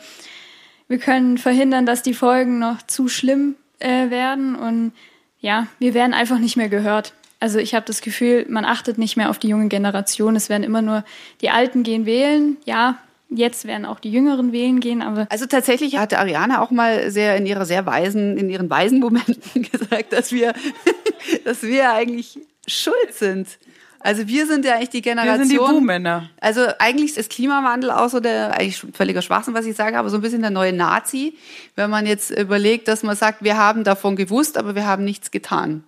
wir 0.88 1.00
können 1.00 1.38
verhindern, 1.38 1.86
dass 1.86 2.02
die 2.02 2.14
Folgen 2.14 2.60
noch 2.60 2.82
zu 2.84 3.10
schlimm 3.10 3.56
äh, 3.80 4.10
werden. 4.10 4.56
Und 4.56 4.94
ja, 5.42 5.68
wir 5.80 5.94
werden 5.94 6.14
einfach 6.14 6.40
nicht 6.40 6.56
mehr 6.56 6.70
gehört. 6.70 7.14
Also 7.46 7.60
ich 7.60 7.76
habe 7.76 7.86
das 7.86 8.02
Gefühl, 8.02 8.48
man 8.50 8.66
achtet 8.66 8.98
nicht 8.98 9.18
mehr 9.18 9.30
auf 9.30 9.38
die 9.38 9.50
junge 9.50 9.68
Generation. 9.68 10.36
Es 10.36 10.50
werden 10.50 10.64
immer 10.64 10.82
nur 10.82 11.04
die 11.42 11.52
Alten 11.52 11.84
gehen 11.84 12.08
wählen. 12.08 12.58
Ja, 12.66 12.98
jetzt 13.30 13.68
werden 13.68 13.86
auch 13.86 14.00
die 14.00 14.10
Jüngeren 14.10 14.52
wählen 14.52 14.80
gehen. 14.80 15.04
Aber 15.04 15.28
also 15.30 15.46
tatsächlich 15.46 15.98
hatte 15.98 16.18
Ariane 16.18 16.60
auch 16.60 16.72
mal 16.72 17.12
sehr 17.12 17.38
in 17.38 17.46
ihrer 17.46 17.68
sehr 17.68 17.86
weisen, 17.86 18.36
in 18.36 18.50
ihren 18.50 18.68
weisen 18.72 19.00
Momenten 19.00 19.62
gesagt, 19.72 20.12
dass 20.12 20.32
wir, 20.32 20.56
dass 21.46 21.62
wir 21.62 21.92
eigentlich 21.92 22.40
schuld 22.66 23.14
sind. 23.14 23.48
Also 24.00 24.28
wir 24.28 24.48
sind 24.48 24.66
ja 24.66 24.78
eigentlich 24.78 24.90
die 24.90 25.04
Generation. 25.04 25.38
Wir 25.38 25.46
sind 25.46 25.52
die 25.52 25.58
Buhmänner. 25.58 26.32
Also 26.42 26.62
eigentlich 26.80 27.16
ist 27.16 27.30
Klimawandel 27.30 27.92
auch 27.92 28.10
so 28.10 28.22
der, 28.22 28.56
eigentlich 28.56 28.84
völliger 28.94 29.22
Schwachsinn, 29.22 29.54
was 29.54 29.68
ich 29.68 29.76
sage, 29.76 30.00
aber 30.00 30.10
so 30.10 30.18
ein 30.18 30.22
bisschen 30.22 30.42
der 30.42 30.50
neue 30.50 30.74
Nazi, 30.74 31.38
wenn 31.76 31.92
man 31.92 32.08
jetzt 32.08 32.32
überlegt, 32.32 32.88
dass 32.88 33.04
man 33.04 33.16
sagt, 33.16 33.44
wir 33.44 33.56
haben 33.56 33.84
davon 33.84 34.16
gewusst, 34.16 34.58
aber 34.58 34.74
wir 34.74 34.88
haben 34.88 35.04
nichts 35.04 35.30
getan. 35.30 35.84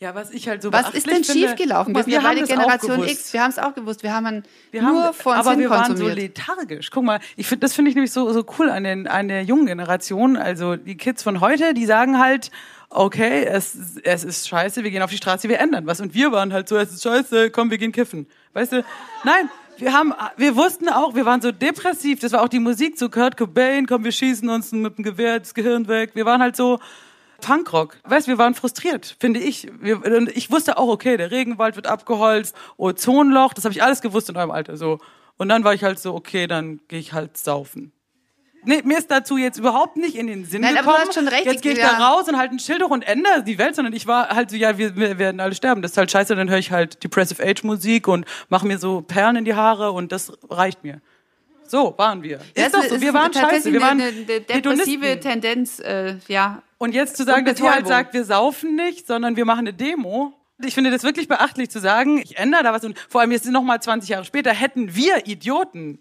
Ja, 0.00 0.14
was 0.14 0.30
ich 0.30 0.48
halt 0.48 0.62
so 0.62 0.72
Was 0.72 0.90
ist 0.90 1.08
denn 1.08 1.24
finde, 1.24 1.48
schiefgelaufen? 1.48 1.92
Wir 1.92 2.04
sind 2.04 2.12
ja 2.12 2.20
beide 2.20 2.44
Generation. 2.44 3.02
X. 3.02 3.32
Wir 3.32 3.42
haben 3.42 3.50
es 3.50 3.58
auch 3.58 3.74
gewusst. 3.74 4.04
Wir 4.04 4.14
haben 4.14 4.44
Wir 4.70 4.82
nur 4.82 5.06
haben, 5.06 5.14
vor 5.14 5.32
uns 5.32 5.40
aber 5.40 5.50
hin 5.50 5.60
wir 5.60 5.70
waren 5.70 5.96
so 5.96 6.04
konsumiert. 6.04 6.16
lethargisch. 6.16 6.90
Guck 6.92 7.02
mal, 7.02 7.18
ich 7.36 7.48
finde, 7.48 7.64
das 7.64 7.74
finde 7.74 7.88
ich 7.88 7.96
nämlich 7.96 8.12
so, 8.12 8.32
so 8.32 8.46
cool 8.58 8.70
an, 8.70 8.84
den, 8.84 9.08
an 9.08 9.26
der 9.26 9.42
jungen 9.42 9.66
Generation. 9.66 10.36
Also 10.36 10.76
die 10.76 10.96
Kids 10.96 11.24
von 11.24 11.40
heute, 11.40 11.74
die 11.74 11.84
sagen 11.84 12.20
halt, 12.20 12.52
okay, 12.90 13.44
es, 13.44 13.98
es 14.04 14.22
ist 14.22 14.48
scheiße, 14.48 14.84
wir 14.84 14.92
gehen 14.92 15.02
auf 15.02 15.10
die 15.10 15.16
Straße, 15.16 15.48
wir 15.48 15.58
ändern 15.58 15.84
was. 15.88 16.00
Und 16.00 16.14
wir 16.14 16.30
waren 16.30 16.52
halt 16.52 16.68
so, 16.68 16.76
es 16.76 16.92
ist 16.92 17.02
scheiße, 17.02 17.50
komm, 17.50 17.72
wir 17.72 17.78
gehen 17.78 17.90
kiffen. 17.90 18.28
Weißt 18.52 18.70
du? 18.70 18.84
Nein, 19.24 19.50
wir 19.78 19.92
haben, 19.92 20.14
wir 20.36 20.54
wussten 20.54 20.88
auch, 20.88 21.16
wir 21.16 21.26
waren 21.26 21.40
so 21.40 21.50
depressiv. 21.50 22.20
Das 22.20 22.30
war 22.30 22.42
auch 22.42 22.48
die 22.48 22.60
Musik 22.60 22.96
zu 22.98 23.10
Kurt 23.10 23.36
Cobain, 23.36 23.86
komm, 23.88 24.04
wir 24.04 24.12
schießen 24.12 24.48
uns 24.48 24.70
mit 24.70 24.96
dem 24.96 25.02
Gewehr 25.02 25.40
das 25.40 25.54
Gehirn 25.54 25.88
weg. 25.88 26.12
Wir 26.14 26.24
waren 26.24 26.40
halt 26.40 26.54
so, 26.54 26.78
Punkrock. 27.40 27.96
Weißt, 28.04 28.28
wir 28.28 28.38
waren 28.38 28.54
frustriert, 28.54 29.16
finde 29.18 29.40
ich. 29.40 29.68
Wir, 29.80 30.04
und 30.04 30.28
ich 30.36 30.50
wusste 30.50 30.78
auch, 30.78 30.88
okay, 30.88 31.16
der 31.16 31.30
Regenwald 31.30 31.76
wird 31.76 31.86
abgeholzt, 31.86 32.54
Ozonloch, 32.76 33.54
das 33.54 33.64
habe 33.64 33.72
ich 33.72 33.82
alles 33.82 34.00
gewusst 34.00 34.28
in 34.28 34.36
eurem 34.36 34.50
Alter 34.50 34.76
so. 34.76 34.98
Und 35.36 35.48
dann 35.48 35.64
war 35.64 35.72
ich 35.72 35.84
halt 35.84 36.00
so, 36.00 36.14
okay, 36.14 36.46
dann 36.46 36.80
gehe 36.88 36.98
ich 36.98 37.12
halt 37.12 37.36
saufen. 37.36 37.92
Nee, 38.64 38.82
mir 38.84 38.98
ist 38.98 39.10
dazu 39.10 39.36
jetzt 39.36 39.56
überhaupt 39.56 39.96
nicht 39.96 40.16
in 40.16 40.26
den 40.26 40.44
Sinn 40.44 40.62
Nein, 40.62 40.76
aber 40.76 40.78
du 40.78 40.86
gekommen. 40.88 41.08
hast 41.08 41.14
schon 41.14 41.28
recht, 41.28 41.46
jetzt 41.46 41.62
gehe 41.62 41.72
ich 41.72 41.78
ja. 41.78 41.96
da 41.96 42.08
raus 42.08 42.28
und 42.28 42.36
halt 42.36 42.50
ein 42.50 42.58
Schild 42.58 42.82
hoch 42.82 42.90
und 42.90 43.02
ändere 43.02 43.44
die 43.44 43.56
Welt, 43.56 43.76
sondern 43.76 43.94
ich 43.94 44.06
war 44.06 44.30
halt 44.30 44.50
so, 44.50 44.56
ja, 44.56 44.76
wir, 44.76 44.96
wir 44.96 45.18
werden 45.18 45.40
alle 45.40 45.54
sterben. 45.54 45.80
Das 45.80 45.92
ist 45.92 45.96
halt 45.96 46.10
scheiße, 46.10 46.34
dann 46.34 46.50
höre 46.50 46.58
ich 46.58 46.72
halt 46.72 47.02
Depressive 47.04 47.42
Age 47.42 47.62
Musik 47.62 48.08
und 48.08 48.26
mache 48.48 48.66
mir 48.66 48.78
so 48.78 49.00
Perlen 49.00 49.36
in 49.36 49.44
die 49.44 49.54
Haare 49.54 49.92
und 49.92 50.10
das 50.10 50.32
reicht 50.50 50.82
mir. 50.82 51.00
So 51.70 51.94
waren 51.96 52.22
wir. 52.22 52.40
Ja, 52.56 52.66
ist 52.66 52.74
doch 52.74 52.84
so, 52.84 53.00
wir 53.00 53.14
waren 53.14 53.32
scheiße, 53.32 53.72
wir 53.72 53.80
waren 53.80 54.00
eine, 54.00 54.08
eine 54.08 54.24
depressive 54.24 54.54
Hedonisten. 54.54 55.20
Tendenz, 55.20 55.78
äh, 55.80 56.16
ja. 56.28 56.62
Und 56.78 56.94
jetzt 56.94 57.16
zu 57.16 57.24
sagen, 57.24 57.44
dass 57.44 57.60
ihr 57.60 57.70
halt 57.70 57.86
sagt, 57.86 58.14
wir 58.14 58.24
saufen 58.24 58.76
nicht, 58.76 59.06
sondern 59.06 59.36
wir 59.36 59.44
machen 59.44 59.60
eine 59.60 59.74
Demo. 59.74 60.32
Ich 60.64 60.74
finde 60.74 60.90
das 60.90 61.04
wirklich 61.04 61.28
beachtlich 61.28 61.70
zu 61.70 61.78
sagen, 61.78 62.18
ich 62.18 62.36
ändere 62.36 62.64
da 62.64 62.72
was 62.72 62.84
und 62.84 62.98
vor 63.08 63.20
allem 63.20 63.30
jetzt 63.30 63.46
noch 63.46 63.62
mal 63.62 63.80
20 63.80 64.10
Jahre 64.10 64.24
später 64.24 64.52
hätten 64.52 64.94
wir 64.94 65.26
Idioten 65.26 66.00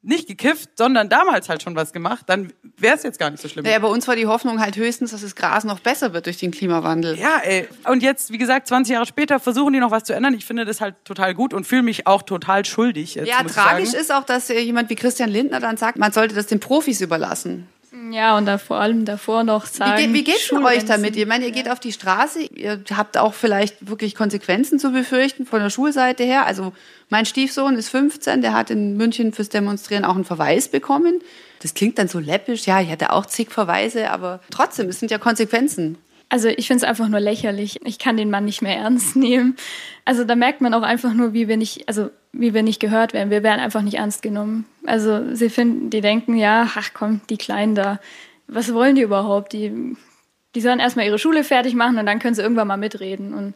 nicht 0.00 0.28
gekifft, 0.28 0.70
sondern 0.76 1.08
damals 1.08 1.48
halt 1.48 1.62
schon 1.62 1.74
was 1.74 1.92
gemacht, 1.92 2.24
dann 2.26 2.52
wäre 2.76 2.94
es 2.94 3.02
jetzt 3.02 3.18
gar 3.18 3.30
nicht 3.30 3.42
so 3.42 3.48
schlimm. 3.48 3.64
Naja, 3.64 3.80
bei 3.80 3.88
uns 3.88 4.06
war 4.06 4.14
die 4.14 4.26
Hoffnung 4.26 4.60
halt 4.60 4.76
höchstens, 4.76 5.10
dass 5.10 5.22
das 5.22 5.34
Gras 5.34 5.64
noch 5.64 5.80
besser 5.80 6.12
wird 6.12 6.26
durch 6.26 6.38
den 6.38 6.52
Klimawandel. 6.52 7.18
Ja, 7.18 7.40
ey. 7.42 7.66
Und 7.84 8.02
jetzt, 8.02 8.30
wie 8.30 8.38
gesagt, 8.38 8.68
20 8.68 8.92
Jahre 8.94 9.06
später 9.06 9.40
versuchen 9.40 9.72
die 9.72 9.80
noch 9.80 9.90
was 9.90 10.04
zu 10.04 10.12
ändern. 10.12 10.34
Ich 10.34 10.44
finde 10.46 10.64
das 10.64 10.80
halt 10.80 10.94
total 11.04 11.34
gut 11.34 11.52
und 11.52 11.66
fühle 11.66 11.82
mich 11.82 12.06
auch 12.06 12.22
total 12.22 12.64
schuldig. 12.64 13.16
Jetzt, 13.16 13.28
Ja, 13.28 13.42
tragisch 13.42 13.92
ist 13.92 14.12
auch, 14.12 14.24
dass 14.24 14.48
jemand 14.48 14.88
wie 14.88 14.94
Christian 14.94 15.30
Lindner 15.30 15.58
dann 15.58 15.76
sagt, 15.76 15.98
man 15.98 16.12
sollte 16.12 16.34
das 16.34 16.46
den 16.46 16.60
Profis 16.60 17.00
überlassen. 17.00 17.66
Ja, 18.10 18.36
und 18.36 18.46
da 18.46 18.58
vor 18.58 18.78
allem 18.78 19.04
davor 19.04 19.44
noch 19.44 19.64
Wie, 19.64 19.76
sagen. 19.76 19.96
ge 19.96 20.12
wie 20.12 20.24
geht's 20.24 20.52
euch 20.52 20.84
damit? 20.84 21.16
Ich 21.16 21.26
meine, 21.26 21.46
ihr 21.46 21.50
geht 21.50 21.70
auf 21.70 21.80
die 21.80 21.92
Straße, 21.92 22.42
ihr 22.42 22.80
habt 22.96 23.18
auch 23.18 23.34
vielleicht 23.34 23.88
wirklich 23.88 24.14
Konsequenzen 24.14 24.78
zu 24.78 24.92
befürchten 24.92 25.46
von 25.46 25.60
der 25.60 25.70
Schulseite 25.70 26.22
her. 26.24 26.46
Also 26.46 26.72
mein 27.08 27.26
Stiefsohn 27.26 27.74
ist 27.76 27.88
15, 27.88 28.42
der 28.42 28.54
hat 28.54 28.70
in 28.70 28.96
München 28.96 29.32
fürs 29.32 29.48
Demonstrieren 29.48 30.04
auch 30.04 30.14
einen 30.14 30.24
Verweis 30.24 30.68
bekommen. 30.68 31.20
Das 31.60 31.74
klingt 31.74 31.98
dann 31.98 32.08
so 32.08 32.18
läppisch, 32.18 32.66
ja, 32.66 32.80
ich 32.80 32.90
hatte 32.90 33.12
auch 33.12 33.26
zig 33.26 33.50
Verweise, 33.50 34.10
aber 34.10 34.40
trotzdem, 34.50 34.88
es 34.88 35.00
sind 35.00 35.10
ja 35.10 35.18
Konsequenzen. 35.18 35.98
Also 36.28 36.48
ich 36.48 36.66
finde 36.66 36.84
es 36.84 36.88
einfach 36.88 37.08
nur 37.08 37.20
lächerlich. 37.20 37.80
Ich 37.84 37.98
kann 37.98 38.16
den 38.16 38.30
Mann 38.30 38.44
nicht 38.44 38.60
mehr 38.60 38.76
ernst 38.76 39.16
nehmen. 39.16 39.56
Also 40.04 40.24
da 40.24 40.34
merkt 40.36 40.60
man 40.60 40.74
auch 40.74 40.82
einfach 40.82 41.14
nur, 41.14 41.32
wie 41.32 41.48
wir 41.48 41.56
nicht, 41.56 41.88
also 41.88 42.10
wie 42.32 42.54
wir 42.54 42.62
nicht 42.62 42.80
gehört 42.80 43.12
werden. 43.12 43.30
Wir 43.30 43.42
werden 43.42 43.60
einfach 43.60 43.82
nicht 43.82 43.94
ernst 43.98 44.22
genommen. 44.22 44.66
Also 44.86 45.34
sie 45.34 45.50
finden, 45.50 45.90
die 45.90 46.00
denken, 46.00 46.36
ja, 46.36 46.68
ach 46.76 46.90
komm, 46.94 47.20
die 47.30 47.36
Kleinen 47.38 47.74
da, 47.74 48.00
was 48.46 48.72
wollen 48.72 48.94
die 48.96 49.02
überhaupt? 49.02 49.52
Die, 49.52 49.96
die 50.54 50.60
sollen 50.60 50.78
erstmal 50.80 51.06
ihre 51.06 51.18
Schule 51.18 51.44
fertig 51.44 51.74
machen 51.74 51.98
und 51.98 52.06
dann 52.06 52.18
können 52.18 52.34
sie 52.34 52.42
irgendwann 52.42 52.68
mal 52.68 52.76
mitreden. 52.76 53.34
Und 53.34 53.54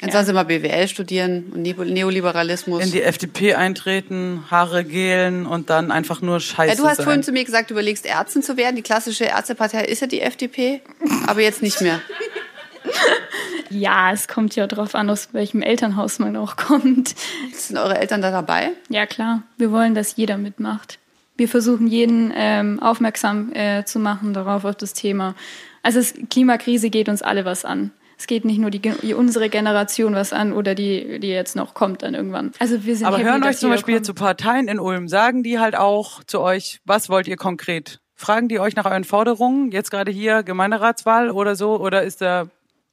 Dann 0.00 0.10
sollen 0.10 0.26
sie 0.26 0.32
mal 0.32 0.44
BWL 0.44 0.88
studieren 0.88 1.52
und 1.54 1.62
Neo- 1.62 1.84
Neoliberalismus. 1.84 2.84
In 2.84 2.90
die 2.92 3.02
FDP 3.02 3.54
eintreten, 3.54 4.44
Haare 4.50 4.84
gelen 4.84 5.46
und 5.46 5.70
dann 5.70 5.90
einfach 5.92 6.20
nur 6.20 6.40
Scheiße 6.40 6.74
ja, 6.76 6.80
du 6.80 6.88
hast 6.88 6.96
sein. 6.98 7.04
vorhin 7.04 7.22
zu 7.22 7.32
mir 7.32 7.44
gesagt, 7.44 7.70
du 7.70 7.74
überlegst 7.74 8.06
Ärztin 8.06 8.42
zu 8.42 8.56
werden. 8.56 8.76
Die 8.76 8.82
klassische 8.82 9.24
Ärztepartei 9.24 9.84
ist 9.84 10.00
ja 10.00 10.06
die 10.08 10.20
FDP, 10.20 10.80
aber 11.26 11.40
jetzt 11.42 11.62
nicht 11.62 11.80
mehr. 11.80 12.00
ja, 13.74 14.12
es 14.12 14.28
kommt 14.28 14.56
ja 14.56 14.66
drauf 14.66 14.94
an, 14.94 15.10
aus 15.10 15.30
welchem 15.32 15.62
Elternhaus 15.62 16.18
man 16.18 16.36
auch 16.36 16.56
kommt. 16.56 17.14
Sind 17.52 17.78
eure 17.78 17.98
Eltern 17.98 18.22
da 18.22 18.30
dabei? 18.30 18.70
Ja, 18.88 19.06
klar. 19.06 19.42
Wir 19.56 19.70
wollen, 19.72 19.94
dass 19.94 20.16
jeder 20.16 20.38
mitmacht. 20.38 20.98
Wir 21.36 21.48
versuchen, 21.48 21.88
jeden 21.88 22.32
ähm, 22.34 22.80
aufmerksam 22.80 23.52
äh, 23.54 23.84
zu 23.84 23.98
machen 23.98 24.34
darauf, 24.34 24.64
auf 24.64 24.76
das 24.76 24.92
Thema. 24.94 25.34
Also 25.82 25.98
es, 25.98 26.14
Klimakrise 26.30 26.90
geht 26.90 27.08
uns 27.08 27.22
alle 27.22 27.44
was 27.44 27.64
an. 27.64 27.90
Es 28.16 28.28
geht 28.28 28.44
nicht 28.44 28.58
nur 28.58 28.70
die, 28.70 29.14
unsere 29.14 29.48
Generation 29.48 30.14
was 30.14 30.32
an 30.32 30.52
oder 30.52 30.76
die, 30.76 31.18
die 31.18 31.28
jetzt 31.28 31.56
noch 31.56 31.74
kommt 31.74 32.02
dann 32.02 32.14
irgendwann. 32.14 32.52
Also 32.60 32.84
wir 32.84 32.94
sind 32.94 33.06
Aber 33.06 33.18
happy, 33.18 33.28
hören 33.28 33.42
euch 33.42 33.58
zum 33.58 33.70
Beispiel 33.70 33.96
kommt. 33.96 34.06
zu 34.06 34.14
Parteien 34.14 34.68
in 34.68 34.78
Ulm, 34.78 35.08
sagen 35.08 35.42
die 35.42 35.58
halt 35.58 35.76
auch 35.76 36.22
zu 36.22 36.40
euch, 36.40 36.80
was 36.84 37.08
wollt 37.08 37.26
ihr 37.26 37.36
konkret? 37.36 38.00
Fragen 38.14 38.48
die 38.48 38.60
euch 38.60 38.76
nach 38.76 38.86
euren 38.86 39.02
Forderungen, 39.02 39.72
jetzt 39.72 39.90
gerade 39.90 40.12
hier 40.12 40.44
Gemeinderatswahl 40.44 41.30
oder 41.30 41.56
so, 41.56 41.80
oder 41.80 42.04
ist 42.04 42.20
da, 42.20 42.46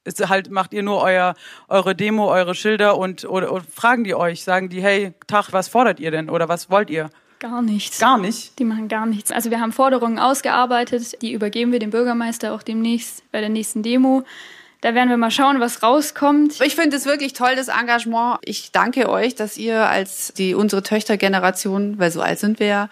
ist 0.04 0.28
halt, 0.28 0.50
macht 0.50 0.72
ihr 0.72 0.82
nur 0.82 1.00
euer, 1.02 1.34
eure 1.68 1.94
Demo, 1.94 2.30
eure 2.30 2.54
Schilder 2.54 2.98
und, 2.98 3.24
oder, 3.24 3.52
oder 3.52 3.64
fragen 3.64 4.04
die 4.04 4.14
euch, 4.14 4.44
sagen 4.44 4.68
die, 4.68 4.82
hey, 4.82 5.12
Tag, 5.26 5.52
was 5.52 5.68
fordert 5.68 6.00
ihr 6.00 6.10
denn 6.10 6.28
oder 6.28 6.48
was 6.48 6.70
wollt 6.70 6.90
ihr? 6.90 7.10
Gar 7.38 7.62
nichts. 7.62 7.98
Gar 7.98 8.18
nicht. 8.18 8.58
Die 8.58 8.64
machen 8.64 8.86
gar 8.86 9.04
nichts. 9.04 9.32
Also 9.32 9.50
wir 9.50 9.60
haben 9.60 9.72
Forderungen 9.72 10.18
ausgearbeitet, 10.18 11.20
die 11.22 11.32
übergeben 11.32 11.72
wir 11.72 11.80
dem 11.80 11.90
Bürgermeister 11.90 12.52
auch 12.54 12.62
demnächst 12.62 13.24
bei 13.32 13.40
der 13.40 13.48
nächsten 13.48 13.82
Demo. 13.82 14.22
Da 14.80 14.94
werden 14.94 15.10
wir 15.10 15.16
mal 15.16 15.30
schauen, 15.30 15.60
was 15.60 15.82
rauskommt. 15.82 16.60
Ich 16.60 16.74
finde 16.74 16.96
es 16.96 17.06
wirklich 17.06 17.32
toll, 17.32 17.54
das 17.54 17.68
Engagement. 17.68 18.38
Ich 18.42 18.72
danke 18.72 19.08
euch, 19.08 19.34
dass 19.34 19.56
ihr 19.56 19.88
als 19.88 20.32
die 20.34 20.54
unsere 20.54 20.82
Töchtergeneration, 20.82 21.98
weil 21.98 22.10
so 22.10 22.20
alt 22.20 22.38
sind 22.40 22.58
wir 22.58 22.66
ja, 22.66 22.88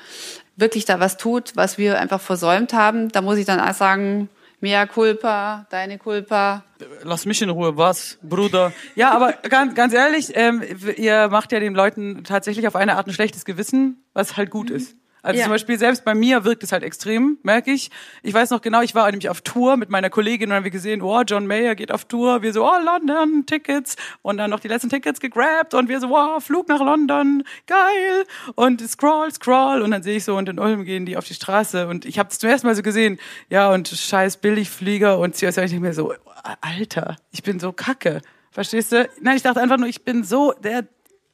wirklich 0.56 0.84
da 0.84 1.00
was 1.00 1.16
tut, 1.16 1.52
was 1.56 1.78
wir 1.78 1.98
einfach 1.98 2.20
versäumt 2.20 2.72
haben. 2.72 3.08
Da 3.10 3.22
muss 3.22 3.38
ich 3.38 3.46
dann 3.46 3.60
auch 3.60 3.74
sagen, 3.74 4.28
mea 4.60 4.86
culpa, 4.86 5.66
deine 5.70 5.98
culpa. 5.98 6.64
Lass 7.02 7.26
mich 7.26 7.42
in 7.42 7.50
Ruhe, 7.50 7.76
was, 7.76 8.18
Bruder? 8.22 8.72
Ja, 8.94 9.12
aber 9.12 9.32
ganz, 9.48 9.74
ganz 9.74 9.92
ehrlich, 9.92 10.32
ähm, 10.34 10.62
ihr 10.96 11.28
macht 11.28 11.52
ja 11.52 11.60
den 11.60 11.74
Leuten 11.74 12.24
tatsächlich 12.24 12.66
auf 12.66 12.76
eine 12.76 12.96
Art 12.96 13.06
ein 13.06 13.12
schlechtes 13.12 13.44
Gewissen, 13.44 14.04
was 14.12 14.36
halt 14.36 14.50
gut 14.50 14.70
ist. 14.70 14.96
Also 15.22 15.38
Ja. 15.38 15.44
zum 15.44 15.52
Beispiel 15.52 15.78
selbst 15.78 16.04
bei 16.04 16.14
mir 16.14 16.44
wirkt 16.44 16.62
es 16.62 16.72
halt 16.72 16.82
extrem, 16.82 17.38
merke 17.42 17.70
ich. 17.72 17.90
Ich 18.22 18.32
weiß 18.34 18.50
noch 18.50 18.60
genau, 18.60 18.80
ich 18.82 18.94
war 18.94 19.10
nämlich 19.10 19.28
auf 19.28 19.40
Tour 19.42 19.76
mit 19.76 19.90
meiner 19.90 20.10
Kollegin 20.10 20.50
und 20.50 20.56
haben 20.56 20.64
wir 20.64 20.70
gesehen, 20.70 21.02
oh, 21.02 21.22
John 21.22 21.46
Mayer 21.46 21.74
geht 21.74 21.92
auf 21.92 22.04
Tour. 22.06 22.42
Wir 22.42 22.52
so, 22.52 22.64
oh, 22.64 22.78
London, 22.84 23.44
Tickets. 23.46 23.96
Und 24.22 24.38
dann 24.38 24.50
noch 24.50 24.60
die 24.60 24.68
letzten 24.68 24.88
Tickets 24.88 25.20
gegrabt 25.20 25.74
und 25.74 25.88
wir 25.88 26.00
so, 26.00 26.10
wow, 26.10 26.42
Flug 26.42 26.68
nach 26.68 26.80
London, 26.80 27.42
geil. 27.66 28.24
Und 28.54 28.80
scroll, 28.88 29.30
scroll. 29.32 29.82
Und 29.82 29.90
dann 29.90 30.02
sehe 30.02 30.16
ich 30.16 30.24
so, 30.24 30.36
und 30.36 30.48
in 30.48 30.58
Ulm 30.58 30.84
gehen 30.84 31.06
die 31.06 31.16
auf 31.16 31.24
die 31.26 31.34
Straße. 31.34 31.86
Und 31.88 32.04
ich 32.04 32.18
habe 32.18 32.30
es 32.30 32.38
zum 32.38 32.48
ersten 32.50 32.66
Mal 32.66 32.74
so 32.74 32.82
gesehen, 32.82 33.18
ja, 33.48 33.70
und 33.72 33.88
scheiß 33.88 34.38
Billigflieger 34.38 35.18
und 35.18 35.34
CSI. 35.34 35.46
Ich 35.64 35.70
denke 35.70 35.80
mir 35.80 35.92
so, 35.94 36.14
Alter, 36.60 37.16
ich 37.30 37.42
bin 37.42 37.60
so 37.60 37.72
kacke. 37.72 38.22
Verstehst 38.50 38.92
du? 38.92 39.08
Nein, 39.20 39.36
ich 39.36 39.42
dachte 39.42 39.60
einfach 39.60 39.76
nur, 39.76 39.88
ich 39.88 40.02
bin 40.04 40.24
so 40.24 40.52
der 40.52 40.86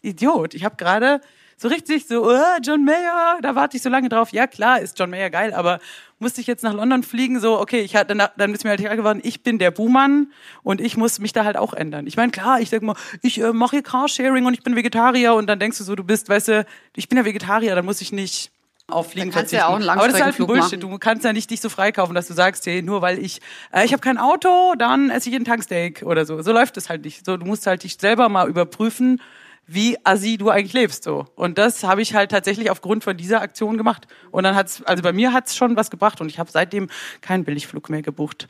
Idiot. 0.03 0.55
Ich 0.55 0.64
habe 0.64 0.77
gerade 0.77 1.20
so 1.57 1.69
richtig 1.69 2.07
so, 2.07 2.29
oh, 2.29 2.59
John 2.62 2.85
Mayer, 2.85 3.38
da 3.40 3.55
warte 3.55 3.77
ich 3.77 3.83
so 3.83 3.88
lange 3.88 4.09
drauf. 4.09 4.31
Ja, 4.33 4.47
klar, 4.47 4.81
ist 4.81 4.99
John 4.99 5.11
Mayer 5.11 5.31
geil, 5.31 5.55
aber 5.55 5.81
musste 6.19 6.40
ich 6.40 6.47
jetzt 6.47 6.62
nach 6.62 6.75
London 6.75 7.03
fliegen, 7.03 7.40
so, 7.40 7.59
okay, 7.59 7.81
ich 7.81 7.97
hatte, 7.97 8.14
dann, 8.14 8.29
dann 8.37 8.55
ist 8.55 8.64
mir 8.64 8.71
halt 8.71 8.81
klar 8.81 8.97
geworden, 8.97 9.21
ich 9.23 9.42
bin 9.42 9.59
der 9.59 9.71
Buhmann 9.71 10.33
und 10.62 10.81
ich 10.81 10.97
muss 10.97 11.19
mich 11.19 11.33
da 11.33 11.45
halt 11.45 11.57
auch 11.57 11.75
ändern. 11.75 12.07
Ich 12.07 12.16
meine, 12.16 12.33
klar, 12.33 12.61
ich 12.61 12.71
sag 12.71 12.83
mal, 12.83 12.97
ich 13.23 13.40
äh, 13.40 13.53
mache 13.53 13.77
hier 13.77 13.83
Carsharing 13.83 14.45
und 14.47 14.55
ich 14.55 14.62
bin 14.62 14.77
Vegetarier 14.77 15.35
und 15.35 15.47
dann 15.47 15.59
denkst 15.59 15.79
du 15.79 15.85
so, 15.85 15.95
du 15.95 16.05
bist, 16.05 16.29
weißt 16.29 16.49
du, 16.49 16.66
ich 16.95 17.09
bin 17.09 17.19
ja 17.19 17.25
Vegetarier, 17.25 17.75
dann 17.75 17.85
muss 17.85 18.01
ich 18.01 18.12
nicht 18.12 18.51
auf 18.88 19.11
Fliegen 19.11 19.31
kannst 19.31 19.51
verzichten. 19.51 19.57
ja 19.57 19.66
auch 19.66 19.77
einen 19.77 19.88
aber 19.88 20.07
das 20.07 20.16
ist 20.16 20.23
halt 20.23 20.38
ein 20.38 20.47
Bullshit. 20.47 20.79
machen. 20.79 20.81
Du 20.81 20.99
kannst 20.99 21.25
ja 21.25 21.33
nicht 21.33 21.51
dich 21.51 21.61
so 21.61 21.69
freikaufen, 21.69 22.14
dass 22.14 22.29
du 22.29 22.35
sagst, 22.35 22.66
hey, 22.66 22.83
nur 22.83 23.03
weil 23.03 23.19
ich, 23.19 23.40
äh, 23.73 23.85
ich 23.85 23.92
habe 23.92 24.01
kein 24.01 24.16
Auto, 24.16 24.75
dann 24.79 25.11
esse 25.11 25.29
ich 25.29 25.35
einen 25.35 25.45
Tanksteak 25.45 26.03
oder 26.03 26.25
so. 26.25 26.40
So 26.42 26.53
läuft 26.53 26.77
es 26.77 26.88
halt 26.88 27.05
nicht. 27.05 27.27
So, 27.27 27.37
du 27.37 27.47
musst 27.47 27.66
halt 27.66 27.83
dich 27.83 27.97
selber 28.01 28.29
mal 28.29 28.49
überprüfen, 28.49 29.21
wie 29.66 29.96
assi 30.05 30.37
du 30.37 30.50
eigentlich 30.50 30.72
lebst 30.72 31.05
so. 31.05 31.26
Und 31.35 31.59
das 31.59 31.83
habe 31.83 32.02
ich 32.02 32.14
halt 32.14 32.31
tatsächlich 32.31 32.70
aufgrund 32.70 33.05
von 33.05 33.16
dieser 33.16 33.40
Aktion 33.40 33.76
gemacht. 33.76 34.07
Und 34.31 34.44
dann 34.44 34.55
hat's, 34.55 34.83
also 34.85 35.02
bei 35.02 35.12
mir 35.12 35.33
hat's 35.33 35.57
schon 35.57 35.76
was 35.76 35.90
gebracht 35.90 36.20
und 36.20 36.29
ich 36.29 36.38
habe 36.38 36.50
seitdem 36.50 36.88
keinen 37.20 37.44
Billigflug 37.44 37.88
mehr 37.90 38.02
gebucht. 38.02 38.48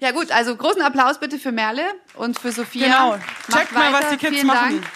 Ja 0.00 0.10
gut, 0.10 0.30
also 0.30 0.56
großen 0.56 0.82
Applaus 0.82 1.18
bitte 1.18 1.38
für 1.38 1.52
Merle 1.52 1.82
und 2.14 2.38
für 2.38 2.52
Sophia. 2.52 2.86
Genau. 2.86 3.10
Macht 3.48 3.60
Checkt 3.60 3.72
mal, 3.72 3.92
was 3.92 4.10
die 4.10 4.16
Kids 4.16 4.34
Vielen 4.34 4.46
machen. 4.46 4.80
Dank. 4.80 4.90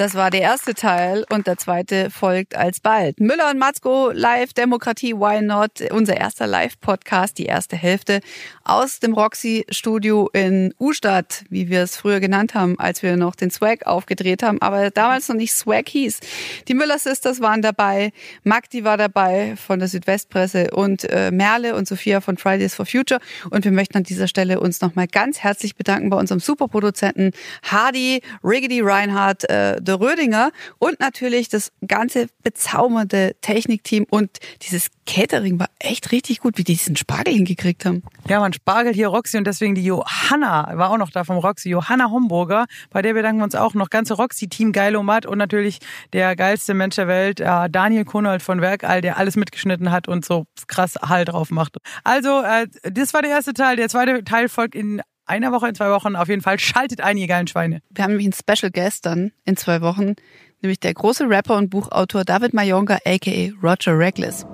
Das 0.00 0.14
war 0.14 0.30
der 0.30 0.40
erste 0.40 0.72
Teil 0.72 1.26
und 1.28 1.46
der 1.46 1.58
zweite 1.58 2.08
folgt 2.08 2.56
alsbald. 2.56 3.20
Müller 3.20 3.50
und 3.50 3.58
Matzko 3.58 4.12
live 4.14 4.54
Demokratie 4.54 5.12
Why 5.12 5.42
Not, 5.42 5.82
unser 5.90 6.16
erster 6.16 6.46
Live-Podcast, 6.46 7.36
die 7.36 7.44
erste 7.44 7.76
Hälfte 7.76 8.22
aus 8.64 9.00
dem 9.00 9.12
Roxy-Studio 9.12 10.30
in 10.32 10.72
Ustadt, 10.78 11.44
wie 11.50 11.68
wir 11.68 11.82
es 11.82 11.98
früher 11.98 12.18
genannt 12.18 12.54
haben, 12.54 12.78
als 12.78 13.02
wir 13.02 13.18
noch 13.18 13.34
den 13.34 13.50
Swag 13.50 13.86
aufgedreht 13.86 14.42
haben, 14.42 14.62
aber 14.62 14.90
damals 14.90 15.28
noch 15.28 15.36
nicht 15.36 15.52
Swag 15.52 15.86
hieß. 15.90 16.20
Die 16.66 16.72
Müller 16.72 16.98
Sisters 16.98 17.42
waren 17.42 17.60
dabei, 17.60 18.12
Magdi 18.42 18.84
war 18.84 18.96
dabei 18.96 19.54
von 19.56 19.80
der 19.80 19.88
Südwestpresse 19.88 20.70
und 20.70 21.04
äh, 21.10 21.30
Merle 21.30 21.74
und 21.74 21.86
Sophia 21.86 22.22
von 22.22 22.38
Fridays 22.38 22.74
for 22.74 22.86
Future 22.86 23.20
und 23.50 23.66
wir 23.66 23.72
möchten 23.72 23.98
an 23.98 24.04
dieser 24.04 24.28
Stelle 24.28 24.60
uns 24.60 24.80
nochmal 24.80 25.08
ganz 25.08 25.40
herzlich 25.40 25.76
bedanken 25.76 26.08
bei 26.08 26.16
unserem 26.16 26.40
Superproduzenten 26.40 27.32
Hardy, 27.64 28.22
Riggedy 28.42 28.80
Reinhardt, 28.80 29.44
äh, 29.50 29.76
de 29.90 29.98
Rödinger 29.98 30.52
und 30.78 31.00
natürlich 31.00 31.48
das 31.48 31.72
ganze 31.86 32.28
bezaubernde 32.42 33.34
Technikteam 33.40 34.06
und 34.08 34.38
dieses 34.62 34.88
Catering 35.06 35.58
war 35.58 35.68
echt 35.80 36.12
richtig 36.12 36.40
gut, 36.40 36.56
wie 36.56 36.64
die 36.64 36.76
diesen 36.76 36.96
Spargel 36.96 37.34
hingekriegt 37.34 37.84
haben. 37.84 38.02
Ja, 38.28 38.38
man 38.40 38.52
spargelt 38.52 38.94
hier 38.94 39.08
Roxy 39.08 39.36
und 39.36 39.46
deswegen 39.46 39.74
die 39.74 39.84
Johanna 39.84 40.70
war 40.74 40.90
auch 40.90 40.98
noch 40.98 41.10
da 41.10 41.24
vom 41.24 41.38
Roxy, 41.38 41.68
Johanna 41.68 42.10
Homburger, 42.10 42.66
bei 42.90 43.02
der 43.02 43.14
bedanken 43.14 43.40
wir 43.40 43.44
uns 43.44 43.54
auch 43.54 43.74
noch 43.74 43.90
ganze 43.90 44.14
Roxy-Team 44.14 44.72
Geilomat 44.72 45.26
und 45.26 45.38
natürlich 45.38 45.78
der 46.12 46.36
geilste 46.36 46.74
Mensch 46.74 46.96
der 46.96 47.08
Welt, 47.08 47.40
äh, 47.40 47.68
Daniel 47.68 48.04
Kunold 48.04 48.42
von 48.42 48.60
Werkall, 48.60 49.00
der 49.00 49.16
alles 49.18 49.36
mitgeschnitten 49.36 49.90
hat 49.90 50.06
und 50.06 50.24
so 50.24 50.44
krass 50.68 50.94
Hall 51.02 51.24
drauf 51.24 51.50
macht. 51.50 51.76
Also, 52.04 52.42
äh, 52.42 52.68
das 52.82 53.12
war 53.12 53.22
der 53.22 53.32
erste 53.32 53.52
Teil. 53.52 53.76
Der 53.76 53.88
zweite 53.88 54.22
Teil 54.22 54.48
folgt 54.48 54.74
in 54.74 55.02
einer 55.30 55.52
Woche, 55.52 55.68
in 55.68 55.74
zwei 55.74 55.90
Wochen. 55.90 56.16
Auf 56.16 56.28
jeden 56.28 56.42
Fall 56.42 56.58
schaltet 56.58 57.00
ein, 57.00 57.16
ihr 57.16 57.28
geilen 57.28 57.46
Schweine. 57.46 57.80
Wir 57.90 58.04
haben 58.04 58.10
nämlich 58.10 58.26
einen 58.26 58.34
Special 58.34 58.70
Guest 58.70 59.06
dann 59.06 59.32
in 59.44 59.56
zwei 59.56 59.80
Wochen, 59.80 60.16
nämlich 60.60 60.80
der 60.80 60.92
große 60.92 61.26
Rapper 61.28 61.56
und 61.56 61.70
Buchautor 61.70 62.24
David 62.24 62.52
Mayonga, 62.52 62.98
aka 63.06 63.50
Roger 63.62 63.96
Reckless. 63.96 64.44